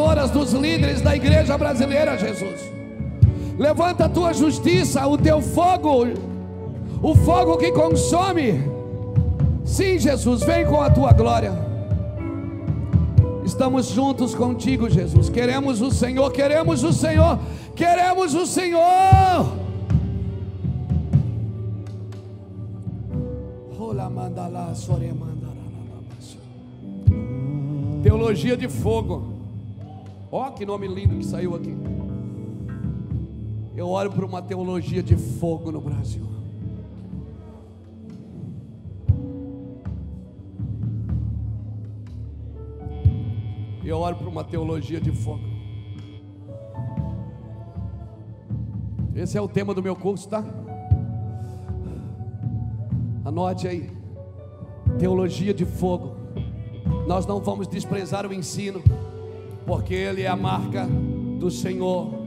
Pastoras, 0.00 0.30
dos 0.30 0.52
líderes 0.52 1.02
da 1.02 1.14
igreja 1.14 1.56
brasileira, 1.58 2.16
Jesus. 2.16 2.60
Levanta 3.58 4.06
a 4.06 4.08
tua 4.08 4.32
justiça, 4.32 5.06
o 5.06 5.18
teu 5.18 5.42
fogo, 5.42 6.06
o 7.02 7.14
fogo 7.14 7.58
que 7.58 7.70
consome. 7.70 8.64
Sim, 9.64 9.98
Jesus, 9.98 10.42
vem 10.42 10.64
com 10.64 10.80
a 10.80 10.88
tua 10.88 11.12
glória. 11.12 11.52
Estamos 13.44 13.88
juntos 13.88 14.34
contigo, 14.34 14.88
Jesus. 14.88 15.28
Queremos 15.28 15.82
o 15.82 15.90
Senhor, 15.90 16.32
queremos 16.32 16.82
o 16.82 16.92
Senhor, 16.92 17.38
queremos 17.76 18.34
o 18.34 18.46
Senhor. 18.46 19.60
Teologia 28.02 28.56
de 28.56 28.68
fogo. 28.68 29.39
Ó, 30.32 30.50
que 30.50 30.64
nome 30.64 30.86
lindo 30.86 31.16
que 31.16 31.24
saiu 31.24 31.54
aqui. 31.56 31.76
Eu 33.76 33.88
oro 33.88 34.12
por 34.12 34.24
uma 34.24 34.40
teologia 34.40 35.02
de 35.02 35.16
fogo 35.16 35.72
no 35.72 35.80
Brasil. 35.80 36.24
Eu 43.84 43.98
oro 43.98 44.14
por 44.14 44.28
uma 44.28 44.44
teologia 44.44 45.00
de 45.00 45.10
fogo. 45.10 45.40
Esse 49.14 49.36
é 49.36 49.40
o 49.40 49.48
tema 49.48 49.74
do 49.74 49.82
meu 49.82 49.96
curso, 49.96 50.28
tá? 50.28 50.44
Anote 53.24 53.66
aí. 53.66 53.90
Teologia 54.98 55.52
de 55.52 55.64
fogo. 55.64 56.14
Nós 57.08 57.26
não 57.26 57.40
vamos 57.40 57.66
desprezar 57.66 58.24
o 58.26 58.32
ensino, 58.32 58.80
porque 59.66 59.94
ele 59.94 60.22
é 60.22 60.28
a 60.28 60.36
marca 60.36 60.86
do 61.38 61.50
Senhor. 61.50 62.20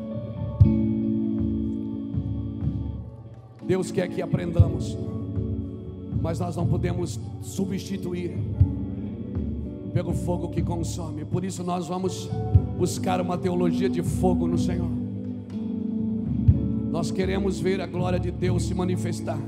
Deus 3.66 3.92
quer 3.92 4.08
que 4.10 4.22
aprendamos, 4.22 4.98
mas 6.22 6.40
nós 6.40 6.56
não 6.56 6.68
podemos 6.68 7.20
substituir 7.42 8.38
pelo 9.94 10.14
fogo 10.14 10.50
que 10.50 10.62
consome. 10.62 11.24
Por 11.24 11.46
isso 11.46 11.64
nós 11.64 11.88
vamos 11.88 12.30
buscar 12.78 13.22
uma 13.22 13.38
teologia 13.38 13.90
de 13.90 14.02
fogo 14.02 14.48
no 14.48 14.58
Senhor. 14.58 14.90
Nós 16.92 17.12
queremos 17.12 17.60
ver 17.60 17.82
a 17.82 17.88
glória 17.88 18.20
de 18.20 18.32
Deus 18.32 18.64
se 18.64 18.74
manifestar. 18.74 19.40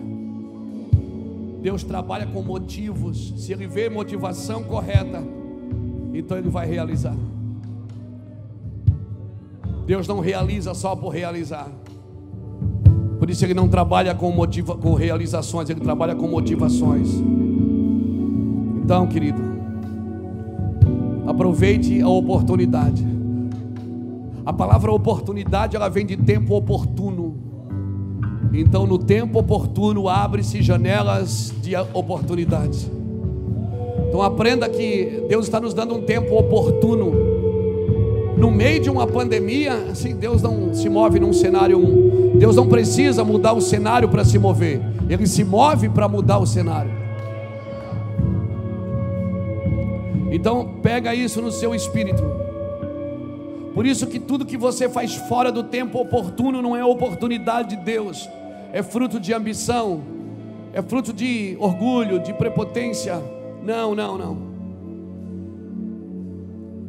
Deus 1.62 1.84
trabalha 1.84 2.28
com 2.28 2.42
motivos. 2.42 3.34
Se 3.38 3.52
Ele 3.52 3.68
vê 3.68 3.90
motivação 3.90 4.64
correta, 4.64 5.24
então 6.14 6.38
Ele 6.38 6.50
vai 6.50 6.68
realizar. 6.68 7.16
Deus 9.86 10.08
não 10.08 10.20
realiza 10.20 10.74
só 10.74 10.96
por 10.96 11.10
realizar. 11.10 11.70
Por 13.20 13.30
isso 13.30 13.46
Ele 13.46 13.54
não 13.54 13.68
trabalha 13.68 14.14
com, 14.14 14.32
motiva, 14.32 14.76
com 14.76 14.94
realizações, 14.94 15.70
Ele 15.70 15.80
trabalha 15.80 16.16
com 16.16 16.28
motivações. 16.28 17.10
Então, 18.84 19.08
querido, 19.08 19.42
aproveite 21.26 22.02
a 22.02 22.08
oportunidade. 22.08 23.06
A 24.46 24.54
palavra 24.54 24.92
oportunidade, 24.92 25.76
ela 25.76 25.90
vem 25.90 26.06
de 26.06 26.18
tempo 26.18 26.56
oportuno. 26.56 27.36
Então, 28.54 28.86
no 28.86 28.98
tempo 28.98 29.40
oportuno, 29.40 30.08
abre-se 30.08 30.62
janelas 30.62 31.54
de 31.62 31.76
oportunidades. 31.94 32.90
Então, 34.08 34.22
aprenda 34.22 34.70
que 34.70 35.26
Deus 35.28 35.46
está 35.46 35.60
nos 35.60 35.74
dando 35.74 35.96
um 35.96 36.04
tempo 36.04 36.38
oportuno. 36.38 37.12
No 38.38 38.52
meio 38.52 38.82
de 38.82 38.90
uma 38.90 39.08
pandemia, 39.08 39.74
assim, 39.92 40.16
Deus 40.16 40.42
não 40.42 40.74
se 40.74 40.90
move 40.90 41.20
num 41.20 41.34
cenário. 41.34 41.80
Deus 42.38 42.56
não 42.56 42.68
precisa 42.68 43.24
mudar 43.24 43.54
o 43.54 43.62
cenário 43.62 44.10
para 44.10 44.26
se 44.26 44.38
mover. 44.38 44.82
Ele 45.10 45.26
se 45.26 45.44
move 45.44 45.90
para 45.90 46.08
mudar 46.08 46.40
o 46.40 46.46
cenário. 46.46 46.92
Então, 50.32 50.80
pega 50.82 51.16
isso 51.16 51.42
no 51.42 51.52
seu 51.52 51.74
espírito. 51.74 52.24
Por 53.74 53.86
isso 53.86 54.08
que 54.08 54.20
tudo 54.20 54.46
que 54.46 54.58
você 54.58 54.90
faz 54.90 55.16
fora 55.16 55.52
do 55.52 55.64
tempo 55.64 56.00
oportuno 56.00 56.62
não 56.62 56.76
é 56.76 56.84
oportunidade 56.84 57.76
de 57.76 57.84
Deus 57.84 58.28
é 58.76 58.84
fruto 58.84 59.22
de 59.22 59.34
ambição, 59.34 60.04
é 60.74 60.82
fruto 60.82 61.14
de 61.14 61.56
orgulho, 61.62 62.20
de 62.20 62.34
prepotência. 62.34 63.24
Não, 63.64 63.96
não, 63.96 64.18
não. 64.18 64.55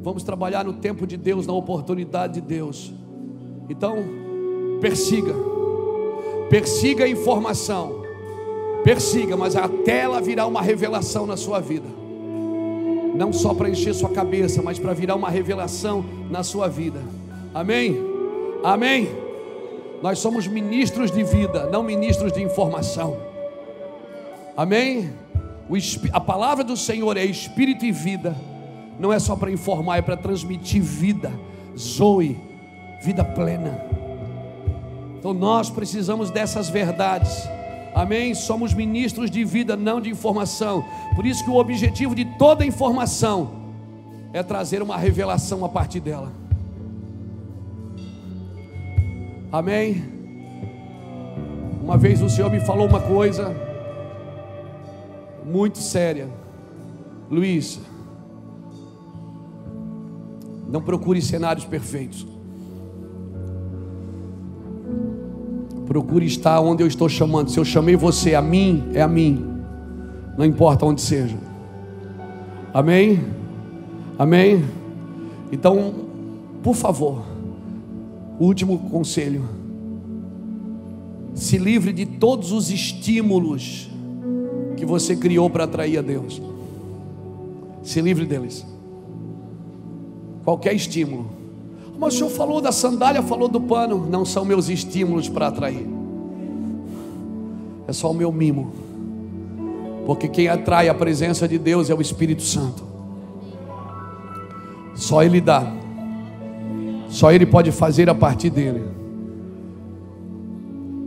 Vamos 0.07 0.23
trabalhar 0.23 0.65
no 0.65 0.75
tempo 0.75 1.05
de 1.05 1.17
Deus, 1.17 1.49
na 1.49 1.53
oportunidade 1.53 2.35
de 2.35 2.41
Deus. 2.41 2.95
Então, 3.69 3.97
persiga, 4.81 5.35
persiga 6.49 7.07
a 7.07 7.09
informação, 7.09 8.05
persiga, 8.85 9.37
mas 9.37 9.57
até 9.57 10.03
ela 10.03 10.21
virar 10.21 10.47
uma 10.47 10.63
revelação 10.63 11.27
na 11.27 11.37
sua 11.37 11.59
vida. 11.59 11.89
Não 13.17 13.33
só 13.33 13.53
para 13.53 13.69
encher 13.69 13.93
sua 13.97 14.11
cabeça, 14.11 14.63
mas 14.63 14.79
para 14.79 14.93
virar 14.93 15.17
uma 15.17 15.29
revelação 15.29 16.05
na 16.31 16.45
sua 16.45 16.69
vida. 16.69 17.03
Amém? 17.53 17.99
Amém? 18.63 19.09
Nós 20.01 20.21
somos 20.21 20.47
ministros 20.47 21.11
de 21.11 21.25
vida, 21.25 21.69
não 21.69 21.83
ministros 21.83 22.33
de 22.33 22.41
informação. 22.41 23.17
Amém? 24.57 25.11
a 26.13 26.21
palavra 26.21 26.63
do 26.63 26.77
Senhor 26.77 27.17
é 27.17 27.25
espírito 27.25 27.85
e 27.85 27.91
vida. 27.91 28.37
Não 28.99 29.13
é 29.13 29.19
só 29.19 29.37
para 29.37 29.51
informar, 29.51 29.99
é 29.99 30.03
para 30.03 30.17
transmitir 30.17 30.83
vida, 30.83 31.33
zoe, 31.77 32.39
vida 33.03 33.25
plena. 33.25 33.81
Então 35.19 35.35
nós 35.35 35.69
precisamos 35.69 36.31
dessas 36.31 36.69
verdades. 36.69 37.49
Amém? 37.95 38.35
Somos 38.35 38.75
ministros 38.75 39.31
de 39.31 39.45
vida, 39.45 39.77
não 39.77 40.01
de 40.01 40.11
informação. 40.11 40.85
Por 41.15 41.27
isso 41.27 41.43
que 41.45 41.51
o 41.51 41.57
objetivo 41.57 42.15
de 42.15 42.25
toda 42.39 42.65
informação 42.65 43.51
é 44.33 44.43
trazer 44.43 44.83
uma 44.83 44.97
revelação 44.97 45.65
a 45.65 45.69
partir 45.69 46.01
dela. 46.01 46.31
Amém? 49.51 50.05
Uma 51.83 51.97
vez 51.97 52.21
o 52.21 52.29
Senhor 52.29 52.51
me 52.51 52.61
falou 52.61 52.87
uma 52.87 53.01
coisa 53.01 53.57
muito 55.45 55.79
séria. 55.79 56.29
Luiz, 57.31 57.81
não 60.71 60.81
procure 60.81 61.21
cenários 61.21 61.65
perfeitos. 61.65 62.27
Procure 65.87 66.27
estar 66.27 66.61
onde 66.61 66.83
eu 66.83 66.87
estou 66.87 67.09
chamando. 67.09 67.51
Se 67.51 67.59
eu 67.59 67.65
chamei 67.65 67.97
você 67.97 68.35
a 68.35 68.43
mim, 68.43 68.91
é 68.93 69.01
a 69.01 69.09
mim. 69.09 69.45
Não 70.37 70.45
importa 70.45 70.85
onde 70.85 71.01
seja. 71.01 71.37
Amém? 72.75 73.21
Amém? 74.19 74.65
Então, 75.53 75.95
por 76.63 76.75
favor 76.75 77.37
último 78.39 78.79
conselho: 78.91 79.49
se 81.35 81.59
livre 81.59 81.93
de 81.93 82.07
todos 82.07 82.53
os 82.53 82.71
estímulos 82.71 83.91
que 84.77 84.85
você 84.85 85.17
criou 85.17 85.49
para 85.49 85.65
atrair 85.65 85.99
a 85.99 86.03
Deus. 86.03 86.41
Se 87.83 88.01
livre 88.01 88.27
deles. 88.27 88.67
Qualquer 90.47 90.75
estímulo. 90.77 91.27
Mas 91.99 92.15
o 92.15 92.19
senhor 92.19 92.31
falou 92.31 92.61
da 92.61 92.71
sandália, 92.71 93.21
falou 93.21 93.49
do 93.49 93.61
pano. 93.61 94.07
Não 94.09 94.25
são 94.25 94.45
meus 94.45 94.69
estímulos 94.69 95.29
para 95.29 95.49
atrair. 95.49 95.85
É 97.89 97.93
só 97.93 98.13
o 98.13 98.15
meu 98.15 98.31
mimo. 98.31 98.73
Porque 100.07 100.29
quem 100.29 100.47
atrai 100.47 100.89
a 100.89 100.95
presença 100.95 101.49
de 101.49 101.59
Deus 101.59 101.91
é 101.91 101.95
o 101.97 102.01
Espírito 102.01 102.43
Santo. 102.43 102.85
Só 104.95 105.25
Ele 105.25 105.41
dá. 105.41 105.67
Só 107.09 107.33
Ele 107.33 107.45
pode 107.45 107.73
fazer 107.73 108.09
a 108.09 108.15
partir 108.15 108.51
dele. 108.51 108.85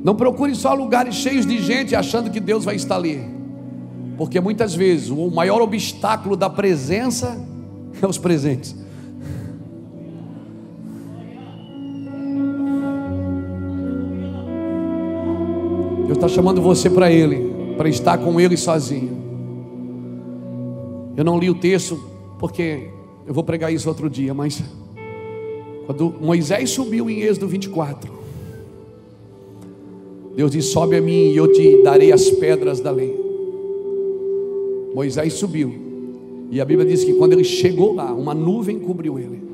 Não 0.04 0.16
procure 0.16 0.54
só 0.54 0.74
lugares 0.74 1.16
cheios 1.16 1.46
de 1.46 1.64
gente 1.64 1.96
achando 1.96 2.30
que 2.30 2.42
Deus 2.42 2.66
vai 2.66 2.76
estar 2.76 2.98
ali. 2.98 3.24
Porque 4.18 4.42
muitas 4.42 4.76
vezes 4.76 5.10
o 5.10 5.32
maior 5.32 5.62
obstáculo 5.62 6.36
da 6.36 6.50
presença 6.50 7.40
é 8.02 8.06
os 8.06 8.18
presentes. 8.18 8.76
Está 16.20 16.28
chamando 16.28 16.62
você 16.62 16.90
para 16.90 17.10
Ele, 17.10 17.76
para 17.78 17.88
estar 17.88 18.18
com 18.18 18.40
Ele 18.42 18.58
sozinho. 18.58 19.18
Eu 21.16 21.24
não 21.24 21.40
li 21.40 21.50
o 21.50 21.56
texto 21.56 21.98
porque 22.38 22.90
eu 23.26 23.34
vou 23.34 23.44
pregar 23.44 23.74
isso 23.74 23.88
outro 23.88 24.10
dia, 24.10 24.34
mas 24.34 24.62
Quando 25.86 26.14
Moisés 26.22 26.70
subiu 26.70 27.10
em 27.10 27.22
Êxodo 27.22 27.48
24, 27.48 28.12
Deus 30.36 30.52
disse: 30.52 30.68
Sobe 30.68 30.98
a 30.98 31.02
mim 31.02 31.32
e 31.32 31.38
eu 31.38 31.52
te 31.52 31.82
darei 31.82 32.12
as 32.12 32.30
pedras 32.30 32.80
da 32.80 32.92
lei. 32.92 33.18
Moisés 34.94 35.34
subiu, 35.34 35.74
e 36.52 36.62
a 36.62 36.66
Bíblia 36.66 36.88
diz 36.88 37.04
que 37.04 37.14
quando 37.14 37.34
ele 37.34 37.44
chegou 37.44 37.96
lá, 37.96 38.14
uma 38.14 38.36
nuvem 38.36 38.78
cobriu 38.78 39.18
ele. 39.18 39.49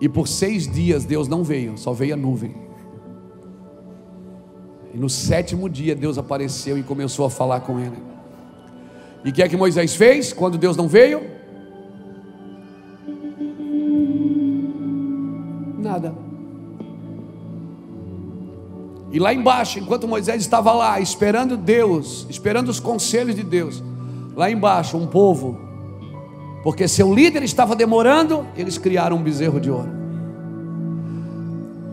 E 0.00 0.08
por 0.08 0.28
seis 0.28 0.66
dias 0.66 1.04
Deus 1.04 1.28
não 1.28 1.42
veio, 1.42 1.76
só 1.76 1.92
veio 1.92 2.14
a 2.14 2.16
nuvem. 2.16 2.54
E 4.94 4.98
no 4.98 5.08
sétimo 5.08 5.68
dia 5.68 5.94
Deus 5.94 6.18
apareceu 6.18 6.78
e 6.78 6.82
começou 6.82 7.26
a 7.26 7.30
falar 7.30 7.60
com 7.60 7.78
ele. 7.78 7.96
E 9.24 9.30
o 9.30 9.32
que 9.32 9.42
é 9.42 9.48
que 9.48 9.56
Moisés 9.56 9.94
fez 9.94 10.32
quando 10.32 10.56
Deus 10.56 10.76
não 10.76 10.88
veio? 10.88 11.22
Nada. 15.78 16.14
E 19.10 19.18
lá 19.18 19.32
embaixo, 19.32 19.78
enquanto 19.78 20.06
Moisés 20.06 20.42
estava 20.42 20.72
lá, 20.72 21.00
esperando 21.00 21.56
Deus, 21.56 22.26
esperando 22.28 22.68
os 22.68 22.78
conselhos 22.78 23.34
de 23.34 23.42
Deus, 23.42 23.82
lá 24.36 24.50
embaixo, 24.50 24.96
um 24.96 25.06
povo, 25.06 25.67
porque 26.62 26.88
seu 26.88 27.14
líder 27.14 27.42
estava 27.42 27.76
demorando, 27.76 28.46
eles 28.56 28.78
criaram 28.78 29.16
um 29.16 29.22
bezerro 29.22 29.60
de 29.60 29.70
ouro. 29.70 29.98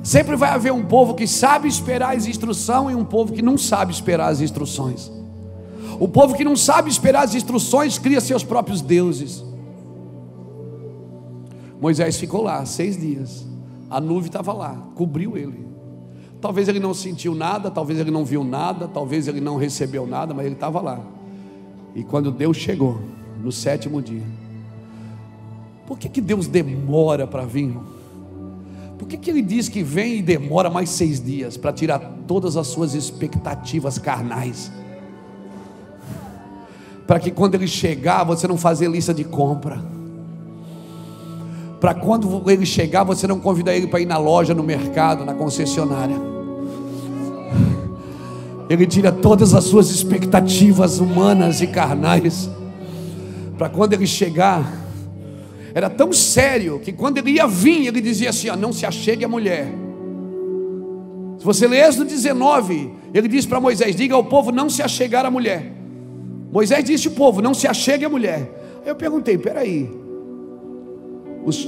Sempre 0.04 0.36
vai 0.36 0.52
haver 0.52 0.72
um 0.72 0.86
povo 0.86 1.16
que 1.16 1.28
sabe 1.28 1.68
esperar 1.68 2.16
as 2.16 2.28
instruções 2.28 2.94
e 2.94 2.96
um 2.96 3.04
povo 3.04 3.34
que 3.34 3.42
não 3.42 3.58
sabe 3.58 3.92
esperar 3.92 4.30
as 4.30 4.42
instruções. 4.42 5.12
O 6.00 6.08
povo 6.08 6.36
que 6.36 6.44
não 6.44 6.56
sabe 6.56 6.90
esperar 6.90 7.24
as 7.24 7.34
instruções 7.34 7.98
cria 7.98 8.22
seus 8.22 8.44
próprios 8.44 8.82
deuses. 8.82 9.44
Moisés 11.80 12.18
ficou 12.18 12.44
lá 12.44 12.66
seis 12.66 12.98
dias, 12.98 13.46
a 13.90 14.00
nuvem 14.00 14.28
estava 14.28 14.54
lá, 14.54 14.76
cobriu 14.96 15.38
ele. 15.38 15.66
Talvez 16.42 16.68
ele 16.68 16.80
não 16.80 16.94
sentiu 16.94 17.34
nada, 17.34 17.72
talvez 17.72 18.00
ele 18.00 18.12
não 18.12 18.24
viu 18.24 18.44
nada, 18.44 18.88
talvez 18.88 19.28
ele 19.28 19.42
não 19.42 19.58
recebeu 19.58 20.06
nada, 20.06 20.34
mas 20.34 20.46
ele 20.46 20.56
estava 20.56 20.82
lá. 20.82 21.00
E 21.96 22.04
quando 22.04 22.32
Deus 22.32 22.58
chegou, 22.58 23.00
no 23.42 23.52
sétimo 23.52 24.02
dia, 24.02 24.24
por 25.88 25.98
que, 25.98 26.10
que 26.10 26.22
Deus 26.22 26.48
demora 26.48 27.28
para 27.28 27.46
vir? 27.46 27.78
Por 28.98 29.08
que, 29.08 29.18
que 29.18 29.30
ele 29.30 29.42
diz 29.42 29.70
que 29.70 29.84
vem 29.84 30.18
e 30.18 30.22
demora 30.22 30.70
mais 30.70 30.90
seis 30.90 31.24
dias 31.24 31.58
para 31.58 31.72
tirar 31.72 32.00
todas 32.28 32.58
as 32.58 32.68
suas 32.68 32.94
expectativas 32.94 33.98
carnais? 33.98 34.72
Para 37.06 37.20
que 37.20 37.30
quando 37.30 37.56
ele 37.56 37.68
chegar, 37.68 38.24
você 38.24 38.48
não 38.48 38.58
fazer 38.58 38.90
lista 38.90 39.14
de 39.14 39.24
compra. 39.24 39.80
Para 41.80 41.94
quando 41.94 42.50
ele 42.50 42.66
chegar, 42.66 43.04
você 43.04 43.28
não 43.28 43.40
convidar 43.40 43.76
ele 43.76 43.88
para 43.88 44.00
ir 44.00 44.06
na 44.06 44.18
loja, 44.18 44.56
no 44.56 44.64
mercado, 44.64 45.24
na 45.24 45.34
concessionária 45.34 46.36
ele 48.70 48.86
tira 48.88 49.12
todas 49.12 49.54
as 49.54 49.64
suas 49.66 49.90
expectativas 49.90 51.00
humanas 51.00 51.62
e 51.62 51.68
carnais. 51.68 52.50
Para 53.58 53.70
quando 53.70 53.94
ele 53.94 54.08
chegar, 54.08 54.85
era 55.76 55.90
tão 55.90 56.14
sério 56.14 56.80
que 56.80 56.94
quando 56.94 57.18
ele 57.18 57.32
ia 57.32 57.46
vir, 57.46 57.86
ele 57.86 58.00
dizia 58.00 58.30
assim: 58.30 58.48
ó, 58.48 58.56
Não 58.56 58.72
se 58.72 58.86
achegue 58.86 59.26
a 59.26 59.28
mulher. 59.28 59.68
Se 61.38 61.44
você 61.44 61.68
ler 61.68 61.86
Êxodo 61.86 62.06
19, 62.06 62.94
ele 63.14 63.28
diz 63.28 63.46
para 63.46 63.60
Moisés: 63.60 63.94
Diga 63.94 64.16
ao 64.16 64.24
povo 64.24 64.54
não 64.54 64.70
se 64.70 64.82
achegar 64.82 65.26
a 65.26 65.30
mulher. 65.30 65.70
Moisés 66.50 66.82
disse 66.86 67.10
ao 67.10 67.14
povo: 67.14 67.42
Não 67.42 67.54
se 67.54 67.68
achegue 67.68 68.06
a 68.06 68.10
mulher. 68.10 68.80
Aí 68.84 68.90
eu 68.90 68.96
perguntei: 68.96 69.38
Peraí, 69.38 69.92
os... 71.44 71.68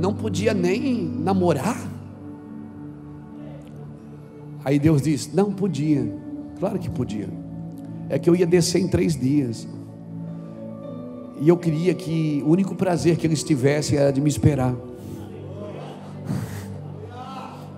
não 0.00 0.14
podia 0.14 0.54
nem 0.54 1.04
namorar? 1.04 1.86
Aí 4.64 4.78
Deus 4.78 5.02
disse: 5.02 5.36
Não 5.36 5.52
podia. 5.52 6.10
Claro 6.58 6.78
que 6.78 6.88
podia. 6.88 7.28
É 8.08 8.18
que 8.18 8.30
eu 8.30 8.34
ia 8.34 8.46
descer 8.46 8.80
em 8.80 8.88
três 8.88 9.14
dias. 9.14 9.68
E 11.40 11.48
eu 11.48 11.56
queria 11.56 11.94
que 11.94 12.42
o 12.46 12.50
único 12.50 12.74
prazer 12.74 13.16
que 13.16 13.26
eles 13.26 13.42
tivessem 13.42 13.98
era 13.98 14.12
de 14.12 14.20
me 14.20 14.28
esperar. 14.28 14.74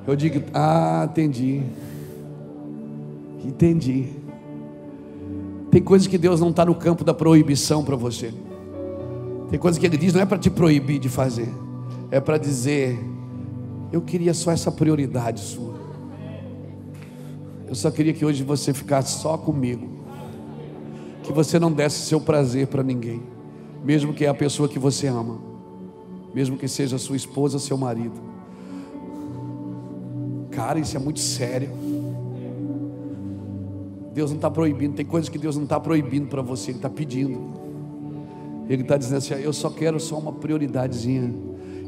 Eu 0.07 0.15
digo: 0.15 0.43
Ah, 0.53 1.07
entendi. 1.11 1.63
Entendi. 3.45 4.09
Tem 5.71 5.83
coisas 5.83 6.07
que 6.07 6.19
Deus 6.19 6.41
não 6.41 6.51
está 6.51 6.65
no 6.65 6.75
campo 6.75 7.05
da 7.05 7.13
proibição 7.13 7.83
para 7.83 7.97
você. 7.97 8.33
Tem 9.51 9.59
coisas 9.59 9.79
que 9.79 9.87
Ele 9.87 9.97
diz 9.97 10.13
não 10.13 10.21
é 10.21 10.27
para 10.27 10.39
te 10.39 10.51
proibir 10.51 10.99
de 10.99 11.09
fazer, 11.09 11.49
é 12.11 12.21
para 12.21 12.39
dizer: 12.39 12.99
Eu 13.93 14.03
queria 14.03 14.35
só 14.35 14.53
essa 14.53 14.71
prioridade 14.71 15.41
sua. 15.41 15.75
Eu 17.67 17.75
só 17.75 17.91
queria 17.91 18.13
que 18.13 18.25
hoje 18.25 18.43
você 18.43 18.73
ficasse 18.73 19.21
só 19.21 19.37
comigo. 19.37 19.89
Que 21.23 21.33
você 21.33 21.59
não 21.59 21.73
desse 21.73 22.07
seu 22.07 22.21
prazer 22.21 22.67
para 22.67 22.83
ninguém, 22.83 23.23
mesmo 23.85 24.15
que 24.15 24.25
é 24.25 24.29
a 24.29 24.35
pessoa 24.35 24.69
que 24.69 24.79
você 24.79 25.07
ama, 25.07 25.39
mesmo 26.35 26.57
que 26.57 26.67
seja 26.67 26.97
sua 26.97 27.17
esposa, 27.17 27.59
seu 27.59 27.77
marido. 27.77 28.19
Cara, 30.51 30.79
isso 30.79 30.97
é 30.97 31.01
muito 31.01 31.21
sério. 31.21 31.71
Deus 34.15 34.31
não 34.31 34.37
está 34.37 34.51
proibindo, 34.51 34.95
tem 34.95 35.05
coisas 35.05 35.29
que 35.29 35.37
Deus 35.37 35.57
não 35.57 35.65
está 35.65 35.79
proibindo 35.79 36.29
para 36.29 36.41
você, 36.41 36.71
Ele 36.71 36.79
está 36.79 36.89
pedindo. 36.89 37.41
Ele 38.69 38.83
está 38.83 38.97
dizendo 38.97 39.19
assim: 39.19 39.35
eu 39.35 39.53
só 39.53 39.69
quero 39.69 40.01
só 40.01 40.19
uma 40.19 40.33
prioridadezinha. 40.33 41.35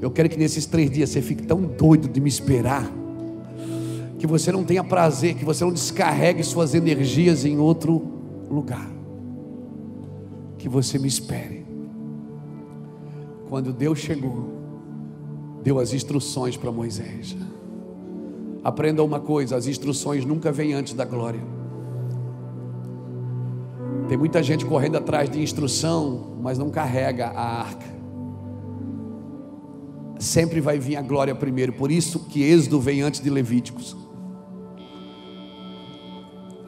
Eu 0.03 0.11
quero 0.11 0.29
que 0.29 0.37
nesses 0.37 0.67
três 0.67 0.91
dias 0.91 1.09
você 1.09 1.23
fique 1.23 1.47
tão 1.47 1.63
doido 1.63 2.09
de 2.09 2.21
me 2.21 2.29
esperar 2.29 2.93
que 4.19 4.27
você 4.27 4.53
não 4.53 4.65
tenha 4.65 4.85
prazer, 4.85 5.35
que 5.35 5.45
você 5.45 5.65
não 5.65 5.73
descarregue 5.73 6.43
suas 6.43 6.75
energias 6.75 7.45
em 7.45 7.59
outro 7.59 8.03
lugar. 8.51 8.91
Que 10.59 10.69
você 10.69 10.99
me 10.99 11.09
espere. 11.09 11.56
Quando 13.49 13.73
Deus 13.73 13.99
chegou, 14.01 14.57
deu 15.63 15.79
as 15.79 15.93
instruções 15.93 16.57
para 16.57 16.71
Moisés. 16.73 17.37
Aprenda 18.63 19.03
uma 19.05 19.21
coisa: 19.21 19.57
as 19.57 19.67
instruções 19.67 20.25
nunca 20.25 20.51
vêm 20.51 20.75
antes 20.75 20.95
da 20.95 21.05
glória. 21.05 21.41
Tem 24.09 24.17
muita 24.17 24.43
gente 24.43 24.65
correndo 24.65 24.97
atrás 24.97 25.31
de 25.31 25.41
instrução, 25.41 26.37
mas 26.41 26.59
não 26.59 26.71
carrega 26.71 27.29
a 27.29 27.61
arca. 27.61 27.97
Sempre 30.19 30.61
vai 30.61 30.79
vir 30.79 30.97
a 30.97 31.03
glória 31.03 31.35
primeiro, 31.35 31.73
por 31.73 31.91
isso 31.91 32.21
que 32.21 32.43
Êxodo 32.43 32.81
vem 32.81 33.03
antes 33.03 33.21
de 33.21 33.31
Levíticos. 33.31 33.97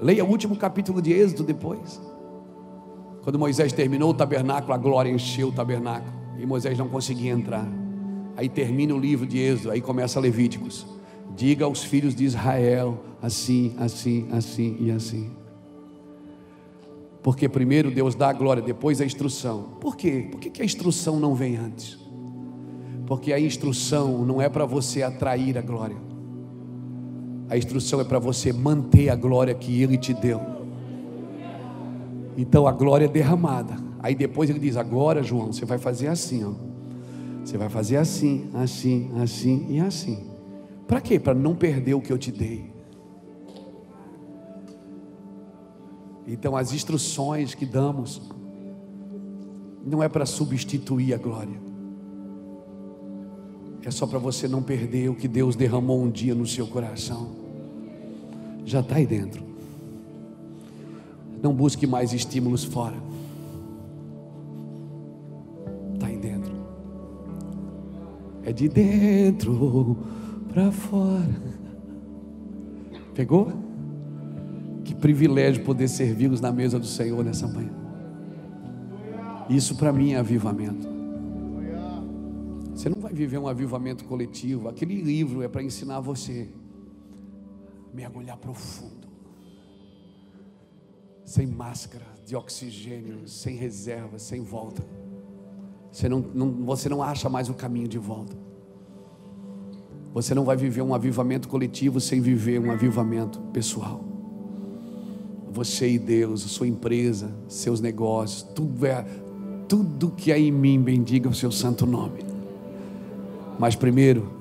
Leia 0.00 0.24
o 0.24 0.28
último 0.28 0.56
capítulo 0.56 1.02
de 1.02 1.12
Êxodo 1.12 1.42
depois. 1.42 2.00
Quando 3.22 3.38
Moisés 3.38 3.72
terminou 3.72 4.10
o 4.10 4.14
tabernáculo, 4.14 4.72
a 4.72 4.76
glória 4.76 5.10
encheu 5.10 5.48
o 5.48 5.52
tabernáculo 5.52 6.17
e 6.39 6.47
Moisés 6.47 6.78
não 6.78 6.89
conseguia 6.89 7.32
entrar. 7.32 7.66
Aí 8.36 8.48
termina 8.48 8.94
o 8.94 8.98
livro 8.98 9.27
de 9.27 9.39
Êxodo, 9.39 9.73
aí 9.73 9.81
começa 9.81 10.20
Levíticos. 10.20 10.86
Diga 11.36 11.65
aos 11.65 11.82
filhos 11.82 12.15
de 12.15 12.24
Israel 12.24 13.02
assim, 13.20 13.74
assim, 13.78 14.28
assim 14.31 14.77
e 14.81 14.90
assim. 14.90 15.31
Porque 17.23 17.48
primeiro 17.48 17.90
Deus 17.90 18.15
dá 18.15 18.31
a 18.31 18.32
glória, 18.32 18.62
depois 18.62 19.01
a 19.01 19.05
instrução. 19.05 19.70
Por 19.81 19.97
quê? 19.97 20.28
Por 20.31 20.39
que 20.39 20.62
a 20.62 20.65
instrução 20.65 21.19
não 21.19 21.35
vem 21.35 21.56
antes? 21.56 21.98
Porque 23.06 23.32
a 23.32 23.40
instrução 23.40 24.24
não 24.24 24.40
é 24.40 24.48
para 24.48 24.65
você 24.65 25.02
atrair 25.02 25.59
a 25.59 25.60
glória. 25.60 25.97
A 27.51 27.56
instrução 27.56 28.01
é 28.01 28.05
para 28.05 28.19
você 28.19 28.52
manter 28.52 29.09
a 29.09 29.16
glória 29.16 29.55
que 29.55 29.82
Ele 29.82 29.97
te 29.97 30.12
deu. 30.12 30.40
Então 32.36 32.69
a 32.69 32.73
glória 32.73 33.06
é 33.06 33.09
derramada. 33.09 33.88
Aí 34.00 34.14
depois 34.14 34.48
ele 34.48 34.58
diz: 34.58 34.76
Agora, 34.76 35.22
João, 35.22 35.52
você 35.52 35.64
vai 35.64 35.78
fazer 35.78 36.08
assim, 36.08 36.44
ó. 36.44 36.52
Você 37.44 37.56
vai 37.56 37.68
fazer 37.68 37.96
assim, 37.96 38.50
assim, 38.54 39.10
assim 39.20 39.66
e 39.70 39.80
assim. 39.80 40.26
Para 40.86 41.00
quê? 41.00 41.18
Para 41.18 41.34
não 41.34 41.54
perder 41.54 41.94
o 41.94 42.00
que 42.00 42.12
eu 42.12 42.18
te 42.18 42.30
dei. 42.30 42.72
Então 46.26 46.54
as 46.54 46.72
instruções 46.72 47.54
que 47.54 47.64
damos 47.64 48.20
não 49.84 50.02
é 50.02 50.08
para 50.08 50.26
substituir 50.26 51.14
a 51.14 51.16
glória. 51.16 51.58
É 53.82 53.90
só 53.90 54.06
para 54.06 54.18
você 54.18 54.46
não 54.46 54.62
perder 54.62 55.08
o 55.08 55.14
que 55.14 55.26
Deus 55.26 55.56
derramou 55.56 56.02
um 56.02 56.10
dia 56.10 56.34
no 56.34 56.46
seu 56.46 56.66
coração. 56.66 57.30
Já 58.66 58.80
está 58.80 58.96
aí 58.96 59.06
dentro. 59.06 59.42
Não 61.42 61.54
busque 61.54 61.86
mais 61.86 62.12
estímulos 62.12 62.64
fora. 62.64 63.07
É 68.48 68.52
de 68.52 68.66
dentro 68.66 69.98
para 70.50 70.72
fora. 70.72 71.58
Pegou? 73.14 73.52
Que 74.82 74.94
privilégio 74.94 75.62
poder 75.64 75.86
servi-los 75.86 76.40
na 76.40 76.50
mesa 76.50 76.78
do 76.78 76.86
Senhor 76.86 77.22
nessa 77.22 77.46
manhã. 77.46 77.70
Isso 79.50 79.76
para 79.76 79.92
mim 79.92 80.12
é 80.12 80.16
avivamento. 80.16 80.88
Você 82.74 82.88
não 82.88 82.98
vai 82.98 83.12
viver 83.12 83.36
um 83.36 83.46
avivamento 83.46 84.06
coletivo. 84.06 84.70
Aquele 84.70 84.98
livro 85.02 85.42
é 85.42 85.48
para 85.48 85.62
ensinar 85.62 86.00
você 86.00 86.48
a 87.92 87.94
mergulhar 87.94 88.38
profundo, 88.38 89.08
sem 91.22 91.46
máscara 91.46 92.06
de 92.24 92.34
oxigênio, 92.34 93.28
sem 93.28 93.56
reserva, 93.56 94.18
sem 94.18 94.40
volta. 94.40 94.82
Você 95.90 96.09
não, 96.09 96.24
não, 96.35 96.51
você 96.65 96.89
não 96.89 97.02
acha 97.02 97.28
mais 97.28 97.48
o 97.48 97.55
caminho 97.55 97.89
de 97.89 97.98
volta. 97.98 98.36
Você 100.12 100.35
não 100.35 100.44
vai 100.44 100.56
viver 100.56 100.82
um 100.82 100.94
avivamento 100.94 101.48
coletivo 101.48 102.01
sem 102.01 102.20
viver 102.20 102.60
um 102.60 102.70
avivamento 102.70 103.40
pessoal. 103.52 104.05
Você 105.51 105.90
e 105.90 105.98
Deus, 105.98 106.44
a 106.44 106.48
sua 106.48 106.66
empresa, 106.66 107.35
seus 107.48 107.81
negócios, 107.81 108.43
tudo 108.43 108.86
é 108.86 109.05
tudo 109.69 110.10
que 110.10 110.32
é 110.32 110.39
em 110.39 110.51
mim 110.51 110.81
bendiga 110.81 111.28
o 111.28 111.35
seu 111.35 111.52
santo 111.52 111.85
nome. 111.85 112.20
Mas 113.59 113.77
primeiro, 113.77 114.32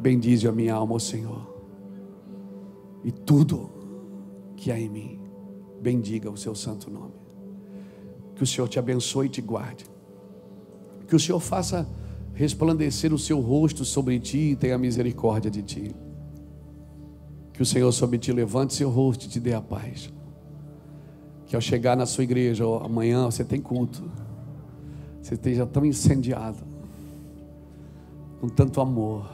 bendize 0.00 0.48
a 0.48 0.52
minha 0.52 0.74
alma, 0.74 0.94
ó 0.94 0.98
Senhor. 0.98 1.54
E 3.04 3.12
tudo 3.12 3.70
que 4.56 4.72
há 4.72 4.78
em 4.78 4.88
mim, 4.88 5.20
bendiga 5.80 6.30
o 6.30 6.36
seu 6.36 6.54
santo 6.54 6.90
nome. 6.90 7.14
Que 8.34 8.42
o 8.42 8.46
Senhor 8.46 8.66
te 8.66 8.78
abençoe 8.78 9.26
e 9.26 9.28
te 9.30 9.40
guarde. 9.40 9.84
Que 11.06 11.16
o 11.16 11.20
Senhor 11.20 11.40
faça 11.40 11.86
resplandecer 12.34 13.12
o 13.12 13.18
seu 13.18 13.40
rosto 13.40 13.84
sobre 13.84 14.18
ti 14.18 14.52
e 14.52 14.56
tenha 14.56 14.76
misericórdia 14.76 15.50
de 15.50 15.62
ti. 15.62 15.94
Que 17.52 17.62
o 17.62 17.66
Senhor 17.66 17.92
sobre 17.92 18.18
ti 18.18 18.32
levante 18.32 18.74
seu 18.74 18.90
rosto 18.90 19.26
e 19.26 19.28
te 19.28 19.38
dê 19.38 19.54
a 19.54 19.60
paz. 19.60 20.12
Que 21.46 21.54
ao 21.54 21.62
chegar 21.62 21.96
na 21.96 22.06
sua 22.06 22.24
igreja 22.24 22.64
amanhã 22.82 23.26
você 23.26 23.44
tem 23.44 23.60
culto. 23.60 24.02
Você 25.22 25.34
esteja 25.34 25.64
tão 25.64 25.86
incendiado, 25.86 26.58
com 28.40 28.48
tanto 28.48 28.80
amor, 28.80 29.26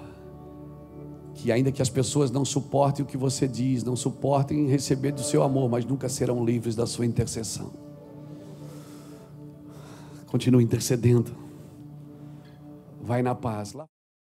que 1.34 1.50
ainda 1.50 1.72
que 1.72 1.80
as 1.80 1.88
pessoas 1.88 2.30
não 2.30 2.44
suportem 2.44 3.04
o 3.04 3.08
que 3.08 3.16
você 3.16 3.48
diz, 3.48 3.82
não 3.82 3.96
suportem 3.96 4.68
receber 4.68 5.10
do 5.10 5.22
seu 5.22 5.42
amor, 5.42 5.68
mas 5.70 5.84
nunca 5.84 6.08
serão 6.08 6.44
livres 6.44 6.76
da 6.76 6.86
sua 6.86 7.06
intercessão. 7.06 7.72
Continue 10.26 10.62
intercedendo. 10.62 11.39
Vai 13.00 13.22
na 13.22 13.34
paz. 13.34 13.74